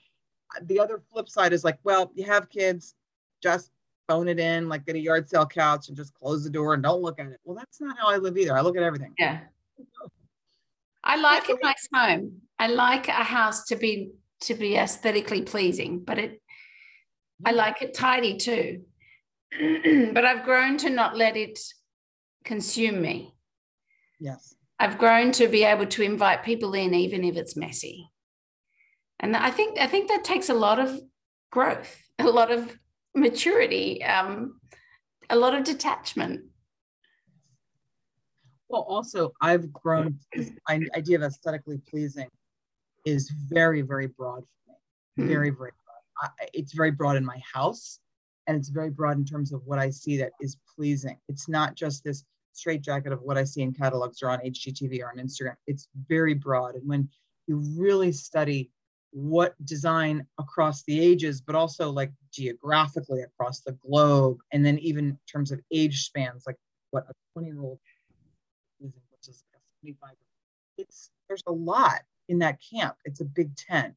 the 0.62 0.80
other 0.80 1.02
flip 1.12 1.28
side 1.28 1.52
is 1.52 1.64
like, 1.64 1.78
well, 1.84 2.10
you 2.14 2.24
have 2.24 2.48
kids, 2.48 2.94
just 3.42 3.70
phone 4.08 4.28
it 4.28 4.40
in, 4.40 4.68
like 4.68 4.86
get 4.86 4.96
a 4.96 4.98
yard 4.98 5.28
sale 5.28 5.46
couch 5.46 5.88
and 5.88 5.96
just 5.96 6.14
close 6.14 6.42
the 6.42 6.50
door 6.50 6.74
and 6.74 6.82
don't 6.82 7.02
look 7.02 7.20
at 7.20 7.26
it. 7.26 7.40
Well, 7.44 7.56
that's 7.56 7.80
not 7.80 7.98
how 7.98 8.08
I 8.08 8.16
live 8.16 8.38
either. 8.38 8.56
I 8.56 8.62
look 8.62 8.76
at 8.76 8.82
everything. 8.82 9.12
Yeah. 9.18 9.40
I 11.04 11.16
like 11.16 11.48
a 11.48 11.54
nice 11.62 11.88
home. 11.92 12.40
I 12.58 12.68
like 12.68 13.08
a 13.08 13.12
house 13.12 13.64
to 13.66 13.76
be 13.76 14.12
to 14.40 14.54
be 14.54 14.76
aesthetically 14.76 15.42
pleasing, 15.42 16.00
but 16.00 16.18
it 16.18 16.40
I 17.44 17.52
like 17.52 17.82
it 17.82 17.94
tidy 17.94 18.36
too. 18.36 18.82
but 20.12 20.24
I've 20.24 20.44
grown 20.44 20.76
to 20.78 20.90
not 20.90 21.16
let 21.16 21.36
it 21.36 21.58
consume 22.44 23.00
me. 23.00 23.34
Yes. 24.20 24.54
I've 24.78 24.98
grown 24.98 25.32
to 25.32 25.48
be 25.48 25.64
able 25.64 25.86
to 25.86 26.02
invite 26.02 26.44
people 26.44 26.74
in 26.74 26.94
even 26.94 27.24
if 27.24 27.36
it's 27.36 27.56
messy. 27.56 28.10
And 29.20 29.36
I 29.36 29.50
think 29.50 29.78
I 29.78 29.86
think 29.86 30.08
that 30.08 30.24
takes 30.24 30.48
a 30.48 30.54
lot 30.54 30.78
of 30.78 31.00
growth, 31.50 32.02
a 32.18 32.24
lot 32.24 32.50
of 32.50 32.76
maturity, 33.14 34.04
um, 34.04 34.60
a 35.30 35.36
lot 35.36 35.54
of 35.54 35.64
detachment. 35.64 36.44
Well, 38.68 38.82
also 38.82 39.32
I've 39.40 39.72
grown 39.72 40.18
this 40.34 40.50
idea 40.68 41.16
of 41.16 41.22
aesthetically 41.22 41.80
pleasing 41.88 42.28
is 43.06 43.30
very, 43.30 43.80
very 43.80 44.08
broad 44.08 44.42
for 44.42 44.72
me. 44.72 45.24
Hmm. 45.24 45.28
Very, 45.28 45.50
very 45.50 45.72
it's 46.52 46.72
very 46.72 46.90
broad 46.90 47.16
in 47.16 47.24
my 47.24 47.40
house 47.52 48.00
and 48.46 48.56
it's 48.56 48.70
very 48.70 48.90
broad 48.90 49.18
in 49.18 49.24
terms 49.24 49.52
of 49.52 49.62
what 49.64 49.78
I 49.78 49.90
see 49.90 50.16
that 50.18 50.32
is 50.40 50.56
pleasing. 50.74 51.18
It's 51.28 51.48
not 51.48 51.74
just 51.74 52.02
this 52.02 52.24
straight 52.54 52.82
jacket 52.82 53.12
of 53.12 53.22
what 53.22 53.38
I 53.38 53.44
see 53.44 53.62
in 53.62 53.72
catalogs 53.72 54.22
or 54.22 54.30
on 54.30 54.40
HGTV 54.40 55.02
or 55.02 55.10
on 55.10 55.24
Instagram. 55.24 55.54
It's 55.66 55.88
very 56.08 56.34
broad. 56.34 56.74
And 56.74 56.88
when 56.88 57.08
you 57.46 57.62
really 57.76 58.10
study 58.10 58.70
what 59.12 59.54
design 59.64 60.26
across 60.38 60.82
the 60.84 60.98
ages, 61.00 61.40
but 61.40 61.54
also 61.54 61.90
like 61.90 62.12
geographically 62.32 63.22
across 63.22 63.60
the 63.60 63.72
globe, 63.72 64.38
and 64.52 64.64
then 64.64 64.78
even 64.78 65.10
in 65.10 65.18
terms 65.30 65.52
of 65.52 65.60
age 65.70 66.04
spans, 66.04 66.44
like 66.46 66.56
what 66.90 67.04
a 67.08 67.14
20 67.34 67.48
year 67.48 67.60
old 67.60 67.78
is, 68.80 68.92
which 69.10 69.28
is 69.28 69.44
25. 69.82 70.10
It's 70.78 71.10
there's 71.28 71.42
a 71.46 71.52
lot 71.52 72.00
in 72.28 72.38
that 72.38 72.58
camp. 72.72 72.96
It's 73.04 73.20
a 73.20 73.24
big 73.24 73.54
tent. 73.56 73.94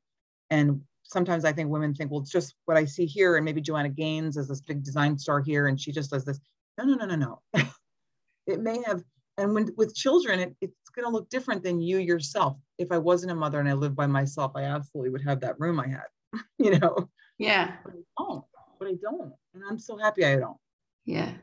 And 0.50 0.82
sometimes 1.12 1.44
I 1.44 1.52
think 1.52 1.70
women 1.70 1.94
think, 1.94 2.10
well, 2.10 2.22
it's 2.22 2.32
just 2.32 2.56
what 2.66 2.78
I 2.78 2.86
see 2.86 3.06
here, 3.06 3.36
and 3.36 3.44
maybe 3.44 3.62
Joanna 3.62 3.90
Gaines 3.90 4.38
is 4.38 4.48
this 4.48 4.62
big 4.62 4.84
design 4.84 5.18
star 5.18 5.42
here, 5.42 5.68
and 5.68 5.80
she 5.80 5.92
just 5.92 6.10
does 6.10 6.24
this. 6.24 6.40
No, 6.78 6.86
no, 6.86 6.96
no, 6.96 7.06
no, 7.06 7.16
no. 7.16 7.42
it 8.48 8.62
may 8.62 8.82
have, 8.86 9.04
and 9.38 9.54
when 9.54 9.70
with 9.76 9.94
children, 9.94 10.40
it, 10.40 10.56
it's 10.62 10.90
going 10.96 11.06
to 11.06 11.12
look 11.12 11.30
different 11.30 11.64
than 11.64 11.82
you 11.82 11.98
yourself. 11.98 12.58
If 12.78 12.92
I 12.92 12.98
wasn't 12.98 13.34
a 13.34 13.36
mother 13.36 13.60
and 13.60 13.68
I 13.68 13.74
lived 13.74 13.96
by 13.96 14.08
myself, 14.08 14.54
I 14.56 14.64
absolutely 14.64 15.12
would 15.12 15.24
have 15.24 15.42
that 15.42 15.60
room 15.60 15.80
I 15.80 15.88
had. 15.88 16.06
you 16.58 16.80
know. 16.80 17.10
Yeah. 17.38 17.76
But 17.84 17.94
I 17.94 18.24
don't. 18.24 18.46
But 18.80 18.88
I 18.88 18.94
don't, 19.02 19.34
and 19.54 19.64
I'm 19.70 19.78
so 19.78 19.98
happy 19.98 20.26
I 20.26 20.38
don't. 20.38 20.58
Yeah. 21.06 21.34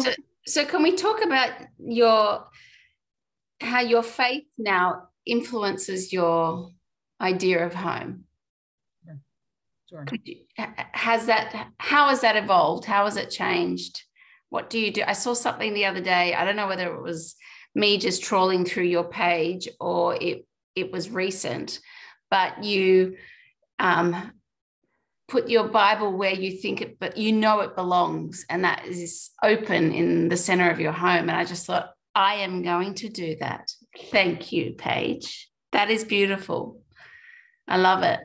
So, 0.00 0.12
so 0.46 0.64
can 0.64 0.82
we 0.82 0.96
talk 0.96 1.22
about 1.22 1.50
your 1.78 2.46
how 3.60 3.80
your 3.80 4.02
faith 4.02 4.44
now 4.56 5.08
influences 5.26 6.10
your 6.10 6.70
idea 7.20 7.66
of 7.66 7.74
home? 7.74 8.24
Sure. 9.88 10.04
You, 10.24 10.36
has 10.92 11.26
that 11.26 11.68
how 11.78 12.08
has 12.08 12.20
that 12.20 12.36
evolved? 12.36 12.84
How 12.84 13.04
has 13.04 13.16
it 13.16 13.30
changed? 13.30 14.02
What 14.50 14.68
do 14.68 14.78
you 14.78 14.92
do? 14.92 15.02
I 15.06 15.14
saw 15.14 15.34
something 15.34 15.72
the 15.72 15.86
other 15.86 16.00
day. 16.00 16.34
I 16.34 16.44
don't 16.44 16.56
know 16.56 16.68
whether 16.68 16.94
it 16.94 17.02
was 17.02 17.36
me 17.74 17.96
just 17.96 18.22
trawling 18.22 18.64
through 18.64 18.84
your 18.84 19.04
page 19.04 19.68
or 19.80 20.14
it 20.20 20.46
it 20.74 20.92
was 20.92 21.10
recent, 21.10 21.80
but 22.30 22.62
you 22.64 23.16
um, 23.78 24.32
put 25.28 25.48
your 25.48 25.68
Bible 25.68 26.16
where 26.16 26.34
you 26.34 26.52
think 26.58 26.82
it, 26.82 26.98
but 26.98 27.16
you 27.16 27.32
know 27.32 27.60
it 27.60 27.74
belongs, 27.74 28.44
and 28.50 28.64
that 28.64 28.86
is 28.86 29.30
open 29.42 29.92
in 29.92 30.28
the 30.28 30.36
center 30.36 30.70
of 30.70 30.80
your 30.80 30.92
home. 30.92 31.28
And 31.28 31.32
I 31.32 31.44
just 31.44 31.66
thought, 31.66 31.90
I 32.14 32.36
am 32.36 32.62
going 32.62 32.94
to 32.94 33.08
do 33.08 33.36
that. 33.40 33.72
Thank 34.10 34.52
you, 34.52 34.74
Paige. 34.74 35.48
That 35.72 35.90
is 35.90 36.04
beautiful. 36.04 36.82
I 37.66 37.78
love 37.78 38.02
it 38.02 38.20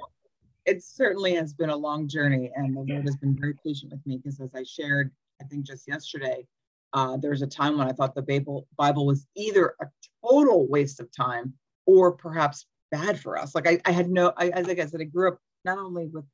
it 0.65 0.83
certainly 0.83 1.35
has 1.35 1.53
been 1.53 1.69
a 1.69 1.75
long 1.75 2.07
journey, 2.07 2.51
and 2.55 2.75
the 2.75 2.81
Lord 2.81 3.05
has 3.05 3.17
been 3.17 3.35
very 3.35 3.55
patient 3.65 3.91
with 3.91 4.05
me 4.05 4.17
because, 4.17 4.39
as 4.39 4.55
I 4.55 4.63
shared, 4.63 5.11
I 5.41 5.45
think 5.45 5.65
just 5.65 5.87
yesterday, 5.87 6.47
uh, 6.93 7.17
there 7.17 7.31
was 7.31 7.41
a 7.41 7.47
time 7.47 7.77
when 7.77 7.87
I 7.87 7.91
thought 7.91 8.15
the 8.15 8.21
Bible 8.21 8.67
Bible 8.77 9.05
was 9.05 9.27
either 9.35 9.75
a 9.81 9.87
total 10.25 10.67
waste 10.67 10.99
of 10.99 11.09
time 11.15 11.53
or 11.85 12.11
perhaps 12.11 12.65
bad 12.91 13.19
for 13.19 13.37
us. 13.37 13.55
Like 13.55 13.67
I, 13.67 13.81
I 13.85 13.91
had 13.91 14.09
no, 14.09 14.31
I, 14.37 14.49
as 14.49 14.67
like 14.67 14.79
I 14.79 14.85
said, 14.85 15.01
I 15.01 15.05
grew 15.05 15.29
up 15.29 15.39
not 15.65 15.77
only 15.77 16.07
with 16.07 16.25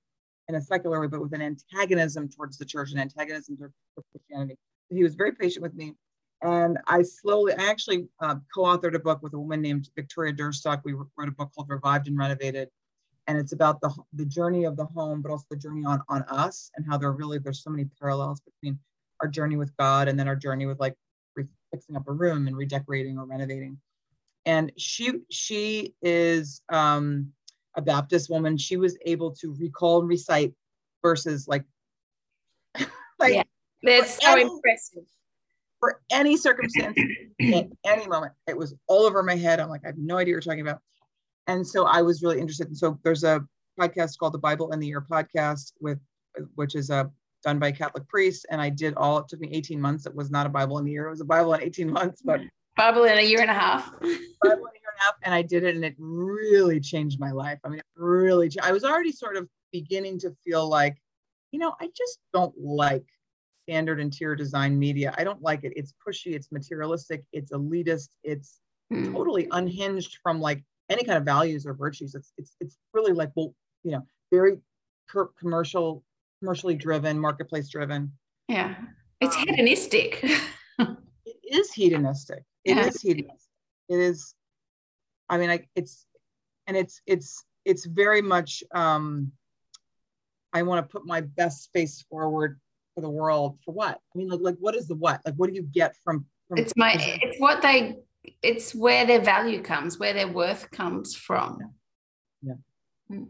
in 0.49 0.55
a 0.55 0.61
secular 0.61 0.99
way, 0.99 1.07
but 1.07 1.21
with 1.21 1.33
an 1.33 1.41
antagonism 1.41 2.27
towards 2.27 2.57
the 2.57 2.65
church 2.65 2.91
and 2.91 2.99
antagonism 2.99 3.55
towards 3.55 3.75
Christianity. 4.11 4.57
He 4.89 5.03
was 5.03 5.15
very 5.15 5.31
patient 5.31 5.61
with 5.61 5.75
me. 5.75 5.93
And 6.41 6.79
I 6.87 7.03
slowly, 7.03 7.53
I 7.53 7.69
actually 7.69 8.07
uh, 8.19 8.35
co-authored 8.53 8.95
a 8.95 8.99
book 8.99 9.21
with 9.21 9.33
a 9.33 9.39
woman 9.39 9.61
named 9.61 9.89
Victoria 9.95 10.33
Durstock. 10.33 10.81
We 10.83 10.93
wrote 10.93 11.07
a 11.27 11.31
book 11.31 11.51
called 11.55 11.69
Revived 11.69 12.07
and 12.07 12.17
Renovated 12.17 12.69
and 13.29 13.37
it's 13.37 13.53
about 13.53 13.79
the 13.79 13.93
the 14.13 14.25
journey 14.25 14.65
of 14.65 14.75
the 14.75 14.85
home, 14.85 15.21
but 15.21 15.31
also 15.31 15.45
the 15.51 15.55
journey 15.55 15.85
on 15.85 16.01
on 16.09 16.23
us 16.23 16.71
and 16.75 16.85
how 16.89 16.97
there 16.97 17.11
really 17.11 17.37
there's 17.37 17.61
so 17.63 17.69
many 17.69 17.85
parallels 18.01 18.41
between 18.41 18.79
our 19.21 19.27
journey 19.27 19.55
with 19.55 19.71
God 19.77 20.07
and 20.07 20.19
then 20.19 20.27
our 20.27 20.35
journey 20.35 20.65
with 20.65 20.79
like 20.79 20.95
fixing 21.71 21.95
up 21.95 22.07
a 22.07 22.11
room 22.11 22.47
and 22.47 22.57
redecorating 22.57 23.19
or 23.19 23.25
renovating. 23.25 23.77
and 24.47 24.71
she 24.77 25.13
she 25.29 25.93
is 26.01 26.63
um, 26.69 27.31
a 27.75 27.81
Baptist 27.83 28.31
woman. 28.31 28.57
She 28.57 28.77
was 28.77 28.97
able 29.05 29.31
to 29.35 29.53
recall 29.59 29.99
and 29.99 30.09
recite 30.09 30.53
verses 31.03 31.47
like 31.47 31.65
like 33.19 33.35
yeah. 33.35 33.43
that's 33.83 34.19
so 34.23 34.31
any, 34.31 34.41
impressive 34.41 35.03
for 35.79 36.01
any 36.11 36.35
circumstance 36.35 36.97
at 37.39 37.67
any 37.85 38.07
moment. 38.07 38.33
It 38.47 38.57
was 38.57 38.73
all 38.87 39.03
over 39.05 39.21
my 39.21 39.35
head. 39.35 39.59
I'm 39.59 39.69
like, 39.69 39.81
I 39.83 39.89
have 39.89 39.99
no 39.99 40.17
idea 40.17 40.33
what 40.33 40.45
you're 40.45 40.53
talking 40.53 40.67
about. 40.67 40.81
And 41.49 41.65
so 41.65 41.85
I 41.85 42.03
was 42.03 42.21
really 42.21 42.39
interested. 42.39 42.67
And 42.67 42.77
so 42.77 42.99
there's 43.03 43.23
a 43.23 43.43
podcast 43.79 44.19
called 44.19 44.33
the 44.33 44.39
Bible 44.39 44.71
in 44.71 44.79
the 44.79 44.85
Year 44.85 45.01
podcast 45.01 45.73
with 45.81 45.97
which 46.53 46.75
is 46.75 46.91
a 46.91 47.09
done 47.43 47.57
by 47.57 47.71
Catholic 47.71 48.07
priests. 48.07 48.45
And 48.51 48.61
I 48.61 48.69
did 48.69 48.93
all, 48.95 49.17
it 49.17 49.27
took 49.29 49.39
me 49.39 49.49
18 49.51 49.81
months. 49.81 50.05
It 50.05 50.13
was 50.13 50.29
not 50.29 50.45
a 50.45 50.49
Bible 50.49 50.77
in 50.77 50.85
a 50.85 50.89
year. 50.91 51.07
It 51.07 51.09
was 51.09 51.21
a 51.21 51.25
Bible 51.25 51.55
in 51.55 51.63
18 51.63 51.91
months, 51.91 52.21
but 52.23 52.41
Bible 52.77 53.05
in 53.05 53.17
a 53.17 53.21
year 53.21 53.41
and 53.41 53.49
a 53.49 53.53
half. 53.53 53.91
Bible 53.99 54.03
in 54.03 54.11
a 54.11 54.53
year 54.53 54.91
and 54.91 54.99
a 54.99 55.03
half. 55.03 55.15
And 55.23 55.33
I 55.33 55.41
did 55.41 55.63
it 55.63 55.75
and 55.75 55.83
it 55.83 55.95
really 55.97 56.79
changed 56.79 57.19
my 57.19 57.31
life. 57.31 57.57
I 57.63 57.69
mean, 57.69 57.79
it 57.79 57.85
really, 57.95 58.51
I 58.61 58.71
was 58.71 58.83
already 58.83 59.11
sort 59.11 59.35
of 59.35 59.49
beginning 59.71 60.19
to 60.19 60.35
feel 60.45 60.69
like, 60.69 60.97
you 61.51 61.57
know, 61.57 61.73
I 61.81 61.87
just 61.97 62.19
don't 62.31 62.53
like 62.59 63.05
standard 63.63 63.99
interior 63.99 64.35
design 64.35 64.77
media. 64.77 65.15
I 65.17 65.23
don't 65.23 65.41
like 65.41 65.63
it. 65.63 65.73
It's 65.75 65.95
pushy, 66.07 66.33
it's 66.33 66.51
materialistic, 66.51 67.23
it's 67.33 67.51
elitist, 67.51 68.09
it's 68.23 68.59
mm. 68.93 69.11
totally 69.11 69.47
unhinged 69.51 70.19
from 70.21 70.39
like 70.39 70.63
any 70.89 71.03
kind 71.03 71.17
of 71.17 71.25
values 71.25 71.65
or 71.65 71.73
virtues. 71.73 72.15
It's 72.15 72.33
it's 72.37 72.55
it's 72.59 72.77
really 72.93 73.13
like 73.13 73.31
well, 73.35 73.53
you 73.83 73.91
know, 73.91 74.05
very 74.31 74.57
commercial, 75.39 76.03
commercially 76.41 76.75
driven, 76.75 77.19
marketplace 77.19 77.69
driven. 77.69 78.11
Yeah, 78.47 78.75
it's 79.21 79.35
um, 79.35 79.43
hedonistic. 79.47 80.19
it 80.79 80.97
is 81.43 81.71
hedonistic. 81.71 82.43
It 82.63 82.77
yeah. 82.77 82.87
is 82.87 83.01
hedonistic. 83.01 83.51
It 83.89 83.99
is. 83.99 84.33
I 85.29 85.37
mean, 85.37 85.49
I 85.49 85.67
it's 85.75 86.05
and 86.67 86.75
it's 86.75 87.01
it's 87.05 87.43
it's 87.65 87.85
very 87.85 88.21
much. 88.21 88.63
um 88.73 89.31
I 90.51 90.63
want 90.63 90.83
to 90.83 90.91
put 90.91 91.05
my 91.05 91.21
best 91.21 91.69
face 91.73 92.03
forward 92.09 92.59
for 92.95 93.01
the 93.01 93.09
world 93.09 93.57
for 93.63 93.71
what? 93.71 93.99
I 94.13 94.17
mean, 94.17 94.29
like, 94.29 94.39
like 94.41 94.57
what 94.59 94.75
is 94.75 94.87
the 94.87 94.95
what? 94.95 95.21
Like, 95.25 95.35
what 95.35 95.49
do 95.49 95.55
you 95.55 95.63
get 95.63 95.95
from? 96.03 96.25
from 96.47 96.57
it's 96.57 96.73
my, 96.75 96.95
it's 96.97 97.39
what 97.39 97.61
they, 97.61 97.97
it's 98.41 98.75
where 98.75 99.05
their 99.05 99.21
value 99.21 99.61
comes, 99.61 99.99
where 99.99 100.13
their 100.13 100.27
worth 100.27 100.69
comes 100.71 101.15
from. 101.15 101.59
Yeah. 102.41 102.53
yeah. 103.09 103.17
Mm. 103.17 103.27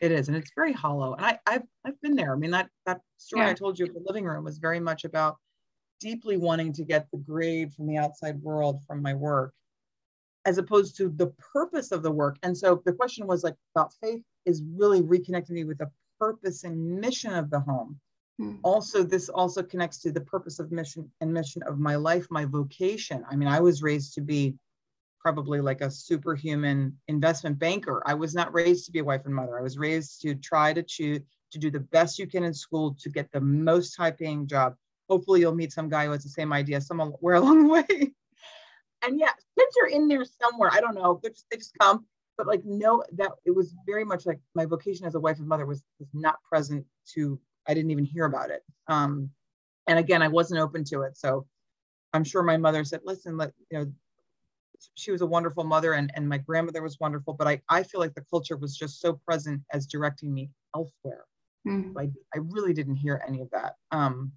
It 0.00 0.12
is, 0.12 0.28
and 0.28 0.36
it's 0.36 0.50
very 0.54 0.72
hollow. 0.72 1.14
And 1.14 1.24
I, 1.24 1.38
I've, 1.46 1.62
I've 1.84 2.00
been 2.00 2.16
there. 2.16 2.32
I 2.32 2.36
mean, 2.36 2.50
that 2.50 2.68
that 2.86 3.00
story 3.18 3.44
yeah. 3.44 3.50
I 3.50 3.54
told 3.54 3.78
you 3.78 3.86
of 3.86 3.94
the 3.94 4.02
living 4.06 4.24
room 4.24 4.44
was 4.44 4.58
very 4.58 4.80
much 4.80 5.04
about 5.04 5.36
deeply 6.00 6.36
wanting 6.36 6.72
to 6.74 6.84
get 6.84 7.06
the 7.12 7.18
grade 7.18 7.72
from 7.72 7.86
the 7.86 7.96
outside 7.96 8.40
world 8.42 8.82
from 8.86 9.00
my 9.02 9.14
work, 9.14 9.54
as 10.44 10.58
opposed 10.58 10.96
to 10.96 11.08
the 11.08 11.32
purpose 11.52 11.92
of 11.92 12.02
the 12.02 12.10
work. 12.10 12.36
And 12.42 12.56
so 12.56 12.82
the 12.84 12.92
question 12.92 13.26
was 13.26 13.44
like 13.44 13.54
about 13.74 13.92
faith 14.02 14.22
is 14.44 14.62
really 14.74 15.00
reconnecting 15.00 15.50
me 15.50 15.64
with 15.64 15.78
the 15.78 15.90
purpose 16.18 16.64
and 16.64 17.00
mission 17.00 17.32
of 17.32 17.50
the 17.50 17.60
home 17.60 18.00
Hmm. 18.38 18.56
Also, 18.62 19.02
this 19.02 19.28
also 19.28 19.62
connects 19.62 19.98
to 19.98 20.12
the 20.12 20.20
purpose 20.20 20.58
of 20.58 20.72
mission 20.72 21.10
and 21.20 21.32
mission 21.32 21.62
of 21.64 21.78
my 21.78 21.96
life, 21.96 22.26
my 22.30 22.44
vocation. 22.44 23.24
I 23.30 23.36
mean, 23.36 23.48
I 23.48 23.60
was 23.60 23.82
raised 23.82 24.14
to 24.14 24.20
be 24.20 24.54
probably 25.20 25.60
like 25.60 25.80
a 25.80 25.90
superhuman 25.90 26.96
investment 27.08 27.58
banker. 27.58 28.02
I 28.04 28.14
was 28.14 28.34
not 28.34 28.52
raised 28.52 28.86
to 28.86 28.92
be 28.92 28.98
a 28.98 29.04
wife 29.04 29.22
and 29.24 29.34
mother. 29.34 29.58
I 29.58 29.62
was 29.62 29.78
raised 29.78 30.20
to 30.22 30.34
try 30.34 30.72
to 30.72 30.82
choose 30.82 31.20
to 31.52 31.58
do 31.58 31.70
the 31.70 31.80
best 31.80 32.18
you 32.18 32.26
can 32.26 32.44
in 32.44 32.52
school 32.52 32.96
to 33.00 33.08
get 33.08 33.30
the 33.32 33.40
most 33.40 33.96
high 33.96 34.10
paying 34.10 34.46
job. 34.46 34.74
Hopefully, 35.08 35.40
you'll 35.40 35.54
meet 35.54 35.72
some 35.72 35.88
guy 35.88 36.06
who 36.06 36.12
has 36.12 36.24
the 36.24 36.28
same 36.28 36.52
idea 36.52 36.80
somewhere 36.80 37.34
along 37.36 37.66
the 37.66 37.72
way. 37.72 38.12
and 39.02 39.18
yeah, 39.18 39.32
kids 39.58 39.76
are 39.82 39.88
in 39.88 40.08
there 40.08 40.24
somewhere. 40.24 40.70
I 40.72 40.80
don't 40.80 40.94
know. 40.94 41.20
Just, 41.24 41.46
they 41.50 41.56
just 41.56 41.76
come. 41.80 42.04
But 42.36 42.48
like, 42.48 42.64
no, 42.64 43.04
that 43.12 43.30
it 43.44 43.52
was 43.52 43.74
very 43.86 44.04
much 44.04 44.26
like 44.26 44.40
my 44.56 44.66
vocation 44.66 45.06
as 45.06 45.14
a 45.14 45.20
wife 45.20 45.38
and 45.38 45.46
mother 45.46 45.66
was, 45.66 45.84
was 46.00 46.08
not 46.12 46.42
present 46.42 46.84
to 47.14 47.38
I 47.66 47.74
didn't 47.74 47.90
even 47.90 48.04
hear 48.04 48.24
about 48.24 48.50
it. 48.50 48.62
Um, 48.88 49.30
and 49.86 49.98
again, 49.98 50.22
I 50.22 50.28
wasn't 50.28 50.60
open 50.60 50.84
to 50.84 51.02
it. 51.02 51.16
So 51.16 51.46
I'm 52.12 52.24
sure 52.24 52.42
my 52.42 52.56
mother 52.56 52.84
said, 52.84 53.00
listen, 53.04 53.36
let, 53.36 53.52
you 53.70 53.78
know, 53.78 53.92
she 54.94 55.10
was 55.10 55.20
a 55.20 55.26
wonderful 55.26 55.64
mother 55.64 55.94
and, 55.94 56.10
and 56.14 56.28
my 56.28 56.38
grandmother 56.38 56.82
was 56.82 57.00
wonderful, 57.00 57.34
but 57.34 57.46
I, 57.46 57.60
I 57.68 57.82
feel 57.82 58.00
like 58.00 58.14
the 58.14 58.24
culture 58.30 58.56
was 58.56 58.76
just 58.76 59.00
so 59.00 59.14
present 59.26 59.62
as 59.72 59.86
directing 59.86 60.32
me 60.32 60.50
elsewhere. 60.74 61.24
Mm. 61.66 61.94
I, 61.98 62.10
I 62.34 62.40
really 62.40 62.74
didn't 62.74 62.96
hear 62.96 63.22
any 63.26 63.40
of 63.40 63.50
that. 63.50 63.76
Um, 63.90 64.32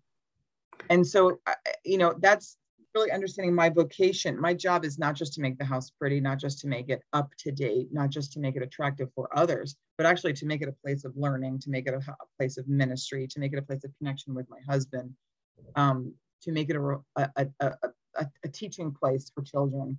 and 0.89 1.05
so, 1.05 1.39
I, 1.45 1.55
you 1.84 1.97
know, 1.97 2.15
that's 2.19 2.57
really 2.95 3.11
understanding 3.11 3.53
my 3.53 3.69
vocation. 3.69 4.39
My 4.39 4.53
job 4.53 4.86
is 4.86 4.97
not 4.97 5.15
just 5.15 5.34
to 5.34 5.41
make 5.41 5.57
the 5.57 5.65
house 5.65 5.91
pretty, 5.91 6.19
not 6.19 6.39
just 6.39 6.59
to 6.59 6.67
make 6.67 6.89
it 6.89 7.01
up 7.13 7.30
to 7.39 7.51
date, 7.51 7.89
not 7.91 8.09
just 8.09 8.32
to 8.34 8.39
make 8.39 8.55
it 8.55 8.63
attractive 8.63 9.09
for 9.13 9.30
others, 9.38 9.75
but 9.98 10.06
actually 10.06 10.34
to 10.34 10.45
make 10.45 10.62
it 10.62 10.70
a 10.70 10.76
place 10.84 11.04
of 11.04 11.14
learning, 11.16 11.60
to 11.60 11.70
make 11.70 11.88
it 11.88 11.93
a, 11.93 11.98
a 11.98 12.28
place 12.38 12.58
of 12.58 12.68
ministry, 12.68 13.28
to 13.28 13.39
make 13.39 13.54
it 13.54 13.60
a 13.60 13.62
place 13.62 13.84
of 13.84 13.91
connection 13.98 14.34
with 14.34 14.48
my 14.50 14.60
husband, 14.68 15.14
um, 15.76 16.14
to 16.41 16.52
make 16.52 16.70
it 16.70 16.76
a, 16.76 17.02
a, 17.16 17.48
a, 17.60 17.72
a, 18.43 18.48
teaching 18.50 18.91
place 18.91 19.32
for 19.34 19.41
children. 19.41 19.98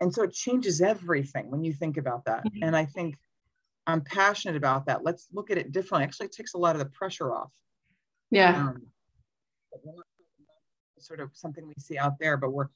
And 0.00 0.12
so 0.12 0.22
it 0.22 0.32
changes 0.32 0.80
everything 0.80 1.50
when 1.50 1.64
you 1.64 1.72
think 1.72 1.96
about 1.96 2.24
that. 2.24 2.44
Mm-hmm. 2.44 2.64
And 2.64 2.76
I 2.76 2.84
think 2.84 3.16
I'm 3.86 4.02
passionate 4.02 4.56
about 4.56 4.86
that. 4.86 5.04
Let's 5.04 5.28
look 5.32 5.50
at 5.50 5.58
it 5.58 5.72
differently. 5.72 6.04
Actually, 6.04 6.26
it 6.26 6.32
takes 6.32 6.54
a 6.54 6.58
lot 6.58 6.74
of 6.74 6.80
the 6.80 6.86
pressure 6.86 7.32
off. 7.32 7.52
Yeah. 8.30 8.68
Um, 8.68 8.82
sort 10.98 11.20
of 11.20 11.30
something 11.32 11.66
we 11.66 11.74
see 11.78 11.96
out 11.96 12.18
there, 12.18 12.36
but 12.36 12.50
we're 12.50 12.68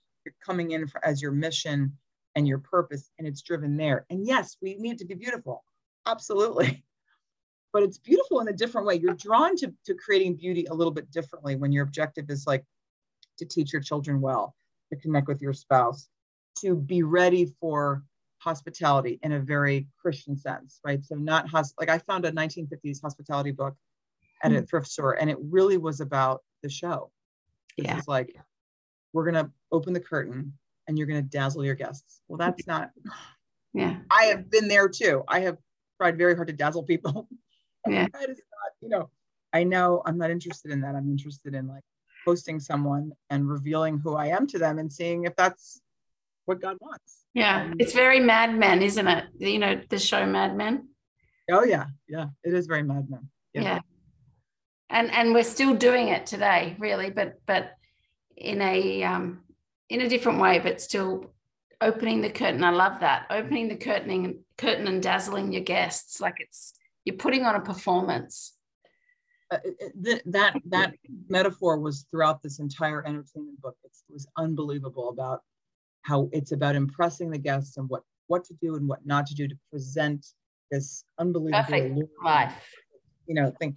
coming 0.44 0.70
in 0.70 0.86
for, 0.86 1.04
as 1.04 1.20
your 1.20 1.32
mission 1.32 1.96
and 2.34 2.48
your 2.48 2.58
purpose, 2.58 3.10
and 3.18 3.28
it's 3.28 3.42
driven 3.42 3.76
there. 3.76 4.06
And 4.10 4.26
yes, 4.26 4.56
we 4.62 4.76
need 4.76 4.98
to 4.98 5.04
be 5.04 5.14
beautiful, 5.14 5.64
absolutely. 6.06 6.84
But 7.72 7.84
it's 7.84 7.96
beautiful 7.96 8.40
in 8.40 8.48
a 8.48 8.52
different 8.52 8.86
way. 8.86 8.96
You're 8.96 9.14
drawn 9.14 9.56
to, 9.56 9.72
to 9.86 9.94
creating 9.94 10.36
beauty 10.36 10.66
a 10.66 10.74
little 10.74 10.92
bit 10.92 11.10
differently 11.10 11.56
when 11.56 11.72
your 11.72 11.84
objective 11.84 12.28
is 12.28 12.46
like 12.46 12.66
to 13.38 13.46
teach 13.46 13.72
your 13.72 13.80
children 13.80 14.20
well, 14.20 14.54
to 14.90 14.98
connect 14.98 15.26
with 15.26 15.40
your 15.40 15.54
spouse, 15.54 16.10
to 16.60 16.76
be 16.76 17.02
ready 17.02 17.46
for 17.60 18.02
hospitality 18.42 19.18
in 19.22 19.32
a 19.32 19.40
very 19.40 19.86
Christian 19.98 20.36
sense, 20.36 20.80
right? 20.84 21.02
So 21.04 21.14
not 21.14 21.48
hos- 21.48 21.72
like 21.80 21.88
I 21.88 21.96
found 21.96 22.26
a 22.26 22.32
1950s 22.32 23.00
hospitality 23.00 23.52
book 23.52 23.74
at 24.42 24.52
a 24.52 24.58
hmm. 24.58 24.64
thrift 24.64 24.88
store, 24.88 25.18
and 25.18 25.30
it 25.30 25.38
really 25.40 25.78
was 25.78 26.00
about 26.00 26.42
the 26.62 26.68
show. 26.68 27.10
Yeah. 27.76 27.96
It's 27.96 28.08
like, 28.08 28.36
we're 29.12 29.30
going 29.30 29.46
to 29.46 29.50
open 29.70 29.92
the 29.92 30.00
curtain 30.00 30.52
and 30.88 30.98
you're 30.98 31.06
going 31.06 31.22
to 31.22 31.28
dazzle 31.28 31.64
your 31.64 31.74
guests. 31.74 32.20
Well, 32.28 32.38
that's 32.38 32.66
not, 32.66 32.90
yeah. 33.72 33.98
I 34.10 34.24
have 34.24 34.50
been 34.50 34.68
there 34.68 34.88
too. 34.88 35.22
I 35.28 35.40
have 35.40 35.58
tried 36.02 36.18
very 36.18 36.34
hard 36.34 36.48
to 36.48 36.54
dazzle 36.54 36.82
people. 36.82 37.28
Yeah. 37.88 38.06
that 38.12 38.30
is 38.30 38.38
not, 38.38 38.70
you 38.80 38.88
know, 38.88 39.10
I 39.52 39.64
know 39.64 40.02
I'm 40.06 40.16
not 40.16 40.30
interested 40.30 40.70
in 40.70 40.82
that. 40.82 40.94
I'm 40.94 41.10
interested 41.10 41.52
in 41.52 41.66
like 41.66 41.82
hosting 42.24 42.60
someone 42.60 43.10
and 43.28 43.48
revealing 43.48 43.98
who 43.98 44.14
I 44.14 44.26
am 44.26 44.46
to 44.46 44.58
them 44.60 44.78
and 44.78 44.90
seeing 44.92 45.24
if 45.24 45.34
that's 45.34 45.80
what 46.44 46.60
God 46.60 46.76
wants. 46.80 47.24
Yeah. 47.34 47.62
Um, 47.62 47.74
it's 47.80 47.92
very 47.92 48.20
Mad 48.20 48.56
Men, 48.56 48.82
isn't 48.82 49.08
it? 49.08 49.24
You 49.36 49.58
know, 49.58 49.80
the 49.88 49.98
show 49.98 50.24
Mad 50.24 50.56
Men. 50.56 50.90
Oh 51.50 51.64
yeah. 51.64 51.86
Yeah. 52.06 52.26
It 52.44 52.54
is 52.54 52.68
very 52.68 52.84
Mad 52.84 53.10
Men. 53.10 53.28
Yeah. 53.52 53.62
yeah 53.62 53.80
and 54.92 55.10
and 55.10 55.34
we're 55.34 55.42
still 55.42 55.74
doing 55.74 56.08
it 56.08 56.26
today 56.26 56.76
really 56.78 57.10
but 57.10 57.40
but 57.46 57.72
in 58.36 58.60
a 58.60 59.02
um, 59.02 59.40
in 59.88 60.02
a 60.02 60.08
different 60.08 60.40
way 60.40 60.60
but 60.60 60.80
still 60.80 61.32
opening 61.82 62.20
the 62.20 62.30
curtain. 62.30 62.64
I 62.64 62.70
love 62.70 63.00
that. 63.00 63.26
Opening 63.30 63.68
the 63.68 63.76
curtaining 63.76 64.44
curtain 64.56 64.86
and 64.86 65.02
dazzling 65.02 65.52
your 65.52 65.62
guests. 65.62 66.20
Like 66.20 66.36
it's 66.38 66.74
you're 67.04 67.16
putting 67.16 67.44
on 67.44 67.56
a 67.56 67.60
performance. 67.60 68.54
Uh, 69.50 69.58
th- 70.02 70.22
that 70.24 70.56
that 70.66 70.94
metaphor 71.28 71.78
was 71.78 72.06
throughout 72.10 72.42
this 72.42 72.58
entire 72.58 73.06
entertainment 73.06 73.60
book. 73.60 73.76
It's, 73.84 74.02
it 74.08 74.12
was 74.12 74.26
unbelievable 74.38 75.10
about 75.10 75.42
how 76.02 76.30
it's 76.32 76.52
about 76.52 76.74
impressing 76.74 77.30
the 77.30 77.38
guests 77.38 77.76
and 77.76 77.88
what 77.88 78.02
what 78.28 78.44
to 78.44 78.54
do 78.62 78.76
and 78.76 78.88
what 78.88 79.04
not 79.04 79.26
to 79.26 79.34
do 79.34 79.46
to 79.48 79.54
present 79.70 80.26
this 80.70 81.04
unbelievable 81.18 81.58
life. 82.24 82.64
you 83.26 83.34
know 83.34 83.50
thing. 83.60 83.76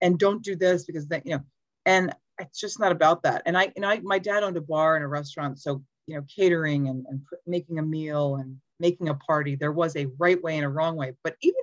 And 0.00 0.18
don't 0.18 0.42
do 0.42 0.56
this 0.56 0.84
because 0.84 1.06
then 1.08 1.22
you 1.24 1.36
know 1.36 1.42
and 1.84 2.14
it's 2.38 2.60
just 2.60 2.78
not 2.78 2.92
about 2.92 3.22
that. 3.24 3.42
And 3.44 3.56
i 3.56 3.72
and 3.76 3.84
I, 3.84 3.98
my 4.00 4.18
dad 4.18 4.42
owned 4.42 4.56
a 4.56 4.60
bar 4.62 4.96
and 4.96 5.04
a 5.04 5.08
restaurant 5.08 5.58
so 5.58 5.82
you 6.06 6.14
know 6.14 6.24
catering 6.34 6.88
and, 6.88 7.04
and 7.08 7.20
making 7.46 7.78
a 7.78 7.82
meal 7.82 8.36
and 8.36 8.56
making 8.80 9.08
a 9.08 9.14
party 9.14 9.54
there 9.54 9.72
was 9.72 9.96
a 9.96 10.06
right 10.18 10.42
way 10.42 10.56
and 10.56 10.64
a 10.64 10.68
wrong 10.68 10.96
way 10.96 11.12
but 11.24 11.36
even 11.40 11.60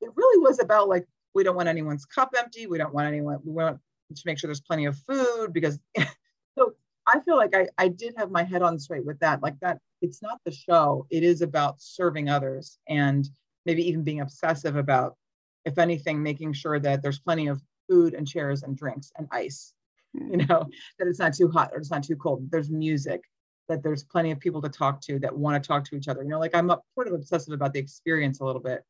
it 0.00 0.10
really 0.14 0.38
was 0.42 0.60
about 0.60 0.88
like 0.88 1.06
we 1.34 1.44
don't 1.44 1.56
want 1.56 1.68
anyone's 1.68 2.04
cup 2.04 2.34
empty 2.38 2.66
we 2.66 2.78
don't 2.78 2.94
want 2.94 3.06
anyone 3.06 3.38
we 3.44 3.52
want 3.52 3.78
to 4.14 4.22
make 4.24 4.38
sure 4.38 4.48
there's 4.48 4.60
plenty 4.60 4.86
of 4.86 4.96
food 5.08 5.52
because 5.52 5.78
so 6.58 6.72
i 7.06 7.20
feel 7.20 7.36
like 7.36 7.54
I, 7.54 7.66
I 7.76 7.88
did 7.88 8.14
have 8.16 8.30
my 8.30 8.42
head 8.42 8.62
on 8.62 8.78
straight 8.78 9.04
with 9.04 9.18
that 9.20 9.42
like 9.42 9.58
that 9.60 9.78
it's 10.00 10.22
not 10.22 10.40
the 10.44 10.52
show 10.52 11.06
it 11.10 11.22
is 11.22 11.42
about 11.42 11.80
serving 11.80 12.28
others 12.28 12.78
and 12.88 13.28
maybe 13.66 13.86
even 13.86 14.02
being 14.02 14.20
obsessive 14.20 14.76
about 14.76 15.16
if 15.68 15.78
anything, 15.78 16.22
making 16.22 16.54
sure 16.54 16.80
that 16.80 17.02
there's 17.02 17.18
plenty 17.18 17.46
of 17.46 17.60
food 17.88 18.14
and 18.14 18.26
chairs 18.26 18.62
and 18.62 18.76
drinks 18.76 19.12
and 19.16 19.28
ice, 19.30 19.74
you 20.14 20.22
hmm. 20.22 20.36
know, 20.48 20.66
that 20.98 21.06
it's 21.06 21.18
not 21.18 21.34
too 21.34 21.48
hot 21.48 21.70
or 21.72 21.78
it's 21.78 21.90
not 21.90 22.02
too 22.02 22.16
cold. 22.16 22.50
There's 22.50 22.70
music. 22.70 23.22
That 23.68 23.82
there's 23.82 24.04
plenty 24.04 24.30
of 24.30 24.40
people 24.40 24.62
to 24.62 24.68
talk 24.68 25.00
to 25.02 25.18
that 25.18 25.36
want 25.36 25.62
to 25.62 25.66
talk 25.66 25.84
to 25.84 25.96
each 25.96 26.08
other. 26.08 26.22
You 26.22 26.30
know, 26.30 26.38
like 26.38 26.54
I'm 26.54 26.68
sort 26.94 27.08
of 27.08 27.14
obsessive 27.14 27.52
about 27.52 27.72
the 27.72 27.78
experience 27.78 28.40
a 28.40 28.44
little 28.44 28.62
bit, 28.62 28.82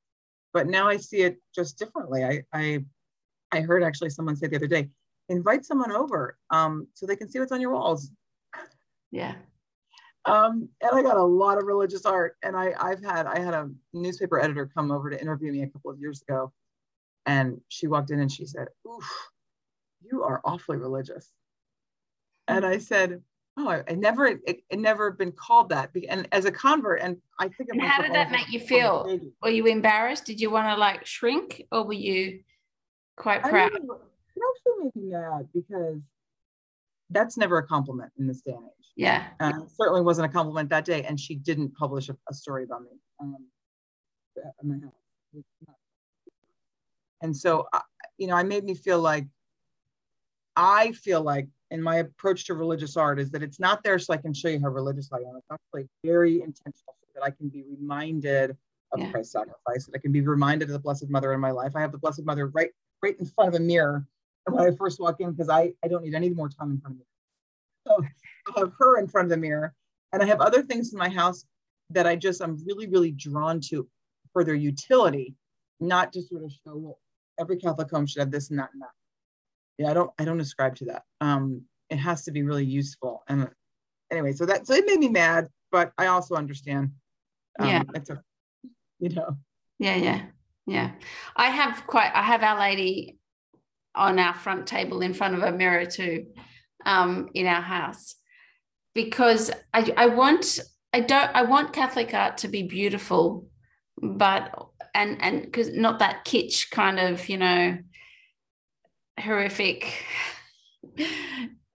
but 0.53 0.67
now 0.67 0.89
I 0.89 0.97
see 0.97 1.19
it 1.19 1.39
just 1.55 1.79
differently. 1.79 2.25
I 2.25 2.43
I 2.53 2.85
I 3.51 3.61
heard 3.61 3.83
actually 3.83 4.11
someone 4.11 4.37
say 4.37 4.47
the 4.47 4.57
other 4.57 4.67
day, 4.67 4.89
invite 5.29 5.65
someone 5.65 5.93
over 5.93 6.39
um, 6.51 6.87
so 6.95 7.07
they 7.07 7.17
can 7.17 7.29
see 7.29 7.39
what's 7.39 7.53
on 7.53 7.61
your 7.61 7.73
walls. 7.73 8.11
Yeah. 9.11 9.35
Um, 10.25 10.69
and 10.83 10.91
I 10.93 11.03
got 11.03 11.17
a 11.17 11.23
lot 11.23 11.59
of 11.59 11.65
religious 11.65 12.05
art, 12.05 12.37
and 12.43 12.57
I 12.57 12.75
I've 12.79 13.03
had 13.03 13.27
I 13.27 13.39
had 13.39 13.55
a 13.55 13.71
newspaper 13.93 14.39
editor 14.39 14.71
come 14.75 14.91
over 14.91 15.11
to 15.11 15.21
interview 15.21 15.53
me 15.53 15.63
a 15.63 15.69
couple 15.69 15.91
of 15.91 15.99
years 15.99 16.23
ago, 16.23 16.53
and 17.27 17.61
she 17.69 17.87
walked 17.87 18.11
in 18.11 18.21
and 18.21 18.31
she 18.31 18.45
said, 18.45 18.69
"Oof, 18.87 19.09
you 20.03 20.23
are 20.23 20.41
awfully 20.45 20.77
religious." 20.77 21.33
And 22.47 22.65
I 22.65 22.79
said, 22.79 23.23
"Oh, 23.59 23.69
I, 23.69 23.83
I 23.89 23.95
never 23.95 24.27
it, 24.27 24.63
it, 24.71 24.79
never 24.79 25.11
been 25.11 25.33
called 25.33 25.69
that." 25.71 25.91
And 26.09 26.29
as 26.33 26.45
a 26.45 26.53
convert, 26.53 27.01
and 27.01 27.17
I 27.39 27.49
think. 27.49 27.71
And 27.71 27.83
how 27.83 28.01
did 28.03 28.15
that 28.15 28.31
make 28.31 28.51
you 28.51 28.61
feel? 28.61 29.19
Were 29.43 29.51
you 29.51 29.67
embarrassed? 29.67 30.25
Did 30.25 30.41
you 30.41 30.51
want 30.51 30.69
to 30.69 30.77
like 30.77 31.05
shrink, 31.05 31.65
or 31.73 31.85
were 31.85 31.93
you 31.93 32.41
quite 33.17 33.43
proud? 33.43 33.73
I 33.75 33.79
mean, 33.79 33.89
it 34.37 34.43
actually 34.51 34.85
made 34.85 34.97
me 34.97 35.13
mad 35.13 35.49
because 35.53 36.01
that's 37.11 37.37
never 37.37 37.59
a 37.59 37.67
compliment 37.67 38.13
in 38.19 38.27
this 38.27 38.41
day 38.43 38.53
and 38.53 38.65
age. 38.65 38.87
Yeah. 38.97 39.29
Uh, 39.41 39.53
certainly 39.77 40.03
wasn't 40.03 40.27
a 40.27 40.33
compliment 40.33 40.69
that 40.71 40.85
day. 40.85 41.05
And 41.05 41.19
she 41.19 41.37
didn't 41.37 41.75
publish 41.75 42.09
a, 42.09 42.17
a 42.29 42.35
story 42.35 42.65
about 42.65 42.83
me 42.83 42.91
um, 43.21 43.37
my 44.63 44.75
house. 44.75 44.93
And 47.23 47.37
so, 47.37 47.67
you 48.19 48.27
know, 48.27 48.35
I 48.35 48.43
made 48.43 48.65
me 48.65 48.75
feel 48.75 49.01
like, 49.01 49.27
I 50.55 50.93
feel 50.93 51.23
like 51.23 51.49
in 51.71 51.83
my 51.83 51.97
approach 51.97 52.47
to 52.47 52.55
religious 52.55 52.97
art 52.97 53.21
is 53.21 53.31
that 53.31 53.43
it's 53.43 53.61
not 53.61 53.83
there 53.83 53.99
so 53.99 54.15
I 54.15 54.17
can 54.17 54.33
show 54.33 54.49
you 54.49 54.61
how 54.61 54.69
religious 54.69 55.11
I 55.13 55.19
am. 55.19 55.37
It's 55.37 55.47
actually 55.53 55.89
very 56.05 56.41
intentional 56.41 56.95
so 57.01 57.09
that 57.15 57.25
I 57.25 57.31
can 57.31 57.49
be 57.49 57.65
reminded 57.69 58.57
of 58.93 59.01
yeah. 59.01 59.11
Christ's 59.11 59.33
sacrifice, 59.33 59.87
that 59.87 59.95
I 59.95 59.99
can 59.99 60.13
be 60.13 60.23
reminded 60.23 60.69
of 60.69 60.73
the 60.73 60.79
Blessed 60.79 61.11
Mother 61.11 61.33
in 61.35 61.41
my 61.41 61.51
life. 61.51 61.73
I 61.75 61.81
have 61.81 61.93
the 61.93 61.99
Blessed 61.99 62.25
Mother 62.25 62.49
right, 62.49 62.71
right 63.03 63.19
in 63.19 63.27
front 63.27 63.55
of 63.55 63.61
a 63.61 63.63
mirror 63.63 64.07
when 64.49 64.67
I 64.67 64.75
first 64.77 64.99
walk 64.99 65.21
in 65.21 65.33
because 65.33 65.51
I, 65.51 65.73
I 65.85 65.89
don't 65.89 66.03
need 66.03 66.15
any 66.15 66.31
more 66.31 66.49
time 66.49 66.73
in 66.73 66.81
front 66.81 66.97
of 66.97 67.01
me. 67.01 67.05
So 67.87 68.05
I 68.57 68.61
have 68.61 68.73
her 68.79 68.99
in 68.99 69.09
front 69.09 69.27
of 69.27 69.31
the 69.31 69.37
mirror. 69.37 69.75
And 70.13 70.23
I 70.23 70.27
have 70.27 70.41
other 70.41 70.63
things 70.63 70.93
in 70.93 70.99
my 70.99 71.11
house 71.11 71.45
that 71.91 72.07
I 72.07 72.17
just, 72.17 72.41
I'm 72.43 72.57
really, 72.67 72.87
really 72.87 73.13
drawn 73.13 73.61
to 73.69 73.87
for 74.33 74.43
their 74.43 74.55
utility, 74.55 75.35
not 75.81 76.13
to 76.15 76.23
sort 76.23 76.45
of 76.45 76.53
show, 76.53 76.77
well, 76.77 76.99
every 77.39 77.57
Catholic 77.57 77.91
home 77.91 78.07
should 78.07 78.21
have 78.21 78.31
this 78.31 78.49
and 78.51 78.59
that 78.59 78.71
and 78.73 78.81
that. 78.81 78.91
Yeah, 79.79 79.91
I 79.91 79.95
don't, 79.95 80.11
I 80.19 80.25
don't 80.25 80.41
ascribe 80.41 80.77
to 80.77 80.85
that. 80.87 81.03
Um, 81.21 81.63
it 81.89 81.97
has 81.97 82.25
to 82.25 82.33
be 82.33 82.43
really 82.43 82.65
useful. 82.65 83.23
And 83.29 83.49
anyway, 84.11 84.33
so 84.33 84.45
that, 84.47 84.67
so 84.67 84.75
it 84.75 84.87
made 84.87 84.99
me 84.99 85.09
mad, 85.09 85.49
but 85.71 85.93
I 85.97 86.07
also 86.07 86.35
understand. 86.35 86.93
Um, 87.59 87.69
yeah. 87.69 87.83
It's 87.95 88.11
a, 88.11 88.21
you 88.99 89.11
know. 89.11 89.37
Yeah, 89.79 89.97
yeah, 89.97 90.23
yeah. 90.67 90.91
I 91.37 91.51
have 91.51 91.87
quite, 91.87 92.11
I 92.13 92.23
have 92.23 92.43
Our 92.43 92.59
Lady 92.59 93.19
on 93.95 94.19
our 94.19 94.35
front 94.35 94.67
table 94.67 95.01
in 95.01 95.15
front 95.15 95.35
of 95.35 95.43
a 95.43 95.53
mirror 95.53 95.87
too 95.87 96.27
um, 96.87 97.29
in 97.35 97.47
our 97.47 97.63
house 97.63 98.15
because 98.95 99.51
I, 99.75 99.93
I 99.97 100.07
want 100.07 100.61
I 100.93 101.01
don't 101.01 101.31
I 101.35 101.43
want 101.43 101.73
Catholic 101.73 102.15
art 102.15 102.39
to 102.39 102.49
be 102.49 102.63
beautiful, 102.63 103.47
but 104.01 104.55
and 104.95 105.21
and 105.21 105.43
because 105.43 105.73
not 105.73 105.99
that 105.99 106.25
kitsch 106.25 106.71
kind 106.71 106.99
of 106.99 107.29
you 107.29 107.37
know 107.37 107.79
horrific 109.21 110.05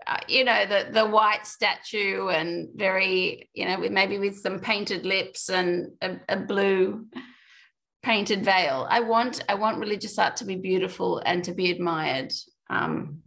uh, 0.07 0.17
you 0.27 0.43
know 0.43 0.65
the 0.65 0.89
the 0.91 1.05
white 1.05 1.45
statue 1.47 2.27
and 2.27 2.69
very 2.75 3.49
you 3.53 3.65
know 3.65 3.77
maybe 3.89 4.17
with 4.17 4.37
some 4.37 4.59
painted 4.59 5.05
lips 5.05 5.49
and 5.49 5.91
a, 6.01 6.17
a 6.29 6.37
blue 6.37 7.05
painted 8.03 8.43
veil. 8.43 8.85
I 8.89 8.99
want 8.99 9.43
I 9.47 9.55
want 9.55 9.79
religious 9.79 10.19
art 10.19 10.35
to 10.37 10.45
be 10.45 10.55
beautiful 10.55 11.21
and 11.25 11.43
to 11.45 11.53
be 11.53 11.71
admired. 11.71 12.33
Um, 12.69 13.19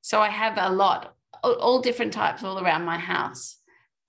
so 0.00 0.20
I 0.20 0.28
have 0.28 0.54
a 0.56 0.70
lot, 0.70 1.14
all, 1.42 1.54
all 1.54 1.80
different 1.80 2.12
types, 2.12 2.42
all 2.42 2.62
around 2.62 2.84
my 2.84 2.98
house. 2.98 3.58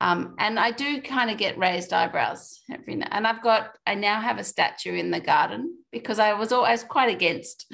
Um, 0.02 0.36
and 0.38 0.60
I 0.60 0.72
do 0.72 1.02
kind 1.02 1.32
of 1.32 1.38
get 1.38 1.58
raised 1.58 1.94
eyebrows 1.94 2.60
every 2.72 2.96
now. 2.96 3.08
And 3.12 3.26
I've 3.26 3.42
got 3.42 3.78
I 3.88 3.96
now 3.96 4.22
have 4.22 4.38
a 4.38 4.44
statue 4.44 4.96
in 4.96 5.12
the 5.12 5.20
garden 5.20 5.78
because 5.92 6.20
I 6.20 6.34
was 6.34 6.52
always 6.52 6.84
quite 6.84 7.10
against 7.10 7.66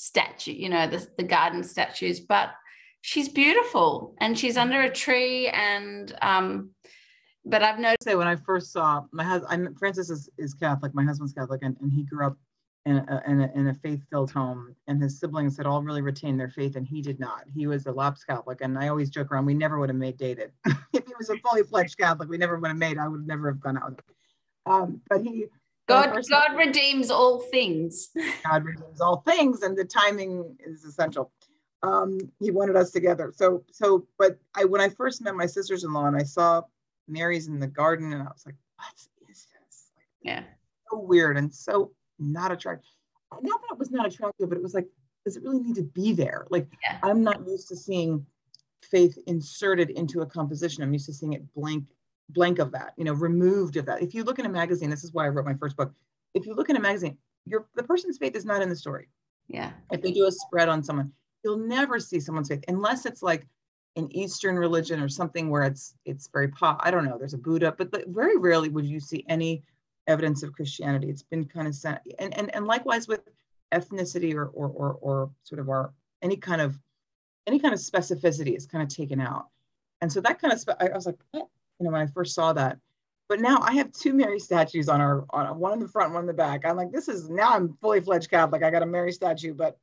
statue, 0.00 0.52
you 0.52 0.70
know, 0.70 0.86
the, 0.86 1.06
the 1.18 1.22
garden 1.22 1.62
statues. 1.62 2.20
But 2.20 2.52
she's 3.02 3.28
beautiful 3.28 4.14
and 4.18 4.38
she's 4.38 4.56
under 4.56 4.80
a 4.80 4.90
tree 4.90 5.48
and 5.48 6.16
um, 6.22 6.70
but 7.44 7.62
I've 7.62 7.78
noticed 7.78 8.04
that 8.04 8.18
when 8.18 8.26
I 8.26 8.36
first 8.36 8.72
saw 8.72 9.02
my 9.12 9.24
husband, 9.24 9.76
Francis 9.78 10.10
is, 10.10 10.28
is 10.38 10.54
Catholic, 10.54 10.94
my 10.94 11.04
husband's 11.04 11.32
Catholic, 11.32 11.60
and, 11.62 11.76
and 11.80 11.90
he 11.90 12.04
grew 12.04 12.26
up 12.26 12.36
in 12.84 12.96
a, 12.96 13.22
in 13.26 13.40
a, 13.40 13.52
in 13.54 13.66
a 13.68 13.74
faith-filled 13.74 14.30
home, 14.30 14.74
and 14.86 15.02
his 15.02 15.18
siblings 15.18 15.56
had 15.56 15.66
all 15.66 15.82
really 15.82 16.02
retained 16.02 16.38
their 16.38 16.50
faith, 16.50 16.76
and 16.76 16.86
he 16.86 17.00
did 17.00 17.18
not. 17.18 17.44
He 17.54 17.66
was 17.66 17.86
a 17.86 17.92
lapsed 17.92 18.26
Catholic, 18.26 18.60
and 18.60 18.78
I 18.78 18.88
always 18.88 19.08
joke 19.08 19.32
around, 19.32 19.46
we 19.46 19.54
never 19.54 19.78
would 19.78 19.88
have 19.88 19.96
made 19.96 20.18
dated. 20.18 20.52
if 20.66 21.06
he 21.06 21.14
was 21.18 21.30
a 21.30 21.38
fully 21.38 21.62
fledged 21.62 21.96
Catholic, 21.98 22.28
we 22.28 22.36
never 22.36 22.58
would 22.58 22.68
have 22.68 22.76
made. 22.76 22.98
I 22.98 23.08
would 23.08 23.26
never 23.26 23.50
have 23.50 23.60
gone 23.60 23.78
out. 23.78 24.00
Um, 24.66 25.00
but 25.08 25.22
he. 25.22 25.46
God, 25.90 26.28
God 26.28 26.56
redeems 26.56 27.10
all 27.10 27.38
things. 27.38 28.08
God 28.44 28.64
redeems 28.64 29.00
all 29.00 29.22
things, 29.26 29.62
and 29.62 29.76
the 29.76 29.84
timing 29.84 30.56
is 30.64 30.84
essential. 30.84 31.30
Um, 31.82 32.18
he 32.38 32.50
wanted 32.50 32.76
us 32.76 32.90
together. 32.90 33.32
So, 33.34 33.62
so, 33.70 34.06
but 34.18 34.38
I 34.54 34.64
when 34.64 34.80
I 34.80 34.88
first 34.88 35.22
met 35.22 35.34
my 35.34 35.46
sisters-in-law, 35.46 36.06
and 36.06 36.16
I 36.16 36.24
saw 36.24 36.62
Mary's 37.08 37.48
in 37.48 37.58
the 37.58 37.66
garden, 37.66 38.12
and 38.12 38.22
I 38.22 38.26
was 38.26 38.44
like, 38.46 38.56
what 38.76 38.94
is 39.30 39.46
this? 39.58 39.90
Like, 39.96 40.06
yeah. 40.22 40.44
So 40.90 40.98
weird 40.98 41.36
and 41.36 41.52
so 41.52 41.92
not 42.18 42.52
attractive. 42.52 42.90
Not 43.32 43.60
that 43.60 43.72
it 43.72 43.78
was 43.78 43.90
not 43.90 44.06
attractive, 44.06 44.48
but 44.48 44.58
it 44.58 44.62
was 44.62 44.74
like, 44.74 44.88
does 45.24 45.36
it 45.36 45.42
really 45.42 45.60
need 45.60 45.76
to 45.76 45.82
be 45.82 46.12
there? 46.12 46.46
Like, 46.50 46.66
yeah. 46.82 46.98
I'm 47.02 47.22
not 47.22 47.46
used 47.46 47.68
to 47.68 47.76
seeing 47.76 48.26
faith 48.82 49.18
inserted 49.26 49.90
into 49.90 50.20
a 50.22 50.26
composition. 50.26 50.82
I'm 50.82 50.92
used 50.92 51.06
to 51.06 51.12
seeing 51.12 51.34
it 51.34 51.54
blank, 51.54 51.84
blank 52.32 52.58
of 52.58 52.72
that, 52.72 52.94
you 52.96 53.04
know, 53.04 53.12
removed 53.12 53.76
of 53.76 53.86
that. 53.86 54.02
If 54.02 54.14
you 54.14 54.24
look 54.24 54.38
in 54.38 54.46
a 54.46 54.50
magazine, 54.50 54.90
this 54.90 55.04
is 55.04 55.12
why 55.12 55.24
I 55.24 55.28
wrote 55.28 55.44
my 55.44 55.54
first 55.54 55.76
book. 55.76 55.92
If 56.34 56.46
you 56.46 56.54
look 56.54 56.70
in 56.70 56.76
a 56.76 56.80
magazine, 56.80 57.16
your 57.46 57.66
the 57.74 57.82
person's 57.82 58.18
faith 58.18 58.36
is 58.36 58.44
not 58.44 58.62
in 58.62 58.68
the 58.68 58.76
story. 58.76 59.08
Yeah. 59.48 59.72
If 59.90 60.02
they 60.02 60.12
do 60.12 60.26
a 60.26 60.32
spread 60.32 60.68
on 60.68 60.82
someone, 60.82 61.12
you'll 61.44 61.58
never 61.58 61.98
see 61.98 62.20
someone's 62.20 62.48
faith 62.48 62.64
unless 62.68 63.06
it's 63.06 63.22
like 63.22 63.46
an 63.96 64.14
Eastern 64.14 64.56
religion 64.56 65.00
or 65.00 65.08
something 65.08 65.50
where 65.50 65.64
it's 65.64 65.94
it's 66.04 66.28
very 66.28 66.48
pop. 66.48 66.80
I 66.82 66.90
don't 66.90 67.04
know. 67.04 67.18
There's 67.18 67.34
a 67.34 67.38
Buddha, 67.38 67.74
but, 67.76 67.90
but 67.90 68.08
very 68.08 68.36
rarely 68.36 68.68
would 68.68 68.86
you 68.86 69.00
see 69.00 69.24
any 69.28 69.62
evidence 70.06 70.42
of 70.42 70.52
Christianity. 70.52 71.08
It's 71.08 71.22
been 71.22 71.44
kind 71.44 71.66
of 71.66 71.76
and 72.18 72.36
and 72.38 72.54
and 72.54 72.66
likewise 72.66 73.08
with 73.08 73.22
ethnicity 73.74 74.34
or 74.34 74.46
or 74.46 74.68
or, 74.68 74.98
or 75.00 75.30
sort 75.42 75.60
of 75.60 75.68
our 75.68 75.92
any 76.22 76.36
kind 76.36 76.60
of 76.60 76.78
any 77.46 77.58
kind 77.58 77.74
of 77.74 77.80
specificity 77.80 78.56
is 78.56 78.66
kind 78.66 78.82
of 78.82 78.88
taken 78.88 79.20
out. 79.20 79.48
And 80.00 80.12
so 80.12 80.20
that 80.20 80.40
kind 80.40 80.52
of 80.52 80.62
I, 80.80 80.88
I 80.88 80.94
was 80.94 81.06
like, 81.06 81.18
what? 81.32 81.48
You 81.80 81.86
know, 81.86 81.92
when 81.92 82.02
I 82.02 82.06
first 82.06 82.34
saw 82.34 82.52
that. 82.52 82.78
But 83.28 83.40
now 83.40 83.58
I 83.60 83.74
have 83.74 83.92
two 83.92 84.12
Mary 84.12 84.38
statues 84.38 84.88
on 84.88 85.00
our 85.00 85.24
on 85.30 85.58
one 85.58 85.74
in 85.74 85.80
the 85.80 85.88
front, 85.88 86.12
one 86.12 86.22
in 86.22 86.26
the 86.26 86.32
back. 86.32 86.64
I'm 86.64 86.76
like, 86.76 86.92
this 86.92 87.08
is 87.08 87.30
now 87.30 87.54
I'm 87.54 87.76
fully 87.80 88.00
fledged 88.00 88.30
Catholic. 88.30 88.62
I 88.62 88.70
got 88.70 88.82
a 88.82 88.86
Mary 88.86 89.12
statue, 89.12 89.54
but 89.54 89.78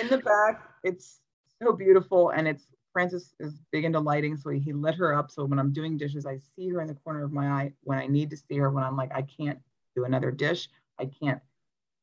in 0.00 0.08
the 0.08 0.18
back, 0.18 0.62
it's 0.82 1.20
so 1.62 1.72
beautiful 1.72 2.30
and 2.30 2.46
it's 2.48 2.66
Francis 2.92 3.34
is 3.40 3.60
big 3.70 3.84
into 3.84 4.00
lighting, 4.00 4.36
so 4.36 4.50
he 4.50 4.72
lit 4.72 4.96
her 4.96 5.14
up. 5.14 5.30
So 5.30 5.44
when 5.44 5.58
I'm 5.58 5.72
doing 5.72 5.96
dishes, 5.96 6.26
I 6.26 6.38
see 6.56 6.68
her 6.70 6.80
in 6.80 6.88
the 6.88 6.94
corner 6.94 7.24
of 7.24 7.32
my 7.32 7.46
eye 7.46 7.72
when 7.84 7.98
I 7.98 8.06
need 8.06 8.30
to 8.30 8.36
see 8.36 8.56
her. 8.58 8.70
When 8.70 8.84
I'm 8.84 8.96
like, 8.96 9.12
I 9.14 9.22
can't 9.22 9.58
do 9.96 10.04
another 10.04 10.30
dish, 10.30 10.68
I 10.98 11.06
can't 11.22 11.40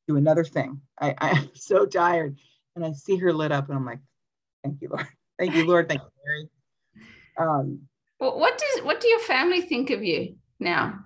do 0.07 0.15
another 0.15 0.43
thing. 0.43 0.81
I, 0.99 1.13
I'm 1.19 1.49
so 1.53 1.85
tired, 1.85 2.37
and 2.75 2.85
I 2.85 2.93
see 2.93 3.17
her 3.17 3.33
lit 3.33 3.51
up, 3.51 3.67
and 3.67 3.77
I'm 3.77 3.85
like, 3.85 3.99
thank 4.63 4.81
you, 4.81 4.89
Lord, 4.89 5.07
thank 5.37 5.55
you, 5.55 5.67
Lord, 5.67 5.87
thank 5.89 6.01
you, 6.01 6.09
Mary. 6.25 6.49
Um, 7.37 7.88
well, 8.19 8.37
what 8.37 8.57
does 8.57 8.83
what 8.83 8.99
do 8.99 9.07
your 9.07 9.19
family 9.19 9.61
think 9.61 9.89
of 9.89 10.03
you 10.03 10.35
now? 10.59 10.99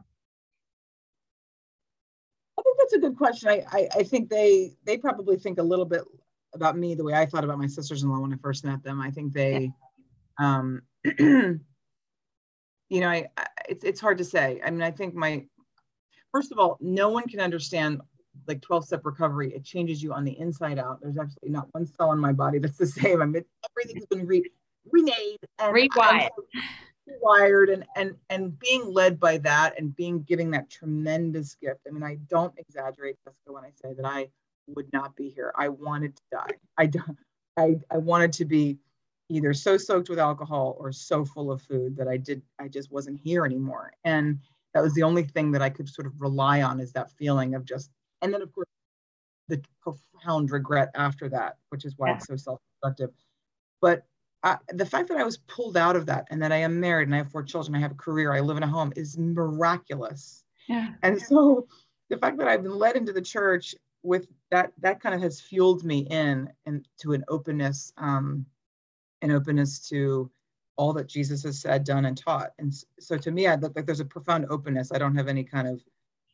I 2.58 2.62
think 2.62 2.78
that's 2.78 2.94
a 2.94 3.00
good 3.00 3.18
question. 3.18 3.50
I, 3.50 3.64
I, 3.72 3.88
I 3.98 4.04
think 4.04 4.30
they 4.30 4.72
they 4.86 4.98
probably 4.98 5.38
think 5.38 5.60
a 5.60 5.64
little 5.64 5.86
bit 5.86 6.02
about 6.54 6.78
me 6.78 6.96
the 6.96 7.04
way 7.04 7.14
I 7.14 7.26
thought 7.26 7.44
about 7.44 7.60
my 7.60 7.68
sisters-in-law 7.68 8.20
when 8.20 8.34
I 8.34 8.38
first 8.38 8.64
met 8.64 8.84
them. 8.84 9.02
I 9.02 9.12
think 9.12 9.34
they, 9.34 9.72
yeah. 10.40 10.58
um, 10.58 10.82
you 11.04 11.60
know, 12.90 13.10
I, 13.10 13.28
I, 13.38 13.48
it's 13.70 13.84
it's 13.84 14.02
hard 14.02 14.18
to 14.18 14.26
say. 14.26 14.62
I 14.64 14.72
mean, 14.72 14.82
I 14.82 14.92
think 14.92 15.14
my 15.14 15.46
first 16.32 16.52
of 16.52 16.60
all, 16.60 16.78
no 16.82 17.10
one 17.10 17.28
can 17.28 17.40
understand 17.40 18.02
like 18.48 18.62
12 18.62 18.86
step 18.86 19.02
recovery. 19.04 19.54
It 19.54 19.64
changes 19.64 20.02
you 20.02 20.14
on 20.14 20.24
the 20.24 20.38
inside 20.40 20.80
out. 20.80 21.00
There's 21.02 21.18
actually 21.18 21.50
not 21.50 21.68
one 21.72 21.86
cell 21.86 22.12
in 22.12 22.20
my 22.20 22.34
body 22.34 22.60
that's 22.60 22.78
the 22.78 22.88
same. 23.02 23.22
I 23.22 23.26
mean, 23.26 23.44
everything's 23.72 24.08
been 24.08 24.26
re- 24.26 24.52
remade 24.92 25.38
and 25.60 25.76
rewired. 25.76 26.30
Wired 27.22 27.70
and 27.70 27.86
and 27.96 28.16
and 28.30 28.58
being 28.60 28.86
led 28.86 29.20
by 29.20 29.38
that 29.40 29.78
and 29.78 29.96
being 29.96 30.24
giving 30.24 30.52
that 30.52 30.70
tremendous 30.70 31.56
gift. 31.56 31.82
I 31.88 31.92
mean, 31.92 32.04
I 32.04 32.16
don't 32.28 32.54
exaggerate, 32.58 33.18
Jessica, 33.24 33.52
when 33.52 33.64
I 33.64 33.72
say 33.82 33.94
that 33.94 34.06
I 34.06 34.30
would 34.68 34.92
not 34.94 35.16
be 35.16 35.30
here. 35.30 35.54
I 35.56 35.70
wanted 35.70 36.16
to 36.16 36.22
die. 36.32 36.52
I, 36.78 36.92
I, 37.58 37.76
I 37.92 37.98
wanted 37.98 38.32
to 38.34 38.46
be 38.46 38.78
either 39.30 39.54
so 39.54 39.78
soaked 39.78 40.10
with 40.10 40.20
alcohol 40.20 40.76
or 40.80 40.92
so 40.92 41.26
full 41.26 41.52
of 41.52 41.62
food 41.62 41.96
that 41.98 42.08
I 42.08 42.18
did 42.18 42.42
I 42.60 42.68
just 42.68 42.92
wasn't 42.92 43.20
here 43.20 43.46
anymore. 43.46 43.94
And 44.04 44.40
that 44.74 44.82
was 44.84 44.94
the 44.94 45.04
only 45.04 45.24
thing 45.24 45.52
that 45.52 45.62
I 45.62 45.70
could 45.70 45.90
sort 45.90 46.08
of 46.08 46.20
rely 46.20 46.62
on 46.62 46.80
is 46.80 46.92
that 46.94 47.12
feeling 47.12 47.56
of 47.56 47.66
just 47.66 47.90
and 48.22 48.34
then 48.34 48.42
of 48.42 48.54
course 48.54 48.68
the 49.50 49.62
profound 49.82 50.52
regret 50.52 50.90
after 50.96 51.30
that, 51.30 51.58
which 51.70 51.86
is 51.86 51.94
why 51.98 52.10
yeah. 52.10 52.16
it's 52.16 52.28
so 52.28 52.36
self-destructive. 52.36 53.10
But 53.82 54.06
uh, 54.44 54.58
the 54.70 54.86
fact 54.86 55.08
that 55.08 55.18
I 55.18 55.24
was 55.24 55.38
pulled 55.38 55.78
out 55.78 55.96
of 55.96 56.06
that 56.08 56.28
and 56.30 56.42
that 56.42 56.52
I 56.52 56.58
am 56.58 56.80
married 56.80 57.08
and 57.08 57.16
I 57.16 57.20
have 57.20 57.32
four 57.32 57.44
children, 57.44 57.76
I 57.76 57.80
have 57.80 57.92
a 57.92 57.96
career, 57.96 58.34
I 58.34 58.42
live 58.42 58.58
in 58.58 58.64
a 58.64 58.68
home 58.68 58.92
is 58.96 59.18
miraculous. 59.18 60.44
Yeah. 60.68 60.90
And 61.02 61.22
so 61.22 61.68
the 62.10 62.18
fact 62.18 62.38
that 62.38 62.48
I've 62.48 62.64
been 62.64 62.78
led 62.78 62.96
into 62.96 63.14
the 63.14 63.22
church 63.22 63.74
with 64.04 64.28
that, 64.52 64.74
that 64.80 65.02
kind 65.02 65.16
of 65.16 65.22
has 65.22 65.40
fueled 65.40 65.86
me 65.86 66.00
in 66.10 66.50
and 66.66 66.86
to 67.00 67.14
an 67.14 67.24
openness, 67.30 67.94
um, 67.98 68.46
an 69.22 69.32
openness 69.32 69.88
to 69.90 70.30
all 70.76 70.92
that 70.94 71.08
Jesus 71.08 71.44
has 71.44 71.62
said, 71.62 71.86
done, 71.86 72.06
and 72.06 72.18
taught. 72.18 72.52
And 72.60 72.74
so 73.00 73.18
to 73.18 73.32
me, 73.32 73.48
I 73.48 73.56
look 73.56 73.74
like 73.76 73.86
there's 73.86 74.02
a 74.02 74.06
profound 74.06 74.48
openness. 74.50 74.92
I 74.92 74.98
don't 74.98 75.16
have 75.16 75.28
any 75.30 75.44
kind 75.44 75.68
of 75.68 75.82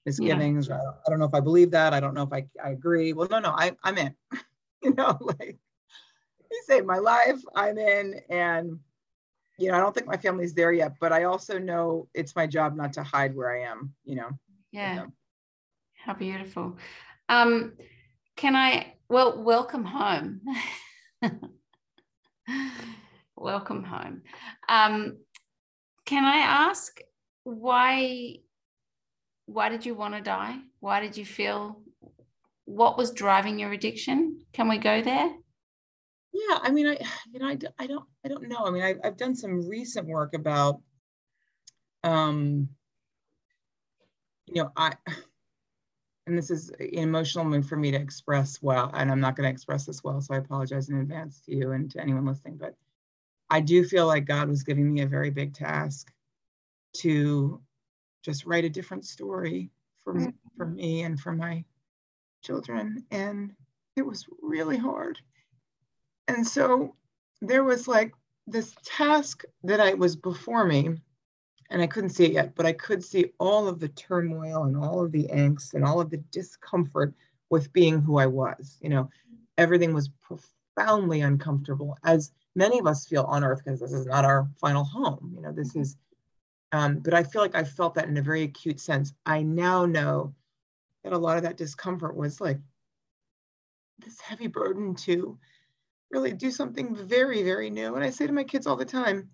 misgivings. 0.06 0.68
Yeah. 0.68 0.76
I, 0.76 0.78
don't, 0.78 0.96
I, 1.06 1.10
don't, 1.10 1.20
know 1.20 1.26
if 1.26 1.34
I 1.34 1.42
believe 1.42 1.70
that. 1.72 1.94
I 1.94 2.00
don't 2.00 2.16
know 2.16 2.24
if 2.24 2.34
I, 2.34 2.46
I 2.64 2.72
agree. 2.72 3.14
Well, 3.14 3.28
no, 3.30 3.40
no, 3.40 3.52
I, 3.52 3.74
I'm 3.84 3.98
in. 3.98 4.16
you 4.82 4.96
know, 4.96 5.18
like 5.22 5.60
he 6.50 6.58
saved 6.66 6.86
my 6.86 6.98
life. 6.98 7.40
I'm 7.56 7.78
in, 7.78 8.22
and 8.30 8.80
you 9.58 9.70
know, 9.70 9.78
I 9.78 9.80
don't 9.80 9.94
think 9.94 10.08
my 10.08 10.18
family's 10.18 10.54
there 10.54 10.72
yet, 10.72 10.94
but 11.00 11.12
I 11.12 11.26
also 11.26 11.60
know 11.60 12.08
it's 12.14 12.36
my 12.36 12.48
job 12.48 12.76
not 12.76 12.94
to 12.94 13.04
hide 13.04 13.36
where 13.36 13.52
I 13.52 13.70
am. 13.70 13.94
You 14.06 14.16
know. 14.16 14.30
Yeah. 14.72 15.06
How 16.04 16.14
beautiful. 16.14 16.78
Um, 17.28 17.74
can 18.36 18.56
I? 18.56 18.94
Well, 19.10 19.44
welcome 19.44 19.84
home. 19.84 20.42
welcome 23.36 23.84
home. 23.84 24.22
Um, 24.68 25.18
can 26.06 26.24
I 26.24 26.38
ask 26.38 27.00
why? 27.44 28.38
Why 29.46 29.70
did 29.70 29.86
you 29.86 29.96
want 29.96 30.14
to 30.14 30.22
die? 30.22 30.58
Why 30.80 31.02
did 31.02 31.18
you 31.18 31.26
feel? 31.26 31.82
What 32.66 32.98
was 32.98 33.12
driving 33.12 33.60
your 33.60 33.72
addiction? 33.72 34.42
Can 34.54 34.70
we 34.70 34.78
go 34.78 35.02
there? 35.02 35.32
Yeah, 36.32 36.60
I 36.62 36.72
mean, 36.72 36.88
I 36.88 36.98
you 37.32 37.40
know, 37.40 37.48
I, 37.48 37.58
I 37.78 37.88
don't 37.88 38.06
I 38.26 38.28
don't 38.28 38.48
know. 38.48 38.66
I 38.66 38.72
mean, 38.72 38.84
I, 38.84 38.96
I've 39.04 39.18
done 39.18 39.36
some 39.36 39.68
recent 39.68 40.08
work 40.08 40.34
about, 40.34 40.82
um, 42.04 42.70
you 44.48 44.64
know, 44.64 44.72
I, 44.76 44.94
and 46.28 46.38
this 46.38 46.52
is 46.52 46.70
an 46.80 46.90
emotional 46.94 47.46
move 47.46 47.68
for 47.68 47.78
me 47.78 47.92
to 47.92 47.98
express 47.98 48.62
well, 48.62 48.92
and 48.94 49.12
I'm 49.12 49.20
not 49.20 49.36
going 49.36 49.48
to 49.48 49.54
express 49.54 49.86
this 49.86 50.04
well, 50.04 50.22
so 50.22 50.34
I 50.34 50.38
apologize 50.38 50.90
in 50.90 51.00
advance 51.00 51.42
to 51.42 51.56
you 51.56 51.72
and 51.72 51.90
to 51.92 52.02
anyone 52.02 52.26
listening. 52.26 52.58
But 52.58 52.76
I 53.50 53.62
do 53.62 53.84
feel 53.84 54.06
like 54.06 54.26
God 54.26 54.48
was 54.48 54.64
giving 54.64 54.94
me 54.94 55.02
a 55.02 55.08
very 55.08 55.32
big 55.32 55.54
task 55.54 56.12
to 56.98 57.62
just 58.24 58.46
write 58.46 58.66
a 58.66 58.70
different 58.70 59.06
story 59.06 59.72
for 60.04 60.14
mm-hmm. 60.14 60.30
for 60.58 60.66
me 60.68 61.02
and 61.04 61.20
for 61.20 61.32
my 61.32 61.64
children, 62.44 63.06
and 63.12 63.54
it 63.96 64.06
was 64.06 64.26
really 64.42 64.78
hard 64.78 65.20
and 66.30 66.48
so 66.48 66.96
there 67.42 67.64
was 67.64 67.88
like 67.88 68.14
this 68.46 68.76
task 68.86 69.44
that 69.64 69.80
I 69.80 69.96
was 69.96 70.16
before 70.16 70.64
me, 70.64 70.90
and 71.72 71.82
I 71.82 71.88
couldn't 71.88 72.12
see 72.12 72.26
it 72.26 72.34
yet, 72.34 72.56
but 72.56 72.66
I 72.66 72.74
could 72.74 73.04
see 73.04 73.32
all 73.40 73.68
of 73.68 73.80
the 73.80 73.90
turmoil 73.90 74.64
and 74.64 74.78
all 74.78 75.04
of 75.04 75.12
the 75.12 75.28
angst 75.34 75.74
and 75.74 75.84
all 75.84 76.00
of 76.00 76.10
the 76.10 76.24
discomfort 76.32 77.14
with 77.50 77.74
being 77.74 78.00
who 78.00 78.18
I 78.20 78.28
was. 78.28 78.78
You 78.82 78.90
know, 78.90 79.10
everything 79.58 79.94
was 79.94 80.10
profoundly 80.22 81.22
uncomfortable, 81.22 81.98
as 82.04 82.32
many 82.56 82.80
of 82.80 82.88
us 82.88 83.08
feel 83.08 83.24
on 83.24 83.44
earth, 83.44 83.62
because 83.64 83.80
this 83.80 83.94
is 83.94 84.06
not 84.06 84.26
our 84.26 84.48
final 84.60 84.84
home. 84.84 85.34
You 85.36 85.42
know, 85.42 85.52
this 85.52 85.76
is, 85.76 85.98
um, 86.72 87.00
but 87.00 87.14
I 87.16 87.24
feel 87.24 87.42
like 87.42 87.56
I 87.56 87.64
felt 87.64 87.96
that 87.96 88.08
in 88.08 88.18
a 88.18 88.22
very 88.22 88.44
acute 88.44 88.80
sense. 88.80 89.14
I 89.26 89.42
now 89.42 89.86
know 89.86 90.34
that 91.04 91.14
a 91.14 91.18
lot 91.18 91.38
of 91.38 91.44
that 91.44 91.58
discomfort 91.58 92.16
was 92.16 92.40
like 92.40 92.60
this 94.00 94.20
heavy 94.22 94.48
burden 94.48 94.96
to 94.96 95.38
really 96.12 96.34
do 96.34 96.52
something 96.52 96.96
very, 96.96 97.44
very 97.44 97.70
new. 97.70 97.96
And 97.96 98.04
I 98.04 98.10
say 98.10 98.28
to 98.28 98.34
my 98.34 98.44
kids 98.44 98.68
all 98.68 98.76
the 98.76 98.86
time, 98.86 99.30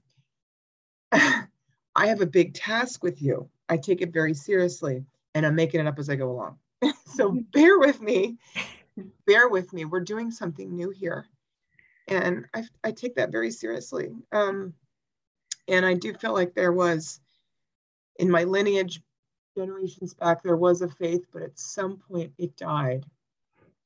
I 1.12 2.08
have 2.08 2.22
a 2.22 2.26
big 2.26 2.54
task 2.54 3.04
with 3.04 3.22
you. 3.22 3.50
I 3.70 3.78
take 3.78 4.02
it 4.02 4.14
very 4.14 4.34
seriously 4.34 5.06
and 5.34 5.46
I'm 5.46 5.56
making 5.56 5.80
it 5.80 5.88
up 5.88 6.00
as 6.00 6.10
I 6.10 6.16
go 6.16 6.30
along. 6.30 6.58
so 7.06 7.30
mm-hmm. 7.30 7.40
bear 7.52 7.80
with 7.80 8.02
me. 8.02 8.38
Bear 9.26 9.50
with 9.50 9.74
me. 9.74 9.86
We're 9.86 10.02
doing 10.02 10.32
something 10.32 10.76
new 10.76 10.90
here. 10.90 11.26
And 12.08 12.46
I, 12.54 12.64
I 12.84 12.92
take 12.92 13.16
that 13.16 13.32
very 13.32 13.52
seriously. 13.52 14.10
Um, 14.32 14.74
and 15.68 15.86
I 15.86 15.94
do 15.94 16.14
feel 16.14 16.34
like 16.34 16.54
there 16.54 16.74
was, 16.74 17.20
in 18.18 18.30
my 18.30 18.44
lineage, 18.44 19.02
generations 19.58 20.14
back, 20.14 20.44
there 20.44 20.58
was 20.58 20.82
a 20.82 20.88
faith, 20.88 21.26
but 21.34 21.42
at 21.42 21.58
some 21.58 21.98
point 21.98 22.34
it 22.38 22.56
died. 22.56 23.06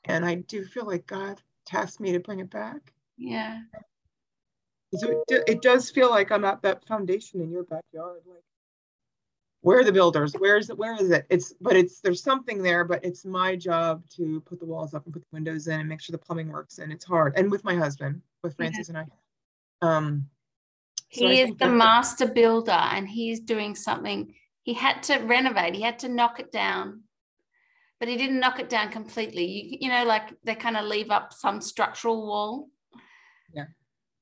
And 0.06 0.26
I 0.26 0.36
do 0.36 0.66
feel 0.66 0.86
like 0.86 1.08
God 1.08 1.42
tasked 1.70 2.00
me 2.00 2.12
to 2.12 2.20
bring 2.20 2.40
it 2.40 2.50
back. 2.50 2.94
Yeah. 3.18 3.62
So 4.96 5.24
it, 5.28 5.44
it 5.48 5.62
does 5.62 5.92
feel 5.92 6.10
like 6.10 6.32
I'm 6.32 6.46
at 6.46 6.62
that 6.64 6.86
foundation 6.86 7.42
in 7.42 7.52
your 7.52 7.64
backyard. 7.64 8.22
Like, 8.26 8.44
where 9.62 9.80
are 9.80 9.84
the 9.84 9.92
builders? 9.92 10.34
Where's 10.34 10.70
it? 10.70 10.78
where 10.78 10.96
is 10.96 11.12
it? 11.12 11.26
It's 11.30 11.54
but 11.62 11.76
it's 11.76 12.00
there's 12.00 12.24
something 12.24 12.64
there, 12.64 12.84
but 12.86 13.04
it's 13.04 13.26
my 13.26 13.56
job 13.56 14.04
to 14.16 14.42
put 14.42 14.60
the 14.60 14.66
walls 14.66 14.94
up 14.94 15.06
and 15.06 15.14
put 15.14 15.22
the 15.22 15.36
windows 15.36 15.68
in 15.68 15.80
and 15.80 15.90
make 15.90 16.02
sure 16.02 16.14
the 16.14 16.18
plumbing 16.18 16.50
works. 16.50 16.80
And 16.80 16.92
it's 16.92 17.06
hard. 17.06 17.34
And 17.38 17.52
with 17.52 17.64
my 17.64 17.76
husband, 17.76 18.22
with 18.42 18.56
Francis 18.56 18.90
yeah. 18.90 19.02
and 19.02 19.12
I. 19.82 19.96
Um 19.96 20.30
so 21.12 21.28
he 21.28 21.42
I 21.42 21.44
is 21.46 21.56
the 21.58 21.70
master 21.70 22.28
builder 22.28 22.72
and 22.72 23.08
he's 23.08 23.40
doing 23.42 23.76
something. 23.76 24.34
He 24.64 24.74
had 24.74 25.04
to 25.04 25.18
renovate, 25.20 25.76
he 25.76 25.82
had 25.82 26.00
to 26.00 26.10
knock 26.10 26.40
it 26.40 26.52
down 26.52 27.04
but 28.00 28.08
he 28.08 28.16
didn't 28.16 28.40
knock 28.40 28.60
it 28.60 28.70
down 28.70 28.90
completely. 28.90 29.46
You, 29.46 29.78
you 29.82 29.90
know, 29.90 30.06
like 30.06 30.34
they 30.44 30.56
kind 30.56 30.78
of 30.78 30.86
leave 30.86 31.12
up 31.12 31.34
some 31.34 31.62
structural 31.62 32.26
wall. 32.26 32.70
Yeah. 33.54 33.66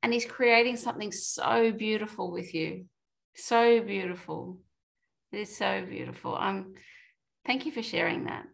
And 0.01 0.13
he's 0.13 0.25
creating 0.25 0.77
something 0.77 1.11
so 1.11 1.71
beautiful 1.71 2.31
with 2.31 2.53
you. 2.53 2.85
So 3.35 3.81
beautiful. 3.81 4.59
It 5.31 5.39
is 5.41 5.55
so 5.55 5.85
beautiful. 5.87 6.35
Um, 6.35 6.73
thank 7.45 7.65
you 7.65 7.71
for 7.71 7.83
sharing 7.83 8.25
that. 8.25 8.45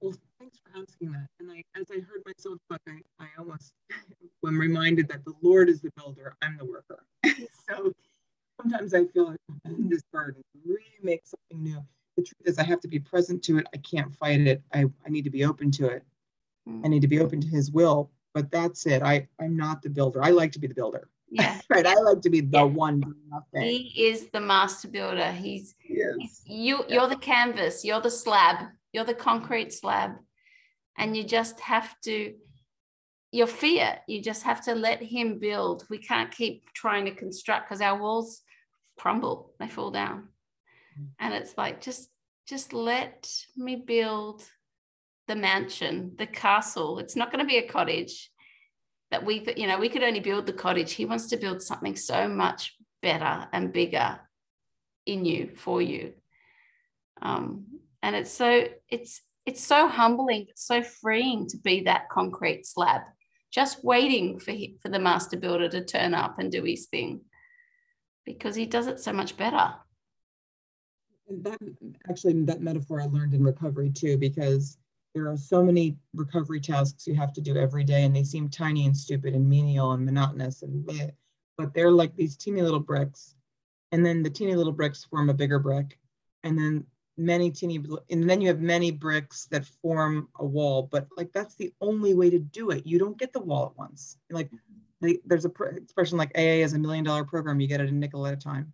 Well, 0.00 0.14
thanks 0.38 0.58
for 0.58 0.78
asking 0.78 1.12
that. 1.12 1.26
And 1.40 1.50
I, 1.50 1.62
as 1.78 1.86
I 1.90 2.00
heard 2.00 2.22
myself 2.26 2.58
talk, 2.70 2.80
I, 2.88 3.00
I 3.18 3.28
almost 3.38 3.72
am 4.46 4.60
reminded 4.60 5.08
that 5.08 5.24
the 5.24 5.32
Lord 5.40 5.68
is 5.70 5.80
the 5.80 5.90
builder, 5.96 6.36
I'm 6.42 6.58
the 6.58 6.66
worker. 6.66 7.04
so 7.68 7.92
sometimes 8.60 8.92
I 8.92 9.06
feel 9.06 9.30
like 9.30 9.38
this 9.64 10.02
burden 10.12 10.42
really 10.64 10.82
make 11.02 11.22
something 11.24 11.62
new 11.62 11.76
the 11.78 11.95
truth 12.26 12.46
is 12.46 12.58
I 12.58 12.64
have 12.64 12.80
to 12.80 12.88
be 12.88 12.98
present 12.98 13.42
to 13.44 13.58
it. 13.58 13.66
I 13.74 13.78
can't 13.78 14.14
fight 14.14 14.40
it. 14.40 14.62
I, 14.72 14.84
I 15.04 15.08
need 15.08 15.24
to 15.24 15.30
be 15.30 15.44
open 15.44 15.70
to 15.72 15.86
it. 15.86 16.04
Mm. 16.68 16.84
I 16.84 16.88
need 16.88 17.02
to 17.02 17.08
be 17.08 17.20
open 17.20 17.40
to 17.40 17.48
his 17.48 17.70
will. 17.70 18.10
But 18.34 18.50
that's 18.50 18.86
it. 18.86 19.02
I, 19.02 19.28
I'm 19.40 19.56
not 19.56 19.82
the 19.82 19.90
builder. 19.90 20.22
I 20.22 20.30
like 20.30 20.52
to 20.52 20.58
be 20.58 20.66
the 20.66 20.74
builder. 20.74 21.08
Yeah. 21.30 21.58
right. 21.70 21.86
I 21.86 21.94
like 21.94 22.20
to 22.22 22.30
be 22.30 22.40
the 22.40 22.58
yeah. 22.58 22.64
one 22.64 23.00
doing 23.00 23.14
nothing. 23.30 23.62
He 23.62 24.08
is 24.08 24.28
the 24.32 24.40
master 24.40 24.88
builder. 24.88 25.32
He's, 25.32 25.74
yes. 25.88 26.14
he's 26.18 26.42
you 26.46 26.84
you're 26.88 27.08
the 27.08 27.16
canvas, 27.16 27.84
you're 27.84 28.00
the 28.00 28.10
slab, 28.10 28.66
you're 28.92 29.04
the 29.04 29.14
concrete 29.14 29.72
slab. 29.72 30.12
And 30.98 31.16
you 31.16 31.24
just 31.24 31.60
have 31.60 31.98
to 32.02 32.34
your 33.32 33.46
fear, 33.46 33.98
you 34.06 34.22
just 34.22 34.44
have 34.44 34.64
to 34.64 34.74
let 34.74 35.02
him 35.02 35.38
build. 35.38 35.84
We 35.90 35.98
can't 35.98 36.30
keep 36.30 36.72
trying 36.72 37.04
to 37.06 37.10
construct 37.10 37.68
because 37.68 37.80
our 37.80 37.98
walls 37.98 38.42
crumble, 38.96 39.52
they 39.58 39.68
fall 39.68 39.90
down 39.90 40.28
and 41.18 41.34
it's 41.34 41.56
like 41.56 41.80
just 41.80 42.10
just 42.46 42.72
let 42.72 43.28
me 43.56 43.76
build 43.76 44.42
the 45.28 45.36
mansion 45.36 46.12
the 46.16 46.26
castle. 46.26 46.98
It's 46.98 47.16
not 47.16 47.32
going 47.32 47.44
to 47.44 47.48
be 47.48 47.58
a 47.58 47.68
cottage 47.68 48.30
that 49.10 49.24
we 49.24 49.40
could 49.40 49.58
you 49.58 49.66
know 49.66 49.78
we 49.78 49.88
could 49.88 50.02
only 50.02 50.20
build 50.20 50.46
the 50.46 50.52
cottage. 50.52 50.92
He 50.92 51.04
wants 51.04 51.26
to 51.28 51.36
build 51.36 51.62
something 51.62 51.96
so 51.96 52.28
much 52.28 52.74
better 53.02 53.48
and 53.52 53.72
bigger 53.72 54.20
in 55.06 55.24
you 55.24 55.52
for 55.56 55.80
you. 55.82 56.12
Um, 57.22 57.66
and 58.02 58.14
it's 58.14 58.32
so 58.32 58.68
it's 58.88 59.22
it's 59.46 59.64
so 59.64 59.88
humbling 59.88 60.46
so 60.54 60.82
freeing 60.82 61.48
to 61.48 61.56
be 61.58 61.82
that 61.82 62.08
concrete 62.08 62.66
slab 62.66 63.02
just 63.50 63.82
waiting 63.84 64.38
for 64.38 64.52
he, 64.52 64.76
for 64.82 64.88
the 64.88 64.98
master 64.98 65.36
builder 65.36 65.68
to 65.68 65.84
turn 65.84 66.14
up 66.14 66.38
and 66.38 66.52
do 66.52 66.62
his 66.62 66.86
thing 66.86 67.20
because 68.24 68.54
he 68.54 68.66
does 68.66 68.86
it 68.86 69.00
so 69.00 69.12
much 69.12 69.36
better 69.36 69.74
and 71.28 71.44
that 71.44 71.58
actually 72.08 72.44
that 72.44 72.60
metaphor 72.60 73.00
I 73.00 73.06
learned 73.06 73.34
in 73.34 73.42
recovery 73.42 73.90
too, 73.90 74.16
because 74.16 74.78
there 75.14 75.30
are 75.30 75.36
so 75.36 75.64
many 75.64 75.96
recovery 76.14 76.60
tasks 76.60 77.06
you 77.06 77.14
have 77.14 77.32
to 77.34 77.40
do 77.40 77.56
every 77.56 77.84
day, 77.84 78.04
and 78.04 78.14
they 78.14 78.24
seem 78.24 78.48
tiny 78.48 78.86
and 78.86 78.96
stupid 78.96 79.34
and 79.34 79.48
menial 79.48 79.92
and 79.92 80.04
monotonous, 80.04 80.62
and 80.62 80.86
but 81.56 81.72
they're 81.74 81.90
like 81.90 82.14
these 82.14 82.36
teeny 82.36 82.62
little 82.62 82.80
bricks, 82.80 83.34
and 83.92 84.04
then 84.04 84.22
the 84.22 84.30
teeny 84.30 84.54
little 84.54 84.72
bricks 84.72 85.04
form 85.04 85.30
a 85.30 85.34
bigger 85.34 85.58
brick, 85.58 85.98
and 86.44 86.58
then 86.58 86.84
many 87.16 87.50
teeny, 87.50 87.82
and 88.10 88.28
then 88.28 88.40
you 88.40 88.48
have 88.48 88.60
many 88.60 88.90
bricks 88.90 89.46
that 89.46 89.66
form 89.82 90.28
a 90.38 90.44
wall. 90.44 90.88
But 90.90 91.08
like 91.16 91.32
that's 91.32 91.56
the 91.56 91.72
only 91.80 92.14
way 92.14 92.30
to 92.30 92.38
do 92.38 92.70
it. 92.70 92.86
You 92.86 92.98
don't 92.98 93.18
get 93.18 93.32
the 93.32 93.40
wall 93.40 93.66
at 93.66 93.78
once. 93.78 94.18
Like 94.30 94.48
mm-hmm. 94.48 95.06
they, 95.06 95.18
there's 95.24 95.46
a 95.46 95.50
pr- 95.50 95.66
expression 95.66 96.18
like 96.18 96.36
AA 96.36 96.62
is 96.62 96.74
a 96.74 96.78
million 96.78 97.04
dollar 97.04 97.24
program. 97.24 97.60
You 97.60 97.68
get 97.68 97.80
it 97.80 97.88
a 97.88 97.92
nickel 97.92 98.26
at 98.26 98.34
a 98.34 98.36
time. 98.36 98.72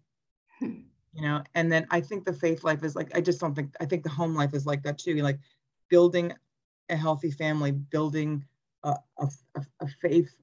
You 1.12 1.22
know, 1.22 1.42
and 1.54 1.70
then 1.70 1.86
I 1.90 2.00
think 2.00 2.24
the 2.24 2.32
faith 2.32 2.64
life 2.64 2.82
is 2.82 2.96
like 2.96 3.14
I 3.14 3.20
just 3.20 3.40
don't 3.40 3.54
think 3.54 3.74
I 3.80 3.84
think 3.84 4.02
the 4.02 4.08
home 4.08 4.34
life 4.34 4.54
is 4.54 4.66
like 4.66 4.82
that 4.84 4.98
too. 4.98 5.16
Like 5.16 5.38
building 5.90 6.32
a 6.88 6.96
healthy 6.96 7.30
family, 7.30 7.70
building 7.70 8.44
a, 8.82 8.96
a, 9.18 9.28
a 9.80 9.88
faith 10.00 10.34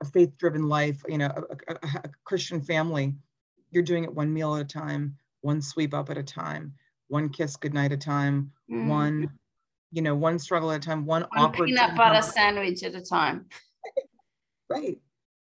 a 0.00 0.04
faith 0.04 0.36
driven 0.38 0.68
life. 0.68 1.02
You 1.08 1.18
know, 1.18 1.46
a, 1.68 1.74
a, 1.74 2.10
Christian 2.24 2.60
family. 2.60 3.14
You're 3.70 3.82
doing 3.82 4.04
it 4.04 4.14
one 4.14 4.32
meal 4.32 4.54
at 4.54 4.62
a 4.62 4.64
time, 4.64 5.16
one 5.40 5.60
sweep 5.60 5.94
up 5.94 6.10
at 6.10 6.18
a 6.18 6.22
time, 6.22 6.74
one 7.08 7.28
kiss 7.28 7.56
goodnight 7.56 7.90
at 7.90 7.98
a 7.98 8.00
time, 8.00 8.52
mm. 8.70 8.86
one 8.86 9.30
you 9.92 10.00
know, 10.00 10.14
one 10.14 10.38
struggle 10.38 10.72
at 10.72 10.78
a 10.78 10.80
time, 10.80 11.04
one, 11.04 11.22
one 11.22 11.28
awkward 11.36 11.66
peanut 11.66 11.94
butter 11.94 12.22
sandwich 12.22 12.82
at 12.82 12.94
a 12.94 13.00
time. 13.00 13.44
right. 14.70 14.98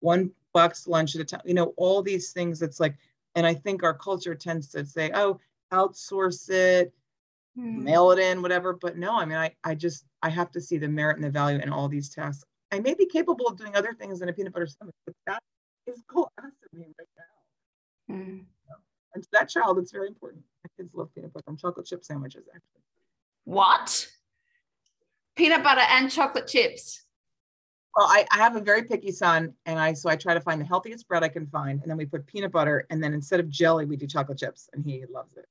One 0.00 0.30
box 0.52 0.86
lunch 0.86 1.14
at 1.14 1.22
a 1.22 1.24
time. 1.24 1.40
You 1.46 1.54
know, 1.54 1.72
all 1.78 2.02
these 2.02 2.32
things. 2.32 2.60
It's 2.60 2.78
like, 2.78 2.94
and 3.34 3.46
I 3.46 3.54
think 3.54 3.82
our 3.82 3.94
culture 3.94 4.34
tends 4.34 4.68
to 4.70 4.84
say, 4.84 5.10
oh, 5.14 5.40
outsource 5.72 6.48
it, 6.50 6.92
hmm. 7.56 7.84
mail 7.84 8.10
it 8.12 8.18
in, 8.18 8.42
whatever. 8.42 8.72
But 8.72 8.96
no, 8.96 9.16
I 9.18 9.24
mean, 9.24 9.38
I, 9.38 9.52
I 9.64 9.74
just, 9.74 10.04
I 10.22 10.30
have 10.30 10.50
to 10.52 10.60
see 10.60 10.78
the 10.78 10.88
merit 10.88 11.16
and 11.16 11.24
the 11.24 11.30
value 11.30 11.58
in 11.58 11.70
all 11.70 11.88
these 11.88 12.08
tasks. 12.08 12.44
I 12.72 12.80
may 12.80 12.94
be 12.94 13.06
capable 13.06 13.46
of 13.46 13.56
doing 13.56 13.76
other 13.76 13.92
things 13.92 14.20
than 14.20 14.28
a 14.28 14.32
peanut 14.32 14.52
butter 14.52 14.66
sandwich, 14.66 14.96
but 15.06 15.14
that 15.26 15.42
is 15.86 16.02
cool 16.08 16.32
to 16.38 16.48
me 16.72 16.86
right 16.98 17.08
now. 17.18 18.14
Hmm. 18.14 18.38
And 19.14 19.22
to 19.22 19.28
that 19.32 19.48
child, 19.48 19.78
it's 19.78 19.92
very 19.92 20.08
important. 20.08 20.42
My 20.64 20.70
kids 20.76 20.92
love 20.94 21.14
peanut 21.14 21.32
butter 21.32 21.44
and 21.46 21.58
chocolate 21.58 21.86
chip 21.86 22.04
sandwiches, 22.04 22.44
actually. 22.52 22.82
What? 23.44 24.08
peanut 25.36 25.62
butter 25.62 25.82
and 25.90 26.10
chocolate 26.10 26.46
chips. 26.46 27.03
Well, 27.96 28.06
I, 28.06 28.26
I 28.32 28.38
have 28.38 28.56
a 28.56 28.60
very 28.60 28.82
picky 28.82 29.12
son, 29.12 29.54
and 29.66 29.78
I 29.78 29.92
so 29.92 30.10
I 30.10 30.16
try 30.16 30.34
to 30.34 30.40
find 30.40 30.60
the 30.60 30.64
healthiest 30.64 31.06
bread 31.06 31.22
I 31.22 31.28
can 31.28 31.46
find, 31.46 31.80
and 31.80 31.90
then 31.90 31.96
we 31.96 32.06
put 32.06 32.26
peanut 32.26 32.50
butter, 32.50 32.86
and 32.90 33.02
then 33.02 33.14
instead 33.14 33.38
of 33.38 33.48
jelly, 33.48 33.84
we 33.84 33.96
do 33.96 34.06
chocolate 34.06 34.38
chips, 34.38 34.68
and 34.72 34.84
he 34.84 35.04
loves 35.08 35.36
it. 35.36 35.46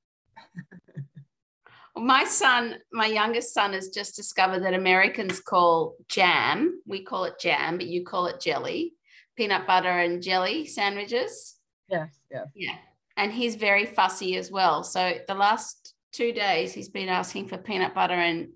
my 1.95 2.25
son, 2.25 2.75
my 2.91 3.05
youngest 3.05 3.53
son, 3.53 3.71
has 3.73 3.89
just 3.89 4.17
discovered 4.17 4.59
that 4.63 4.73
Americans 4.73 5.39
call 5.39 5.95
jam. 6.09 6.81
We 6.85 7.03
call 7.03 7.23
it 7.23 7.39
jam, 7.39 7.77
but 7.77 7.87
you 7.87 8.03
call 8.03 8.25
it 8.25 8.41
jelly, 8.41 8.93
peanut 9.37 9.65
butter 9.65 9.99
and 9.99 10.21
jelly 10.21 10.65
sandwiches. 10.65 11.55
Yes, 11.87 12.19
yes. 12.29 12.47
Yeah, 12.53 12.75
and 13.15 13.31
he's 13.31 13.55
very 13.55 13.85
fussy 13.85 14.35
as 14.35 14.51
well. 14.51 14.83
So 14.83 15.13
the 15.29 15.35
last 15.35 15.93
two 16.11 16.33
days, 16.33 16.73
he's 16.73 16.89
been 16.89 17.07
asking 17.07 17.47
for 17.47 17.57
peanut 17.57 17.95
butter 17.95 18.13
and 18.13 18.49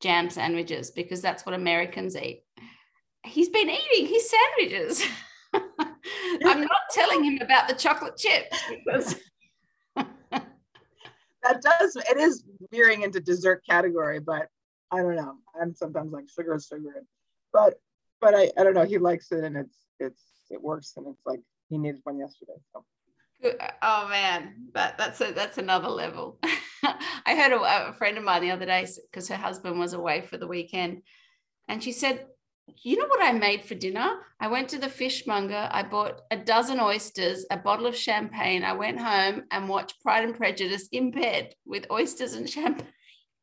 jam 0.00 0.30
sandwiches 0.30 0.92
because 0.92 1.20
that's 1.20 1.44
what 1.44 1.56
Americans 1.56 2.16
eat. 2.16 2.44
He's 3.26 3.48
been 3.48 3.68
eating 3.68 4.06
his 4.06 4.30
sandwiches. 4.30 5.04
I'm 6.44 6.60
not 6.60 6.70
telling 6.92 7.24
him 7.24 7.38
about 7.40 7.68
the 7.68 7.74
chocolate 7.74 8.16
chips 8.16 8.58
because 8.68 9.16
that 9.96 11.62
does 11.62 11.96
it 11.96 12.16
is 12.16 12.44
veering 12.70 13.02
into 13.02 13.20
dessert 13.20 13.62
category, 13.68 14.20
but 14.20 14.48
I 14.90 14.98
don't 14.98 15.16
know. 15.16 15.36
I'm 15.60 15.74
sometimes 15.74 16.12
like 16.12 16.28
sugar 16.28 16.54
is 16.54 16.66
sugar, 16.66 17.04
but 17.52 17.74
but 18.20 18.34
I, 18.34 18.50
I 18.58 18.64
don't 18.64 18.74
know. 18.74 18.84
He 18.84 18.98
likes 18.98 19.32
it 19.32 19.44
and 19.44 19.56
it's 19.56 19.76
it's 19.98 20.22
it 20.50 20.62
works 20.62 20.92
and 20.96 21.06
it's 21.08 21.22
like 21.26 21.40
he 21.68 21.78
needed 21.78 22.00
one 22.04 22.18
yesterday. 22.18 22.54
So. 22.72 22.84
Oh 23.82 24.08
man, 24.08 24.68
that 24.72 24.96
that's 24.96 25.20
a, 25.20 25.32
that's 25.32 25.58
another 25.58 25.88
level. 25.88 26.38
I 26.82 27.34
heard 27.34 27.52
a, 27.52 27.90
a, 27.90 27.92
friend 27.94 28.16
of 28.16 28.24
mine 28.24 28.42
the 28.42 28.50
other 28.50 28.66
day 28.66 28.86
because 29.10 29.28
her 29.28 29.36
husband 29.36 29.78
was 29.78 29.92
away 29.92 30.22
for 30.22 30.38
the 30.38 30.46
weekend, 30.46 31.02
and 31.68 31.82
she 31.82 31.92
said, 31.92 32.26
"You 32.82 32.96
know 32.96 33.06
what 33.06 33.22
I 33.22 33.32
made 33.32 33.64
for 33.64 33.74
dinner? 33.74 34.20
I 34.40 34.48
went 34.48 34.68
to 34.70 34.78
the 34.78 34.88
fishmonger. 34.88 35.68
I 35.70 35.82
bought 35.82 36.22
a 36.30 36.36
dozen 36.36 36.80
oysters, 36.80 37.46
a 37.50 37.56
bottle 37.56 37.86
of 37.86 37.96
champagne. 37.96 38.64
I 38.64 38.72
went 38.72 39.00
home 39.00 39.44
and 39.50 39.68
watched 39.68 40.00
Pride 40.00 40.24
and 40.24 40.36
Prejudice 40.36 40.88
in 40.92 41.10
bed 41.10 41.54
with 41.64 41.90
oysters 41.90 42.34
and 42.34 42.48
champagne." 42.48 42.88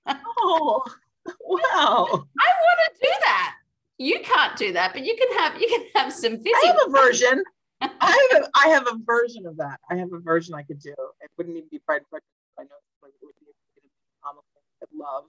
oh, 0.08 0.84
wow! 1.26 2.06
I 2.40 2.50
want 2.66 2.80
to 2.86 3.00
do 3.02 3.12
that. 3.22 3.56
You 3.98 4.20
can't 4.22 4.58
do 4.58 4.74
that, 4.74 4.94
but 4.94 5.06
you 5.06 5.16
can 5.16 5.38
have 5.38 5.62
you 5.62 5.68
can 5.68 5.86
have 5.96 6.14
some. 6.14 6.40
Fish. 6.40 6.54
I 6.64 6.68
have 6.68 6.80
a 6.88 6.92
version. 6.92 7.44
I 7.82 8.30
have 8.32 8.44
a, 8.44 8.50
I 8.56 8.68
have 8.70 8.88
a 8.88 8.98
version 9.04 9.46
of 9.46 9.58
that. 9.58 9.80
I 9.90 9.96
have 9.96 10.12
a 10.14 10.20
version 10.20 10.56
I 10.56 10.64
could 10.64 10.80
do. 10.80 10.94
It 11.22 11.32
wouldn't 11.38 11.58
even 11.58 11.70
be 11.70 11.80
Pride 11.80 11.98
and 11.98 12.10
Prejudice. 12.10 12.30
I 12.60 12.64
know 12.64 12.76
it 13.04 13.14
would 13.22 13.34
be 13.40 13.48
I 14.26 14.86
love 14.96 15.26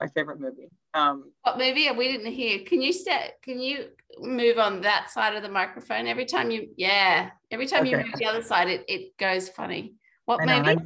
my 0.00 0.06
favorite 0.08 0.40
movie. 0.40 0.70
Um, 0.94 1.32
what 1.42 1.58
movie? 1.58 1.90
We 1.90 2.08
didn't 2.12 2.32
hear. 2.32 2.60
Can 2.64 2.80
you 2.80 2.92
step? 2.92 3.40
Can 3.42 3.60
you 3.60 3.88
move 4.18 4.58
on 4.58 4.80
that 4.82 5.10
side 5.10 5.36
of 5.36 5.42
the 5.42 5.48
microphone 5.48 6.06
every 6.06 6.24
time 6.24 6.50
you? 6.50 6.68
Yeah, 6.76 7.30
every 7.50 7.66
time 7.66 7.82
okay. 7.82 7.90
you 7.90 7.96
move 7.98 8.14
the 8.16 8.26
other 8.26 8.42
side, 8.42 8.68
it, 8.68 8.84
it 8.88 9.16
goes 9.18 9.48
funny. 9.48 9.94
What 10.24 10.44
know, 10.44 10.58
movie? 10.58 10.70
I 10.70 10.76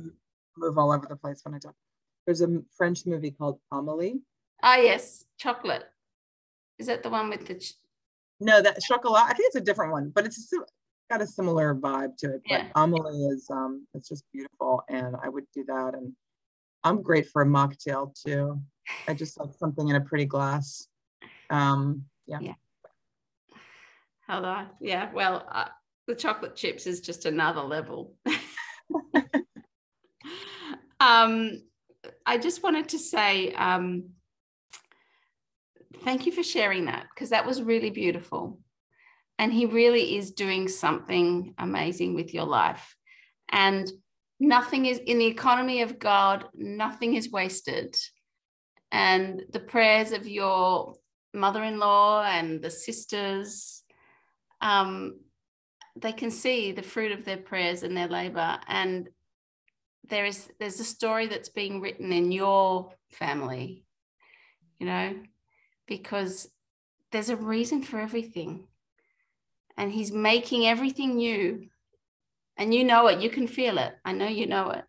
move 0.56 0.78
all 0.78 0.92
over 0.92 1.06
the 1.08 1.16
place 1.16 1.40
when 1.44 1.54
I 1.54 1.58
talk. 1.58 1.74
There's 2.26 2.42
a 2.42 2.62
French 2.76 3.06
movie 3.06 3.30
called 3.30 3.58
Amelie. 3.70 4.20
Ah, 4.62 4.76
yes, 4.76 5.24
chocolate. 5.38 5.84
Is 6.78 6.86
that 6.86 7.02
the 7.02 7.10
one 7.10 7.28
with 7.28 7.46
the? 7.46 7.54
Ch- 7.54 7.74
no, 8.40 8.60
that 8.60 8.80
chocolate. 8.82 9.22
I 9.22 9.34
think 9.34 9.46
it's 9.48 9.56
a 9.56 9.60
different 9.60 9.92
one, 9.92 10.10
but 10.14 10.26
it's 10.26 10.52
got 11.10 11.22
a 11.22 11.26
similar 11.26 11.74
vibe 11.74 12.16
to 12.18 12.34
it. 12.34 12.42
But 12.48 12.52
yeah. 12.52 12.66
Amelie 12.74 13.26
is 13.26 13.48
um, 13.50 13.86
it's 13.94 14.08
just 14.08 14.24
beautiful, 14.32 14.82
and 14.88 15.16
I 15.22 15.28
would 15.28 15.44
do 15.54 15.64
that. 15.64 15.94
And 15.94 16.12
I'm 16.84 17.02
great 17.02 17.28
for 17.28 17.42
a 17.42 17.46
mocktail 17.46 18.14
too. 18.14 18.60
I 19.08 19.14
just 19.14 19.38
like 19.38 19.50
something 19.58 19.88
in 19.88 19.96
a 19.96 20.00
pretty 20.00 20.26
glass. 20.26 20.88
Um, 21.50 22.04
yeah. 22.26 22.38
Yeah. 22.40 22.54
Hold 24.28 24.44
on. 24.44 24.68
Yeah. 24.80 25.10
Well, 25.12 25.46
uh, 25.50 25.68
the 26.06 26.14
chocolate 26.14 26.56
chips 26.56 26.86
is 26.86 27.00
just 27.00 27.26
another 27.26 27.62
level. 27.62 28.14
um, 31.00 31.62
I 32.26 32.38
just 32.38 32.62
wanted 32.62 32.88
to 32.90 32.98
say 32.98 33.52
um, 33.52 34.10
thank 36.02 36.26
you 36.26 36.32
for 36.32 36.42
sharing 36.42 36.86
that 36.86 37.06
because 37.14 37.30
that 37.30 37.46
was 37.46 37.62
really 37.62 37.90
beautiful. 37.90 38.58
And 39.38 39.52
he 39.52 39.66
really 39.66 40.16
is 40.16 40.32
doing 40.32 40.68
something 40.68 41.54
amazing 41.58 42.14
with 42.14 42.34
your 42.34 42.44
life. 42.44 42.96
And 43.50 43.90
nothing 44.42 44.86
is 44.86 44.98
in 44.98 45.18
the 45.18 45.26
economy 45.26 45.82
of 45.82 46.00
God, 46.00 46.46
nothing 46.54 47.14
is 47.14 47.30
wasted. 47.30 47.96
And 48.90 49.44
the 49.52 49.60
prayers 49.60 50.10
of 50.10 50.26
your 50.26 50.96
mother 51.32 51.62
in 51.62 51.78
law 51.78 52.24
and 52.24 52.60
the 52.60 52.70
sisters, 52.70 53.84
um, 54.60 55.20
they 55.96 56.12
can 56.12 56.30
see 56.30 56.72
the 56.72 56.82
fruit 56.82 57.12
of 57.12 57.24
their 57.24 57.36
prayers 57.36 57.84
and 57.84 57.96
their 57.96 58.08
labor. 58.08 58.58
And 58.66 59.08
there 60.08 60.26
is 60.26 60.50
there's 60.58 60.80
a 60.80 60.84
story 60.84 61.28
that's 61.28 61.48
being 61.48 61.80
written 61.80 62.12
in 62.12 62.32
your 62.32 62.90
family, 63.10 63.84
you 64.80 64.86
know, 64.86 65.14
because 65.86 66.48
there's 67.12 67.30
a 67.30 67.36
reason 67.36 67.82
for 67.82 68.00
everything. 68.00 68.66
And 69.76 69.92
he's 69.92 70.10
making 70.10 70.66
everything 70.66 71.16
new 71.16 71.68
and 72.58 72.74
you 72.74 72.84
know 72.84 73.06
it 73.08 73.20
you 73.20 73.30
can 73.30 73.46
feel 73.46 73.78
it. 73.78 73.94
I 74.04 74.12
know 74.12 74.26
you 74.26 74.46
know 74.46 74.70
it. 74.70 74.84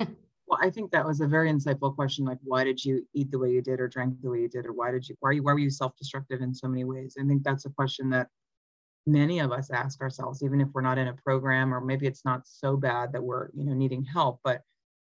Well 0.50 0.58
i 0.62 0.70
think 0.70 0.90
that 0.92 1.06
was 1.06 1.20
a 1.20 1.26
very 1.26 1.52
insightful 1.52 1.94
question 1.94 2.24
like 2.24 2.38
why 2.42 2.64
did 2.64 2.82
you 2.82 3.06
eat 3.12 3.30
the 3.30 3.38
way 3.38 3.50
you 3.50 3.60
did 3.60 3.80
or 3.80 3.86
drank 3.86 4.14
the 4.22 4.30
way 4.30 4.40
you 4.40 4.48
did 4.48 4.64
or 4.64 4.72
why 4.72 4.90
did 4.90 5.06
you 5.06 5.14
why, 5.20 5.32
you, 5.32 5.42
why 5.42 5.52
were 5.52 5.58
you 5.58 5.68
self-destructive 5.68 6.40
in 6.40 6.54
so 6.54 6.66
many 6.66 6.84
ways? 6.84 7.18
I 7.20 7.26
think 7.26 7.42
that's 7.42 7.66
a 7.66 7.70
question 7.70 8.08
that 8.10 8.28
many 9.06 9.40
of 9.40 9.52
us 9.52 9.70
ask 9.70 10.00
ourselves 10.00 10.42
even 10.42 10.62
if 10.62 10.68
we're 10.72 10.80
not 10.80 10.96
in 10.96 11.08
a 11.08 11.12
program 11.12 11.74
or 11.74 11.82
maybe 11.82 12.06
it's 12.06 12.24
not 12.24 12.46
so 12.46 12.78
bad 12.78 13.12
that 13.12 13.22
we're 13.22 13.50
you 13.52 13.66
know 13.66 13.74
needing 13.74 14.02
help 14.02 14.40
but 14.42 14.62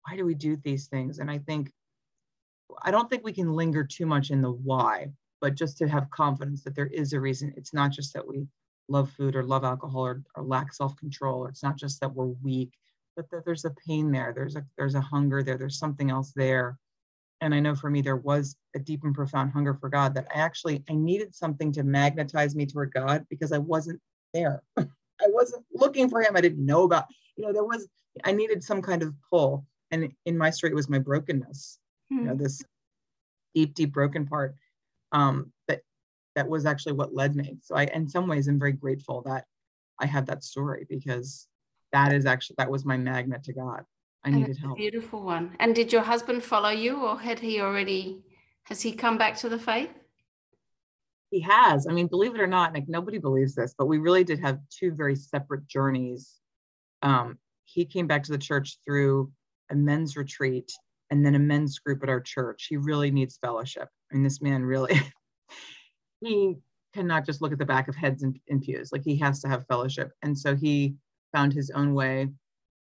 why 0.06 0.14
do 0.14 0.26
we 0.26 0.34
do 0.34 0.56
these 0.56 0.88
things? 0.88 1.20
And 1.20 1.30
i 1.30 1.38
think 1.38 1.72
i 2.82 2.90
don't 2.90 3.08
think 3.08 3.24
we 3.24 3.32
can 3.32 3.54
linger 3.54 3.82
too 3.82 4.04
much 4.04 4.30
in 4.30 4.42
the 4.42 4.52
why 4.52 5.08
but 5.40 5.54
just 5.54 5.78
to 5.78 5.88
have 5.88 6.10
confidence 6.10 6.62
that 6.64 6.74
there 6.74 6.86
is 6.86 7.12
a 7.12 7.20
reason. 7.20 7.52
It's 7.56 7.72
not 7.72 7.90
just 7.90 8.12
that 8.14 8.26
we 8.26 8.46
love 8.90 9.10
food 9.10 9.36
or 9.36 9.44
love 9.44 9.64
alcohol 9.64 10.06
or, 10.06 10.22
or 10.34 10.42
lack 10.42 10.72
self-control. 10.72 11.46
It's 11.46 11.62
not 11.62 11.76
just 11.76 12.00
that 12.00 12.12
we're 12.12 12.26
weak, 12.26 12.72
but 13.16 13.30
that 13.30 13.44
there's 13.44 13.64
a 13.64 13.74
pain 13.86 14.10
there. 14.10 14.32
There's 14.34 14.56
a 14.56 14.64
there's 14.76 14.94
a 14.94 15.00
hunger 15.00 15.42
there. 15.42 15.56
There's 15.56 15.78
something 15.78 16.10
else 16.10 16.32
there. 16.34 16.78
And 17.40 17.54
I 17.54 17.60
know 17.60 17.74
for 17.74 17.88
me 17.88 18.02
there 18.02 18.16
was 18.16 18.56
a 18.74 18.78
deep 18.78 19.04
and 19.04 19.14
profound 19.14 19.52
hunger 19.52 19.74
for 19.74 19.88
God 19.88 20.14
that 20.14 20.26
I 20.34 20.40
actually 20.40 20.84
I 20.90 20.94
needed 20.94 21.34
something 21.34 21.72
to 21.72 21.82
magnetize 21.82 22.54
me 22.54 22.66
toward 22.66 22.92
God 22.92 23.24
because 23.30 23.52
I 23.52 23.58
wasn't 23.58 24.00
there. 24.34 24.62
I 24.76 25.26
wasn't 25.28 25.64
looking 25.72 26.08
for 26.10 26.20
him. 26.20 26.36
I 26.36 26.40
didn't 26.40 26.64
know 26.64 26.84
about, 26.84 27.04
you 27.36 27.46
know, 27.46 27.52
there 27.52 27.64
was 27.64 27.88
I 28.24 28.32
needed 28.32 28.62
some 28.62 28.82
kind 28.82 29.02
of 29.02 29.14
pull. 29.30 29.64
And 29.90 30.12
in 30.26 30.36
my 30.36 30.50
story, 30.50 30.72
it 30.72 30.76
was 30.76 30.88
my 30.88 30.98
brokenness, 30.98 31.78
hmm. 32.10 32.18
you 32.18 32.24
know, 32.24 32.32
hmm. 32.32 32.42
this 32.42 32.62
deep, 33.54 33.74
deep 33.74 33.92
broken 33.92 34.26
part 34.26 34.54
um, 35.12 35.52
that 36.36 36.48
was 36.48 36.66
actually 36.66 36.92
what 36.92 37.14
led 37.14 37.34
me. 37.34 37.58
So 37.62 37.74
I, 37.74 37.84
in 37.84 38.08
some 38.08 38.26
ways, 38.26 38.48
I'm 38.48 38.58
very 38.58 38.72
grateful 38.72 39.22
that 39.22 39.44
I 39.98 40.06
had 40.06 40.26
that 40.26 40.44
story 40.44 40.86
because 40.88 41.48
that 41.92 42.12
is 42.12 42.26
actually 42.26 42.56
that 42.58 42.70
was 42.70 42.84
my 42.84 42.96
magnet 42.96 43.44
to 43.44 43.52
God. 43.52 43.84
I 44.24 44.30
needed 44.30 44.58
help. 44.58 44.76
beautiful 44.76 45.22
one. 45.22 45.56
And 45.60 45.74
did 45.74 45.92
your 45.92 46.02
husband 46.02 46.44
follow 46.44 46.68
you, 46.68 47.04
or 47.04 47.18
had 47.18 47.38
he 47.38 47.60
already? 47.60 48.22
Has 48.64 48.82
he 48.82 48.92
come 48.92 49.16
back 49.16 49.36
to 49.38 49.48
the 49.48 49.58
faith? 49.58 49.90
He 51.30 51.40
has. 51.40 51.86
I 51.86 51.92
mean, 51.92 52.06
believe 52.06 52.34
it 52.34 52.40
or 52.40 52.46
not, 52.46 52.74
like 52.74 52.88
nobody 52.88 53.18
believes 53.18 53.54
this, 53.54 53.74
but 53.76 53.86
we 53.86 53.98
really 53.98 54.24
did 54.24 54.40
have 54.40 54.58
two 54.68 54.92
very 54.92 55.16
separate 55.16 55.66
journeys. 55.66 56.34
Um, 57.02 57.38
he 57.64 57.84
came 57.84 58.06
back 58.06 58.24
to 58.24 58.32
the 58.32 58.38
church 58.38 58.78
through 58.84 59.32
a 59.70 59.74
men's 59.74 60.16
retreat 60.16 60.70
and 61.10 61.24
then 61.24 61.34
a 61.34 61.38
men's 61.38 61.78
group 61.78 62.02
at 62.02 62.08
our 62.08 62.20
church. 62.20 62.66
He 62.68 62.76
really 62.76 63.10
needs 63.10 63.38
fellowship. 63.38 63.88
I 64.10 64.14
mean, 64.14 64.22
this 64.22 64.42
man 64.42 64.64
really, 64.64 65.00
he 66.20 66.56
cannot 66.94 67.24
just 67.24 67.40
look 67.40 67.52
at 67.52 67.58
the 67.58 67.64
back 67.64 67.88
of 67.88 67.96
heads 67.96 68.22
and, 68.22 68.38
in 68.48 68.60
pews. 68.60 68.92
Like 68.92 69.04
he 69.04 69.16
has 69.18 69.40
to 69.40 69.48
have 69.48 69.66
fellowship. 69.66 70.12
And 70.22 70.36
so 70.36 70.56
he 70.56 70.94
found 71.32 71.52
his 71.52 71.70
own 71.70 71.94
way 71.94 72.28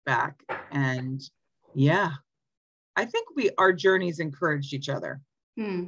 back. 0.06 0.44
And 0.72 1.22
yeah, 1.74 2.12
I 2.96 3.06
think 3.06 3.28
we 3.36 3.52
our 3.58 3.74
journeys 3.74 4.20
encouraged 4.20 4.74
each 4.74 4.90
other. 4.90 5.22
Hmm. 5.58 5.88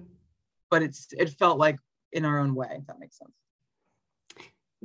But 0.69 0.83
it's 0.83 1.07
it 1.11 1.29
felt 1.31 1.57
like 1.57 1.77
in 2.11 2.25
our 2.25 2.39
own 2.39 2.55
way, 2.55 2.77
if 2.79 2.87
that 2.87 2.99
makes 2.99 3.17
sense. 3.17 3.31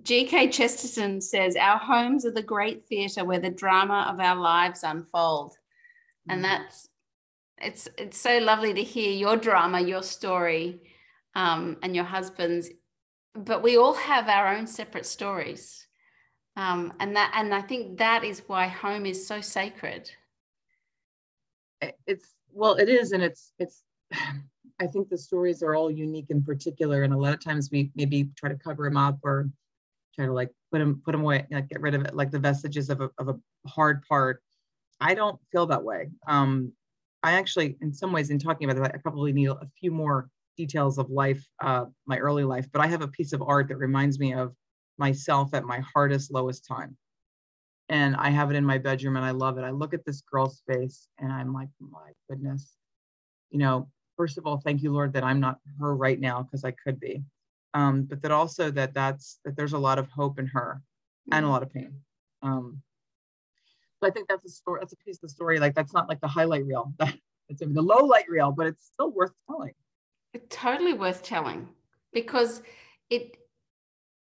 G.K. 0.03 0.51
Chesterton 0.51 1.21
says, 1.21 1.57
Our 1.57 1.79
homes 1.79 2.25
are 2.25 2.31
the 2.31 2.43
great 2.43 2.87
theatre 2.87 3.25
where 3.25 3.41
the 3.41 3.51
drama 3.51 4.07
of 4.09 4.21
our 4.21 4.37
lives 4.37 4.85
unfold. 4.85 5.53
Mm-hmm. 5.53 6.31
And 6.31 6.45
that's 6.45 6.89
it's 7.61 7.89
it's 7.99 8.19
so 8.19 8.39
lovely 8.39 8.73
to 8.75 8.83
hear 8.83 9.11
your 9.11 9.37
drama, 9.37 9.81
your 9.81 10.03
story, 10.03 10.81
um, 11.35 11.77
and 11.83 11.95
your 11.95 12.05
husband's. 12.05 12.71
But 13.35 13.63
we 13.63 13.77
all 13.77 13.95
have 13.95 14.29
our 14.29 14.55
own 14.55 14.67
separate 14.67 15.07
stories. 15.07 15.87
Um, 16.57 16.93
and 16.99 17.15
that 17.15 17.33
and 17.37 17.55
I 17.55 17.61
think 17.61 17.99
that 17.99 18.25
is 18.25 18.43
why 18.49 18.67
home 18.67 19.07
is 19.07 19.25
so 19.25 19.41
sacred. 19.41 20.11
It's 22.07 22.35
well, 22.53 22.75
it 22.75 22.89
is, 22.89 23.13
and 23.13 23.23
it's 23.23 23.53
it's 23.61 23.85
I 24.81 24.87
think 24.87 25.09
the 25.09 25.19
stories 25.19 25.63
are 25.63 25.77
all 25.77 25.91
unique 25.91 26.31
in 26.31 26.43
particular, 26.43 27.05
and 27.05 27.15
a 27.15 27.17
lot 27.17 27.33
of 27.33 27.41
times 27.41 27.71
we 27.71 27.93
maybe 27.95 28.31
try 28.37 28.49
to 28.49 28.57
cover 28.57 28.85
them 28.85 28.97
up 28.97 29.19
or 29.23 29.49
try 30.17 30.27
to 30.27 30.33
like 30.33 30.51
put 30.73 30.79
them 30.81 31.01
put 31.05 31.13
them 31.13 31.21
away, 31.21 31.47
like 31.51 31.69
get 31.69 31.81
rid 31.81 31.95
of 31.95 32.05
it, 32.05 32.17
like 32.17 32.33
the 32.33 32.41
vestiges 32.41 32.91
of 32.91 33.01
a 33.03 33.11
of 33.19 33.29
a 33.29 33.39
hard 33.69 34.03
part. 34.09 34.43
I 35.01 35.15
don't 35.15 35.39
feel 35.53 35.67
that 35.67 35.85
way. 35.85 36.11
Um, 36.27 36.73
I 37.23 37.33
actually, 37.33 37.77
in 37.81 37.93
some 37.93 38.13
ways, 38.13 38.31
in 38.31 38.39
talking 38.41 38.69
about 38.69 38.83
that, 38.83 38.95
I 38.95 38.99
probably 38.99 39.33
need 39.33 39.49
a 39.49 39.69
few 39.79 39.93
more 39.93 40.29
details 40.59 40.99
of 40.99 41.09
life, 41.09 41.43
uh, 41.63 41.87
my 42.05 42.19
early 42.19 42.45
life. 42.45 42.67
But 42.71 42.83
I 42.83 42.89
have 42.89 43.01
a 43.01 43.09
piece 43.09 43.33
of 43.33 43.43
art 43.43 43.69
that 43.69 43.77
reminds 43.79 44.19
me 44.19 44.35
of 44.35 44.55
myself 44.99 45.55
at 45.55 45.65
my 45.65 45.81
hardest, 45.95 46.31
lowest 46.31 46.67
time. 46.67 46.97
And 47.89 48.17
I 48.17 48.29
have 48.29 48.51
it 48.51 48.57
in 48.57 48.65
my 48.67 48.77
bedroom 48.77 49.17
and 49.17 49.25
I 49.25 49.31
love 49.31 49.57
it. 49.57 49.63
I 49.63 49.71
look 49.71 49.95
at 49.95 50.05
this 50.05 50.21
girl's 50.21 50.61
face 50.69 51.09
and 51.19 51.33
I'm 51.33 51.55
like, 51.55 51.69
my 51.81 52.11
goodness, 52.29 52.77
you 53.51 53.59
know, 53.59 53.89
first 54.17 54.37
of 54.37 54.47
all, 54.47 54.59
thank 54.59 54.83
you, 54.83 54.93
Lord, 54.93 55.15
that 55.15 55.25
I'm 55.25 55.41
not 55.41 55.61
her 55.81 55.97
right 55.97 56.21
now 56.21 56.43
because 56.43 56.65
I 56.65 56.73
could 56.73 57.01
be. 57.01 57.23
Um, 57.73 58.03
but 58.03 58.21
that 58.23 58.33
also 58.33 58.71
that 58.73 58.93
that's 58.93 59.39
that 59.45 59.57
there's 59.57 59.75
a 59.75 59.79
lot 59.79 59.99
of 59.99 60.09
hope 60.09 60.39
in 60.39 60.47
her 60.49 60.83
and 61.31 61.47
a 61.47 61.49
lot 61.49 61.63
of 61.63 61.73
pain. 61.73 61.93
Um, 62.43 62.83
so 64.01 64.09
I 64.09 64.11
think 64.11 64.29
that's 64.29 64.45
a 64.45 64.51
story. 64.51 64.81
That's 64.81 64.93
a 64.93 64.97
piece 64.97 65.17
of 65.17 65.23
the 65.23 65.29
story. 65.29 65.59
Like 65.59 65.75
that's 65.75 65.93
not 65.93 66.09
like 66.09 66.21
the 66.21 66.29
highlight 66.29 66.67
reel. 66.67 66.93
That 66.99 67.15
it's 67.49 67.61
the 67.61 67.83
low 67.83 68.05
light 68.05 68.29
reel, 68.29 68.53
but 68.53 68.67
it's 68.67 68.91
still 68.95 69.13
worth 69.13 69.33
telling. 69.47 69.75
It's 70.33 70.57
totally 70.57 70.93
worth 70.93 71.23
telling 71.23 71.69
because 72.13 72.63
it 73.11 73.37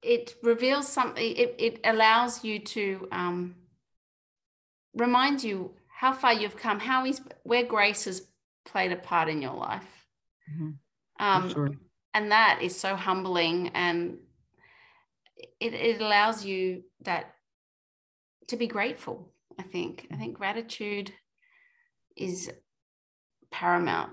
it 0.03 0.35
reveals 0.43 0.89
something. 0.89 1.25
It 1.25 1.55
it 1.59 1.81
allows 1.85 2.45
you 2.45 2.59
to 2.59 3.09
um, 3.11 3.57
remind 4.95 5.43
you 5.43 5.75
how 5.89 6.13
far 6.13 6.33
you've 6.33 6.57
come, 6.57 6.81
how 6.81 7.07
is 7.07 7.21
where 7.45 7.65
grace 7.65 8.05
has 8.05 8.27
played 8.65 8.93
a 8.93 8.97
part 8.97 9.29
in 9.29 9.41
your 9.41 9.55
life. 9.55 10.07
Mm-hmm. 10.53 11.25
Um, 11.25 11.51
sure. 11.51 11.71
And 12.13 12.31
that 12.31 12.61
is 12.63 12.79
so 12.79 12.95
humbling 12.95 13.71
and 13.75 14.19
it, 15.61 15.75
it 15.75 16.01
allows 16.01 16.45
you 16.45 16.85
that 17.03 17.35
to 18.49 18.57
be 18.57 18.67
grateful, 18.67 19.33
I 19.59 19.63
think. 19.63 20.07
I 20.13 20.17
think 20.17 20.37
gratitude 20.37 21.13
is 22.17 22.51
paramount. 23.51 24.11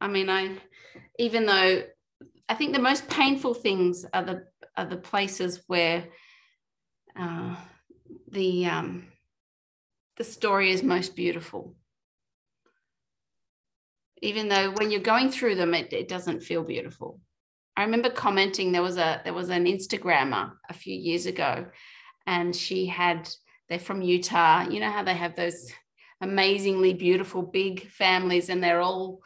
I 0.00 0.08
mean, 0.08 0.28
I 0.28 0.56
even 1.20 1.44
though 1.44 1.82
I 2.48 2.54
think 2.54 2.72
the 2.72 2.80
most 2.80 3.08
painful 3.08 3.52
things 3.52 4.06
are 4.14 4.24
the 4.24 4.46
are 4.76 4.86
the 4.86 4.96
places 4.96 5.62
where 5.66 6.06
uh, 7.14 7.54
the 8.32 8.66
um, 8.66 9.06
the 10.16 10.24
story 10.24 10.72
is 10.72 10.82
most 10.82 11.14
beautiful. 11.14 11.74
Even 14.22 14.48
though 14.48 14.70
when 14.72 14.90
you're 14.90 15.00
going 15.00 15.30
through 15.30 15.56
them 15.56 15.74
it, 15.74 15.92
it 15.92 16.08
doesn't 16.08 16.42
feel 16.42 16.64
beautiful. 16.64 17.20
I 17.76 17.84
remember 17.84 18.10
commenting 18.10 18.72
there 18.72 18.82
was 18.82 18.96
a 18.96 19.20
there 19.22 19.34
was 19.34 19.50
an 19.50 19.66
instagrammer 19.66 20.52
a 20.70 20.72
few 20.72 20.94
years 20.94 21.26
ago 21.26 21.66
and 22.26 22.56
she 22.56 22.86
had 22.86 23.28
they're 23.68 23.78
from 23.78 24.02
utah 24.02 24.68
you 24.68 24.80
know 24.80 24.90
how 24.90 25.02
they 25.02 25.14
have 25.14 25.36
those 25.36 25.70
amazingly 26.20 26.92
beautiful 26.92 27.42
big 27.42 27.86
families 27.86 28.50
and 28.50 28.62
they're 28.62 28.82
all 28.82 29.22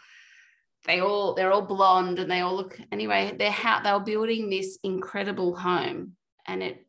they 0.84 1.00
all 1.00 1.34
they're 1.34 1.52
all 1.52 1.62
blonde 1.62 2.18
and 2.18 2.30
they 2.30 2.40
all 2.40 2.56
look 2.56 2.78
anyway 2.92 3.34
they're 3.38 3.50
how 3.50 3.80
they 3.80 3.92
were 3.92 4.00
building 4.00 4.50
this 4.50 4.78
incredible 4.82 5.56
home 5.56 6.12
and 6.46 6.62
it 6.62 6.86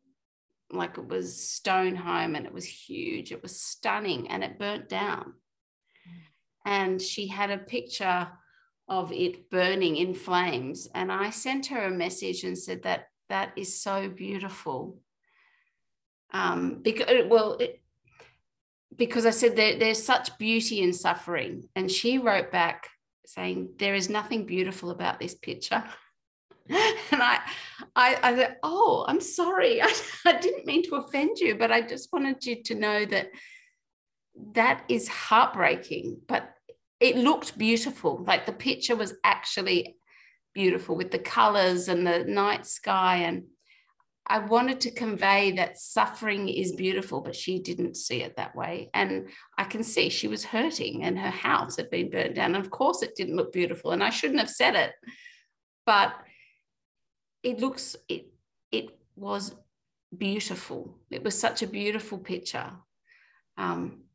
like 0.71 0.97
it 0.97 1.07
was 1.07 1.41
stone 1.41 1.95
home 1.95 2.35
and 2.35 2.45
it 2.45 2.53
was 2.53 2.65
huge 2.65 3.31
it 3.31 3.41
was 3.41 3.61
stunning 3.61 4.29
and 4.29 4.43
it 4.43 4.59
burnt 4.59 4.89
down 4.89 5.33
and 6.65 7.01
she 7.01 7.27
had 7.27 7.51
a 7.51 7.57
picture 7.57 8.27
of 8.87 9.11
it 9.11 9.49
burning 9.49 9.97
in 9.97 10.13
flames. 10.13 10.87
And 10.93 11.11
I 11.11 11.29
sent 11.29 11.67
her 11.67 11.85
a 11.85 11.91
message 11.91 12.43
and 12.43 12.57
said 12.57 12.83
that 12.83 13.07
that 13.29 13.53
is 13.55 13.81
so 13.81 14.09
beautiful. 14.09 14.97
Um, 16.31 16.81
because 16.81 17.07
well, 17.27 17.57
it, 17.59 17.81
because 18.95 19.25
I 19.25 19.31
said 19.31 19.55
there, 19.55 19.77
there's 19.77 20.03
such 20.03 20.37
beauty 20.37 20.81
in 20.81 20.93
suffering, 20.93 21.69
and 21.75 21.89
she 21.89 22.17
wrote 22.17 22.51
back 22.51 22.89
saying 23.29 23.69
there 23.77 23.95
is 23.95 24.09
nothing 24.09 24.45
beautiful 24.45 24.91
about 24.91 25.19
this 25.19 25.35
picture. 25.35 25.83
and 26.69 27.21
I, 27.21 27.39
I, 27.95 28.17
I 28.23 28.35
said, 28.35 28.57
oh, 28.63 29.05
I'm 29.07 29.21
sorry, 29.21 29.81
I, 29.81 29.93
I 30.25 30.39
didn't 30.39 30.65
mean 30.65 30.83
to 30.83 30.95
offend 30.95 31.39
you, 31.39 31.55
but 31.55 31.71
I 31.71 31.81
just 31.81 32.11
wanted 32.11 32.45
you 32.45 32.63
to 32.63 32.75
know 32.75 33.05
that 33.05 33.29
that 34.53 34.83
is 34.89 35.07
heartbreaking. 35.07 36.19
But 36.27 36.49
it 36.99 37.17
looked 37.17 37.57
beautiful. 37.57 38.23
Like 38.25 38.45
the 38.45 38.53
picture 38.53 38.95
was 38.95 39.13
actually 39.23 39.95
beautiful 40.53 40.95
with 40.95 41.11
the 41.11 41.19
colors 41.19 41.87
and 41.87 42.07
the 42.07 42.23
night 42.23 42.65
sky. 42.65 43.17
And 43.17 43.43
I 44.27 44.39
wanted 44.39 44.81
to 44.81 44.91
convey 44.91 45.51
that 45.51 45.77
suffering 45.77 46.49
is 46.49 46.71
beautiful, 46.71 47.21
but 47.21 47.35
she 47.35 47.59
didn't 47.59 47.95
see 47.95 48.23
it 48.23 48.37
that 48.37 48.55
way. 48.55 48.89
And 48.93 49.29
I 49.57 49.65
can 49.65 49.83
see 49.83 50.09
she 50.09 50.27
was 50.27 50.43
hurting 50.43 51.03
and 51.03 51.17
her 51.17 51.29
house 51.29 51.77
had 51.77 51.91
been 51.91 52.09
burnt 52.09 52.35
down. 52.35 52.55
And 52.55 52.63
of 52.63 52.71
course, 52.71 53.03
it 53.03 53.15
didn't 53.15 53.35
look 53.35 53.53
beautiful. 53.53 53.91
And 53.91 54.03
I 54.03 54.09
shouldn't 54.09 54.39
have 54.39 54.49
said 54.49 54.75
it, 54.75 54.93
but 55.85 56.15
it 57.43 57.59
looks, 57.59 57.95
it, 58.09 58.27
it 58.71 58.97
was 59.15 59.53
beautiful. 60.17 60.97
It 61.11 61.23
was 61.23 61.37
such 61.37 61.61
a 61.61 61.67
beautiful 61.67 62.17
picture. 62.17 62.71
Um, 63.57 64.05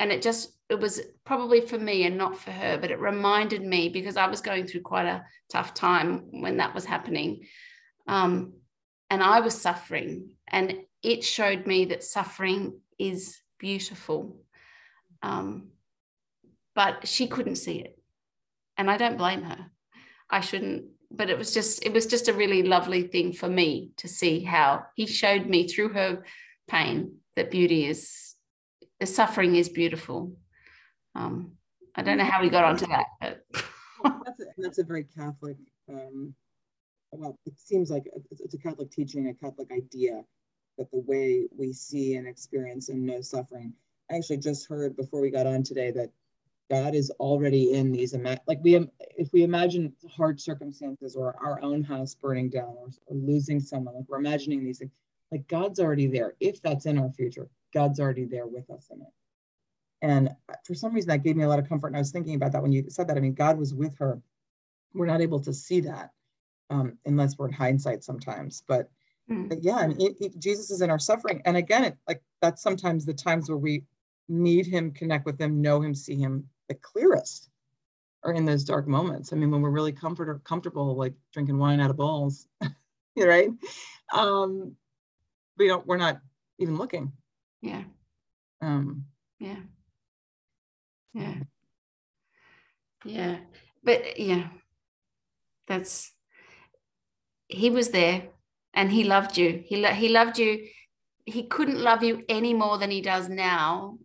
and 0.00 0.10
it 0.10 0.22
just 0.22 0.52
it 0.68 0.80
was 0.80 1.00
probably 1.24 1.60
for 1.60 1.78
me 1.78 2.04
and 2.04 2.16
not 2.16 2.38
for 2.38 2.50
her 2.50 2.78
but 2.78 2.90
it 2.90 2.98
reminded 2.98 3.62
me 3.62 3.88
because 3.88 4.16
i 4.16 4.26
was 4.26 4.40
going 4.40 4.66
through 4.66 4.80
quite 4.80 5.06
a 5.06 5.22
tough 5.52 5.74
time 5.74 6.24
when 6.30 6.56
that 6.56 6.74
was 6.74 6.84
happening 6.84 7.46
um, 8.08 8.54
and 9.10 9.22
i 9.22 9.40
was 9.40 9.60
suffering 9.60 10.30
and 10.48 10.74
it 11.02 11.24
showed 11.24 11.66
me 11.66 11.86
that 11.86 12.04
suffering 12.04 12.80
is 12.98 13.38
beautiful 13.58 14.36
um, 15.22 15.68
but 16.74 17.06
she 17.06 17.26
couldn't 17.26 17.56
see 17.56 17.78
it 17.80 17.98
and 18.78 18.90
i 18.90 18.96
don't 18.96 19.18
blame 19.18 19.42
her 19.42 19.66
i 20.30 20.40
shouldn't 20.40 20.84
but 21.10 21.28
it 21.28 21.36
was 21.36 21.52
just 21.52 21.84
it 21.84 21.92
was 21.92 22.06
just 22.06 22.28
a 22.28 22.32
really 22.32 22.62
lovely 22.62 23.02
thing 23.02 23.32
for 23.32 23.48
me 23.48 23.90
to 23.96 24.08
see 24.08 24.40
how 24.40 24.84
he 24.94 25.06
showed 25.06 25.46
me 25.46 25.66
through 25.66 25.88
her 25.88 26.24
pain 26.68 27.16
that 27.36 27.50
beauty 27.50 27.84
is 27.86 28.30
the 29.00 29.06
suffering 29.06 29.56
is 29.56 29.68
beautiful. 29.68 30.36
Um, 31.14 31.52
I 31.96 32.02
don't 32.02 32.18
know 32.18 32.24
how 32.24 32.42
we 32.42 32.50
got 32.50 32.64
onto 32.64 32.86
that, 32.86 33.06
but 33.20 33.44
that's, 34.24 34.40
a, 34.40 34.44
that's 34.58 34.78
a 34.78 34.84
very 34.84 35.04
Catholic. 35.04 35.56
Um, 35.88 36.34
well, 37.12 37.38
it 37.46 37.58
seems 37.58 37.90
like 37.90 38.04
it's 38.30 38.54
a 38.54 38.58
Catholic 38.58 38.90
teaching, 38.90 39.28
a 39.28 39.34
Catholic 39.34 39.70
idea 39.72 40.24
that 40.78 40.90
the 40.90 41.00
way 41.00 41.46
we 41.56 41.72
see 41.72 42.16
and 42.16 42.26
experience 42.26 42.88
and 42.88 43.04
know 43.04 43.20
suffering. 43.20 43.72
I 44.10 44.16
actually 44.16 44.38
just 44.38 44.68
heard 44.68 44.96
before 44.96 45.20
we 45.20 45.30
got 45.30 45.46
on 45.46 45.62
today 45.62 45.90
that 45.92 46.10
God 46.70 46.94
is 46.94 47.10
already 47.18 47.72
in 47.72 47.90
these 47.90 48.14
like 48.46 48.60
we 48.62 48.86
if 49.16 49.32
we 49.32 49.42
imagine 49.42 49.92
hard 50.08 50.40
circumstances 50.40 51.16
or 51.16 51.34
our 51.42 51.60
own 51.62 51.82
house 51.82 52.14
burning 52.14 52.48
down 52.48 52.76
or, 52.78 52.88
or 53.06 53.16
losing 53.16 53.60
someone, 53.60 53.94
like 53.94 54.04
we're 54.08 54.18
imagining 54.18 54.64
these 54.64 54.78
things, 54.78 54.92
like 55.32 55.46
God's 55.48 55.80
already 55.80 56.06
there. 56.06 56.34
If 56.38 56.62
that's 56.62 56.86
in 56.86 56.98
our 56.98 57.10
future, 57.10 57.48
God's 57.74 57.98
already 57.98 58.24
there 58.24 58.46
with 58.46 58.70
us 58.70 58.88
in 58.90 59.00
it. 59.00 59.08
And 60.02 60.30
for 60.64 60.74
some 60.74 60.94
reason, 60.94 61.08
that 61.08 61.24
gave 61.24 61.36
me 61.36 61.44
a 61.44 61.48
lot 61.48 61.58
of 61.58 61.68
comfort. 61.68 61.88
And 61.88 61.96
I 61.96 62.00
was 62.00 62.10
thinking 62.10 62.34
about 62.34 62.52
that 62.52 62.62
when 62.62 62.72
you 62.72 62.84
said 62.88 63.08
that. 63.08 63.16
I 63.16 63.20
mean, 63.20 63.34
God 63.34 63.58
was 63.58 63.74
with 63.74 63.98
her. 63.98 64.22
We're 64.94 65.06
not 65.06 65.20
able 65.20 65.40
to 65.40 65.52
see 65.52 65.80
that. 65.80 66.12
Um, 66.70 66.96
unless 67.04 67.36
we're 67.36 67.48
in 67.48 67.52
hindsight 67.52 68.04
sometimes. 68.04 68.62
But, 68.66 68.90
mm. 69.30 69.48
but 69.48 69.62
yeah, 69.62 69.80
and 69.80 70.00
it, 70.00 70.16
it, 70.20 70.38
Jesus 70.38 70.70
is 70.70 70.80
in 70.80 70.90
our 70.90 70.98
suffering. 70.98 71.42
And 71.44 71.56
again, 71.56 71.84
it, 71.84 71.96
like 72.08 72.22
that's 72.40 72.62
sometimes 72.62 73.04
the 73.04 73.14
times 73.14 73.48
where 73.48 73.58
we 73.58 73.84
need 74.28 74.66
him, 74.66 74.92
connect 74.92 75.26
with 75.26 75.40
him, 75.40 75.60
know 75.60 75.80
him, 75.80 75.94
see 75.94 76.16
him 76.16 76.48
the 76.68 76.74
clearest 76.74 77.50
are 78.22 78.32
in 78.32 78.44
those 78.44 78.64
dark 78.64 78.86
moments. 78.86 79.32
I 79.32 79.36
mean, 79.36 79.50
when 79.50 79.62
we're 79.62 79.70
really 79.70 79.92
comfort 79.92 80.42
comfortable, 80.44 80.94
like 80.96 81.14
drinking 81.32 81.58
wine 81.58 81.80
out 81.80 81.90
of 81.90 81.96
bowls, 81.96 82.46
right? 83.16 83.48
Um, 84.12 84.76
we 85.56 85.66
don't, 85.66 85.86
we're 85.86 85.96
not 85.96 86.20
even 86.58 86.76
looking. 86.76 87.12
Yeah. 87.60 87.82
Um, 88.60 89.06
yeah. 89.38 89.60
Yeah. 91.12 91.34
Yeah. 93.04 93.38
But 93.82 94.20
yeah, 94.20 94.48
that's, 95.66 96.12
he 97.50 97.70
was 97.70 97.90
there 97.90 98.28
and 98.74 98.90
he 98.90 99.04
loved 99.04 99.36
you. 99.36 99.62
He, 99.66 99.76
lo- 99.76 99.90
he 99.90 100.08
loved 100.08 100.38
you. 100.38 100.66
He 101.24 101.44
couldn't 101.44 101.80
love 101.80 102.02
you 102.02 102.24
any 102.28 102.54
more 102.54 102.78
than 102.78 102.90
he 102.90 103.00
does 103.00 103.28
now 103.28 103.98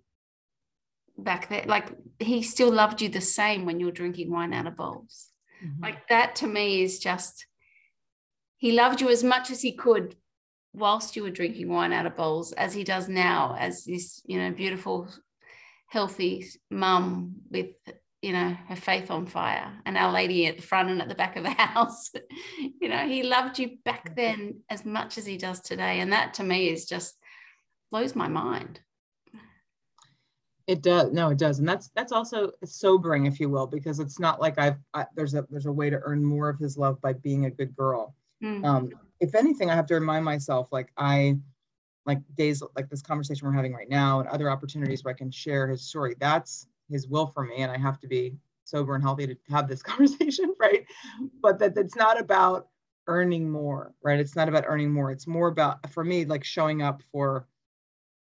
back 1.17 1.49
there. 1.49 1.63
Like 1.67 1.87
he 2.19 2.41
still 2.41 2.71
loved 2.71 3.01
you 3.01 3.09
the 3.09 3.21
same 3.21 3.65
when 3.65 3.79
you're 3.79 3.91
drinking 3.91 4.31
wine 4.31 4.53
out 4.53 4.67
of 4.67 4.75
bowls. 4.75 5.29
Mm-hmm. 5.63 5.83
Like 5.83 6.07
that 6.09 6.35
to 6.37 6.47
me 6.47 6.81
is 6.81 6.99
just, 6.99 7.45
he 8.57 8.71
loved 8.71 9.01
you 9.01 9.09
as 9.09 9.23
much 9.23 9.51
as 9.51 9.61
he 9.61 9.71
could 9.71 10.15
whilst 10.73 11.15
you 11.15 11.23
were 11.23 11.29
drinking 11.29 11.69
wine 11.69 11.93
out 11.93 12.05
of 12.05 12.15
bowls 12.15 12.51
as 12.53 12.73
he 12.73 12.83
does 12.83 13.07
now 13.07 13.55
as 13.57 13.85
this, 13.85 14.21
you 14.25 14.37
know, 14.37 14.51
beautiful, 14.51 15.07
healthy 15.87 16.45
mum 16.69 17.35
with 17.49 17.67
you 18.25 18.33
know, 18.33 18.57
her 18.69 18.75
faith 18.75 19.11
on 19.11 19.27
fire 19.27 19.71
and 19.85 19.95
Our 19.95 20.11
Lady 20.11 20.47
at 20.47 20.57
the 20.57 20.63
front 20.63 20.89
and 20.89 20.99
at 20.99 21.07
the 21.07 21.13
back 21.13 21.35
of 21.35 21.43
the 21.43 21.49
house. 21.57 22.09
you 22.57 22.89
know, 22.89 23.07
he 23.07 23.21
loved 23.21 23.59
you 23.59 23.77
back 23.85 24.05
mm-hmm. 24.05 24.15
then 24.15 24.61
as 24.67 24.83
much 24.83 25.19
as 25.19 25.27
he 25.27 25.37
does 25.37 25.61
today. 25.61 25.99
And 25.99 26.11
that 26.11 26.33
to 26.35 26.43
me 26.43 26.69
is 26.69 26.87
just 26.87 27.19
blows 27.91 28.15
my 28.15 28.27
mind. 28.27 28.79
It 30.65 30.81
does. 30.81 31.11
No, 31.11 31.29
it 31.29 31.37
does. 31.37 31.59
And 31.59 31.69
that's 31.69 31.91
that's 31.95 32.11
also 32.11 32.49
sobering, 32.63 33.27
if 33.27 33.39
you 33.39 33.47
will, 33.47 33.67
because 33.67 33.99
it's 33.99 34.19
not 34.19 34.41
like 34.41 34.57
I've 34.57 34.77
I, 34.95 35.05
there's 35.15 35.35
a 35.35 35.45
there's 35.51 35.67
a 35.67 35.71
way 35.71 35.91
to 35.91 35.99
earn 36.01 36.25
more 36.25 36.49
of 36.49 36.57
his 36.57 36.79
love 36.79 36.99
by 37.01 37.13
being 37.13 37.45
a 37.45 37.51
good 37.51 37.75
girl. 37.75 38.15
Mm. 38.43 38.65
Um, 38.65 38.89
if 39.19 39.35
anything, 39.35 39.69
I 39.69 39.75
have 39.75 39.85
to 39.85 39.93
remind 39.93 40.25
myself, 40.25 40.69
like 40.71 40.91
I 40.97 41.37
like 42.07 42.21
days 42.35 42.63
like 42.75 42.89
this 42.89 43.03
conversation 43.03 43.47
we're 43.47 43.53
having 43.53 43.73
right 43.73 43.89
now 43.89 44.19
and 44.19 44.29
other 44.29 44.49
opportunities 44.49 45.03
where 45.03 45.13
I 45.13 45.17
can 45.17 45.29
share 45.29 45.67
his 45.67 45.83
story. 45.83 46.15
That's 46.19 46.65
his 46.89 47.07
will 47.07 47.27
for 47.27 47.43
me 47.43 47.57
and 47.57 47.71
i 47.71 47.77
have 47.77 47.99
to 47.99 48.07
be 48.07 48.37
sober 48.65 48.95
and 48.95 49.03
healthy 49.03 49.27
to 49.27 49.37
have 49.49 49.67
this 49.67 49.81
conversation 49.83 50.53
right? 50.59 50.85
But 51.41 51.59
that 51.59 51.77
it's 51.77 51.95
not 51.95 52.19
about 52.19 52.67
earning 53.07 53.49
more 53.49 53.93
right? 54.03 54.19
It's 54.19 54.35
not 54.35 54.49
about 54.49 54.65
earning 54.67 54.91
more. 54.91 55.11
It's 55.11 55.27
more 55.27 55.47
about 55.47 55.89
for 55.91 56.03
me 56.03 56.25
like 56.25 56.43
showing 56.43 56.81
up 56.81 57.01
for 57.11 57.47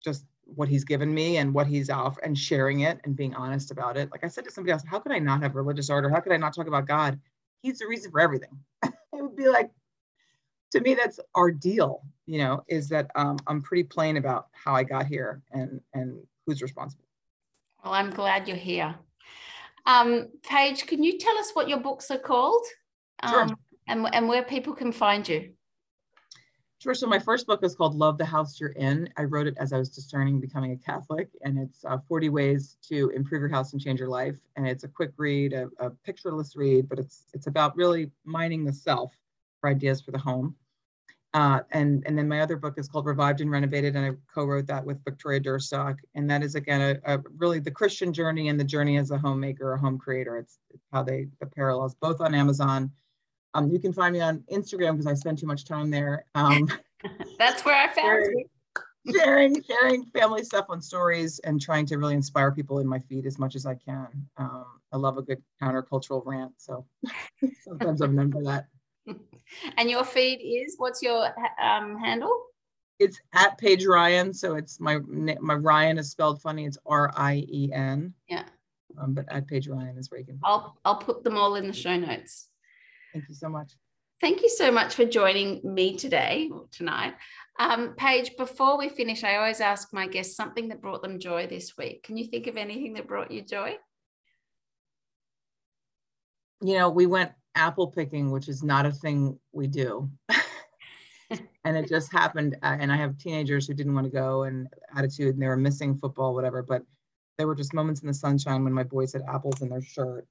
just 0.02 0.24
what 0.44 0.68
he's 0.68 0.84
given 0.84 1.12
me 1.14 1.36
and 1.36 1.54
what 1.54 1.66
he's 1.66 1.88
off 1.88 2.18
and 2.22 2.36
sharing 2.36 2.80
it 2.80 3.00
and 3.04 3.14
being 3.14 3.34
honest 3.34 3.70
about 3.70 3.96
it. 3.96 4.10
Like 4.10 4.24
i 4.24 4.28
said 4.28 4.44
to 4.44 4.50
somebody 4.50 4.72
else 4.72 4.82
how 4.86 4.98
could 4.98 5.12
i 5.12 5.18
not 5.18 5.42
have 5.42 5.54
religious 5.54 5.90
order? 5.90 6.08
How 6.08 6.20
could 6.20 6.32
i 6.32 6.36
not 6.36 6.54
talk 6.54 6.66
about 6.66 6.86
god? 6.86 7.20
He's 7.62 7.78
the 7.78 7.86
reason 7.86 8.10
for 8.10 8.20
everything. 8.20 8.58
It 9.14 9.20
would 9.22 9.36
be 9.36 9.46
like 9.46 9.70
to 10.70 10.80
me 10.80 10.94
that's 10.94 11.20
our 11.34 11.50
deal 11.50 12.02
you 12.24 12.38
know 12.38 12.64
is 12.66 12.88
that 12.88 13.10
um, 13.14 13.36
i'm 13.46 13.60
pretty 13.60 13.84
plain 13.84 14.16
about 14.16 14.46
how 14.52 14.74
i 14.74 14.82
got 14.82 15.04
here 15.06 15.42
and 15.52 15.82
and 15.92 16.18
who's 16.46 16.62
responsible 16.62 17.01
well, 17.82 17.94
I'm 17.94 18.10
glad 18.10 18.48
you're 18.48 18.56
here. 18.56 18.94
Um, 19.86 20.28
Paige, 20.42 20.86
can 20.86 21.02
you 21.02 21.18
tell 21.18 21.36
us 21.38 21.50
what 21.52 21.68
your 21.68 21.80
books 21.80 22.10
are 22.10 22.18
called? 22.18 22.64
Um, 23.22 23.48
sure. 23.48 23.56
And, 23.88 24.08
and 24.12 24.28
where 24.28 24.44
people 24.44 24.74
can 24.74 24.92
find 24.92 25.28
you? 25.28 25.52
Sure. 26.78 26.94
So 26.94 27.06
my 27.06 27.18
first 27.20 27.46
book 27.46 27.62
is 27.62 27.76
called 27.76 27.94
Love 27.94 28.18
the 28.18 28.24
House 28.24 28.60
You're 28.60 28.70
In. 28.70 29.08
I 29.16 29.22
wrote 29.22 29.46
it 29.46 29.54
as 29.58 29.72
I 29.72 29.78
was 29.78 29.88
discerning 29.88 30.40
becoming 30.40 30.72
a 30.72 30.76
Catholic, 30.76 31.28
and 31.44 31.56
it's 31.56 31.84
uh, 31.84 31.98
40 32.08 32.28
ways 32.30 32.76
to 32.88 33.10
improve 33.10 33.40
your 33.40 33.48
house 33.48 33.72
and 33.72 33.80
change 33.80 34.00
your 34.00 34.08
life. 34.08 34.36
And 34.56 34.66
it's 34.66 34.82
a 34.82 34.88
quick 34.88 35.12
read, 35.16 35.52
a, 35.52 35.68
a 35.78 35.90
pictureless 35.90 36.56
read, 36.56 36.88
but 36.88 36.98
it's 36.98 37.26
it's 37.34 37.46
about 37.46 37.76
really 37.76 38.10
mining 38.24 38.64
the 38.64 38.72
self 38.72 39.12
for 39.60 39.70
ideas 39.70 40.00
for 40.00 40.10
the 40.10 40.18
home. 40.18 40.56
Uh, 41.34 41.60
and, 41.70 42.02
and 42.06 42.16
then 42.16 42.28
my 42.28 42.40
other 42.40 42.56
book 42.56 42.74
is 42.76 42.88
called 42.88 43.06
Revived 43.06 43.40
and 43.40 43.50
Renovated, 43.50 43.96
and 43.96 44.04
I 44.04 44.10
co-wrote 44.32 44.66
that 44.66 44.84
with 44.84 45.02
Victoria 45.02 45.40
Duerstock. 45.40 45.96
And 46.14 46.28
that 46.30 46.42
is 46.42 46.56
again 46.56 47.00
a, 47.06 47.14
a, 47.14 47.20
really 47.38 47.58
the 47.58 47.70
Christian 47.70 48.12
journey 48.12 48.48
and 48.48 48.60
the 48.60 48.64
journey 48.64 48.98
as 48.98 49.10
a 49.10 49.18
homemaker, 49.18 49.72
a 49.72 49.78
home 49.78 49.98
creator. 49.98 50.36
It's, 50.36 50.58
it's 50.70 50.84
how 50.92 51.02
they 51.02 51.28
the 51.40 51.46
parallels 51.46 51.94
both 51.94 52.20
on 52.20 52.34
Amazon. 52.34 52.90
Um, 53.54 53.70
you 53.70 53.78
can 53.78 53.94
find 53.94 54.12
me 54.12 54.20
on 54.20 54.44
Instagram 54.52 54.92
because 54.92 55.06
I 55.06 55.14
spend 55.14 55.38
too 55.38 55.46
much 55.46 55.64
time 55.64 55.90
there. 55.90 56.26
Um, 56.34 56.68
That's 57.38 57.64
where 57.64 57.76
I 57.76 57.86
found 57.92 57.96
sharing, 57.96 58.38
you. 59.06 59.18
Sharing, 59.18 59.62
sharing 59.62 60.04
family 60.06 60.44
stuff 60.44 60.66
on 60.68 60.82
stories 60.82 61.38
and 61.40 61.60
trying 61.60 61.86
to 61.86 61.96
really 61.96 62.14
inspire 62.14 62.52
people 62.52 62.78
in 62.80 62.86
my 62.86 62.98
feed 62.98 63.26
as 63.26 63.38
much 63.38 63.56
as 63.56 63.64
I 63.64 63.74
can. 63.74 64.08
Um, 64.36 64.66
I 64.92 64.98
love 64.98 65.16
a 65.16 65.22
good 65.22 65.42
countercultural 65.62 66.22
rant, 66.26 66.52
so 66.58 66.84
sometimes 67.64 68.02
I'm 68.02 68.14
known 68.14 68.30
for 68.30 68.42
that. 68.44 68.66
And 69.76 69.90
your 69.90 70.04
feed 70.04 70.40
is 70.42 70.74
what's 70.78 71.02
your 71.02 71.26
um, 71.60 71.98
handle? 71.98 72.44
It's 72.98 73.20
at 73.34 73.58
Paige 73.58 73.86
Rien. 73.86 74.32
So 74.32 74.54
it's 74.54 74.78
my 74.78 74.98
my 75.40 75.54
Ryan 75.54 75.98
is 75.98 76.10
spelled 76.10 76.40
funny. 76.40 76.66
It's 76.66 76.78
R 76.86 77.12
I 77.16 77.44
E 77.48 77.70
N. 77.72 78.14
Yeah. 78.28 78.44
Um, 79.00 79.14
but 79.14 79.24
at 79.28 79.46
Paige 79.46 79.68
Rien 79.68 79.96
is 79.98 80.10
where 80.10 80.20
you 80.20 80.26
can. 80.26 80.38
I'll 80.44 80.76
I'll 80.84 80.98
put 80.98 81.24
them 81.24 81.36
all 81.36 81.56
in 81.56 81.66
the 81.66 81.72
show 81.72 81.96
notes. 81.96 82.48
Thank 83.12 83.28
you 83.28 83.34
so 83.34 83.48
much. 83.48 83.72
Thank 84.20 84.42
you 84.42 84.48
so 84.48 84.70
much 84.70 84.94
for 84.94 85.04
joining 85.04 85.60
me 85.64 85.96
today 85.96 86.48
or 86.52 86.66
tonight. 86.70 87.14
Um, 87.58 87.94
Paige, 87.96 88.36
before 88.38 88.78
we 88.78 88.88
finish, 88.88 89.24
I 89.24 89.36
always 89.36 89.60
ask 89.60 89.92
my 89.92 90.06
guests 90.06 90.36
something 90.36 90.68
that 90.68 90.80
brought 90.80 91.02
them 91.02 91.18
joy 91.18 91.48
this 91.48 91.76
week. 91.76 92.04
Can 92.04 92.16
you 92.16 92.26
think 92.26 92.46
of 92.46 92.56
anything 92.56 92.94
that 92.94 93.08
brought 93.08 93.32
you 93.32 93.42
joy? 93.42 93.74
You 96.60 96.78
know, 96.78 96.90
we 96.90 97.06
went 97.06 97.32
apple 97.54 97.88
picking, 97.88 98.30
which 98.30 98.48
is 98.48 98.62
not 98.62 98.86
a 98.86 98.92
thing 98.92 99.38
we 99.52 99.66
do. 99.66 100.10
and 101.64 101.76
it 101.76 101.88
just 101.88 102.12
happened. 102.12 102.56
Uh, 102.62 102.76
and 102.78 102.92
I 102.92 102.96
have 102.96 103.18
teenagers 103.18 103.66
who 103.66 103.74
didn't 103.74 103.94
want 103.94 104.06
to 104.06 104.12
go 104.12 104.44
and 104.44 104.68
attitude, 104.96 105.34
and 105.34 105.42
they 105.42 105.48
were 105.48 105.56
missing 105.56 105.96
football, 105.96 106.34
whatever. 106.34 106.62
But 106.62 106.82
there 107.38 107.46
were 107.46 107.54
just 107.54 107.74
moments 107.74 108.02
in 108.02 108.06
the 108.06 108.14
sunshine 108.14 108.64
when 108.64 108.72
my 108.72 108.82
boys 108.82 109.12
had 109.12 109.22
apples 109.28 109.62
in 109.62 109.68
their 109.68 109.82
shirt, 109.82 110.26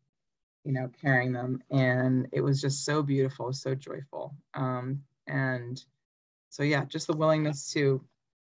you 0.63 0.71
know, 0.71 0.89
carrying 1.01 1.31
them. 1.31 1.61
And 1.71 2.27
it 2.31 2.41
was 2.41 2.61
just 2.61 2.85
so 2.85 3.01
beautiful, 3.01 3.53
so 3.53 3.75
joyful. 3.75 4.35
Um, 4.53 5.01
and 5.27 5.83
so, 6.49 6.63
yeah, 6.63 6.85
just 6.85 7.07
the 7.07 7.13
willingness 7.13 7.71
to 7.73 8.03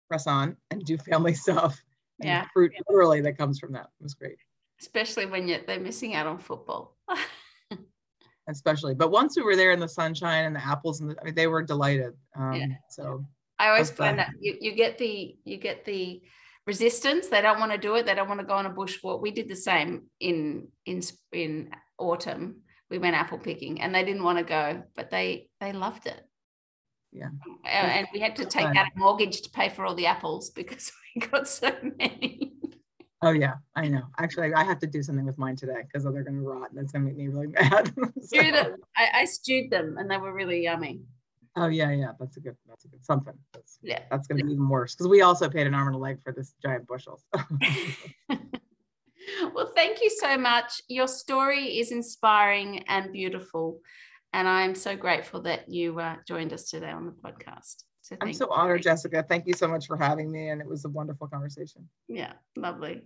press 0.09 0.27
on 0.27 0.57
and 0.71 0.85
do 0.85 0.97
family 0.99 1.35
stuff. 1.35 1.83
And 2.21 2.29
yeah. 2.29 2.47
fruit 2.53 2.73
literally 2.89 3.21
that 3.23 3.37
comes 3.37 3.59
from 3.59 3.73
that 3.73 3.91
it 4.01 4.03
was 4.03 4.15
great. 4.15 4.39
Especially 4.81 5.27
when 5.27 5.49
you're, 5.49 5.61
they're 5.67 5.81
missing 5.81 6.15
out 6.15 6.27
on 6.27 6.39
football. 6.39 6.97
especially. 8.49 8.95
But 8.95 9.11
once 9.11 9.37
we 9.37 9.43
were 9.43 9.57
there 9.57 9.73
in 9.73 9.81
the 9.81 9.89
sunshine 9.89 10.45
and 10.45 10.57
the 10.57 10.65
apples, 10.65 11.01
and 11.01 11.11
the, 11.11 11.17
I 11.21 11.25
mean, 11.25 11.35
they 11.35 11.47
were 11.47 11.63
delighted. 11.63 12.15
Um, 12.35 12.55
yeah. 12.55 12.67
So 12.91 13.25
I 13.59 13.69
always 13.69 13.91
find 13.91 14.19
that 14.19 14.31
you, 14.41 14.57
you 14.61 14.75
get 14.75 14.99
the 14.99 15.37
you 15.45 15.57
get 15.57 15.85
the 15.85 16.23
resistance. 16.67 17.29
They 17.29 17.41
don't 17.41 17.61
want 17.61 17.73
to 17.73 17.79
do 17.79 17.95
it. 17.97 18.07
They 18.07 18.15
don't 18.15 18.29
want 18.29 18.41
to 18.41 18.47
go 18.47 18.55
on 18.55 18.67
a 18.67 18.71
bush 18.71 19.03
walk. 19.03 19.23
We 19.23 19.31
did 19.31 19.49
the 19.49 19.57
same 19.57 20.05
in 20.21 20.69
in 20.85 21.03
in 21.33 21.71
autumn. 21.99 22.63
We 22.91 22.99
went 22.99 23.17
apple 23.17 23.39
picking, 23.39 23.81
and 23.81 23.95
they 23.95 24.05
didn't 24.05 24.23
want 24.23 24.39
to 24.39 24.45
go, 24.45 24.83
but 24.95 25.11
they 25.11 25.49
they 25.61 25.73
loved 25.73 26.07
it. 26.07 26.23
Yeah. 27.13 27.31
And 27.65 28.07
we 28.13 28.21
had 28.21 28.37
to 28.37 28.45
take 28.45 28.67
out 28.67 28.87
a 28.95 28.99
mortgage 28.99 29.41
to 29.43 29.51
pay 29.51 29.71
for 29.71 29.87
all 29.87 29.95
the 29.95 30.07
apples 30.07 30.51
because 30.51 30.93
we 31.15 31.23
got 31.23 31.49
so 31.49 31.73
many. 31.99 32.53
Oh 33.27 33.33
yeah, 33.33 33.55
I 33.75 33.89
know. 33.89 34.03
Actually, 34.19 34.55
I 34.55 34.63
have 34.63 34.79
to 34.79 34.87
do 34.87 35.03
something 35.03 35.27
with 35.27 35.37
mine 35.37 35.57
today 35.57 35.83
because 35.83 36.05
they're 36.05 36.23
going 36.23 36.37
to 36.37 36.49
rot, 36.49 36.71
and 36.71 36.79
it's 36.79 36.93
going 36.93 37.05
to 37.05 37.09
make 37.09 37.17
me 37.17 37.27
really 37.27 37.49
mad. 37.61 37.93
so. 38.23 38.39
I, 38.97 39.09
I 39.13 39.25
stewed 39.25 39.69
them, 39.69 39.97
and 39.99 40.09
they 40.09 40.17
were 40.17 40.33
really 40.33 40.63
yummy. 40.63 41.01
Oh 41.57 41.67
yeah, 41.67 41.91
yeah, 41.91 42.13
that's 42.21 42.37
a 42.37 42.41
good, 42.41 42.57
that's 42.69 42.85
a 42.85 42.89
good 42.89 43.05
something. 43.05 43.35
That's, 43.53 43.81
yeah, 43.83 44.03
that's 44.13 44.29
going 44.29 44.39
to 44.39 44.45
be 44.45 44.53
even 44.53 44.69
worse 44.69 44.95
because 44.95 45.09
we 45.09 45.23
also 45.23 45.49
paid 45.49 45.67
an 45.67 45.75
arm 45.75 45.89
and 45.89 45.97
a 45.97 45.99
leg 45.99 46.23
for 46.23 46.33
this 46.33 46.55
giant 46.63 46.87
bushel. 46.87 47.21
well, 49.53 49.73
thank 49.75 50.01
you 50.01 50.11
so 50.11 50.39
much. 50.39 50.81
Your 50.87 51.09
story 51.09 51.81
is 51.81 51.91
inspiring 51.91 52.85
and 52.87 53.13
beautiful, 53.13 53.81
and 54.33 54.47
I'm 54.47 54.77
so 54.77 54.95
grateful 54.95 55.43
that 55.43 55.69
you 55.69 55.99
uh, 55.99 56.15
joined 56.29 56.53
us 56.53 56.71
today 56.71 56.91
on 56.91 57.07
the 57.07 57.13
podcast. 57.13 57.83
So 58.07 58.17
I'm 58.21 58.33
so 58.33 58.47
honored, 58.53 58.83
Jessica. 58.83 59.25
Thank 59.29 59.49
you 59.49 59.55
so 59.55 59.67
much 59.67 59.89
for 59.89 59.97
having 59.97 60.31
me. 60.31 60.51
And 60.51 60.61
it 60.61 60.69
was 60.69 60.85
a 60.85 60.89
wonderful 60.89 61.27
conversation. 61.27 61.89
Yeah, 62.07 62.35
lovely. 62.55 63.03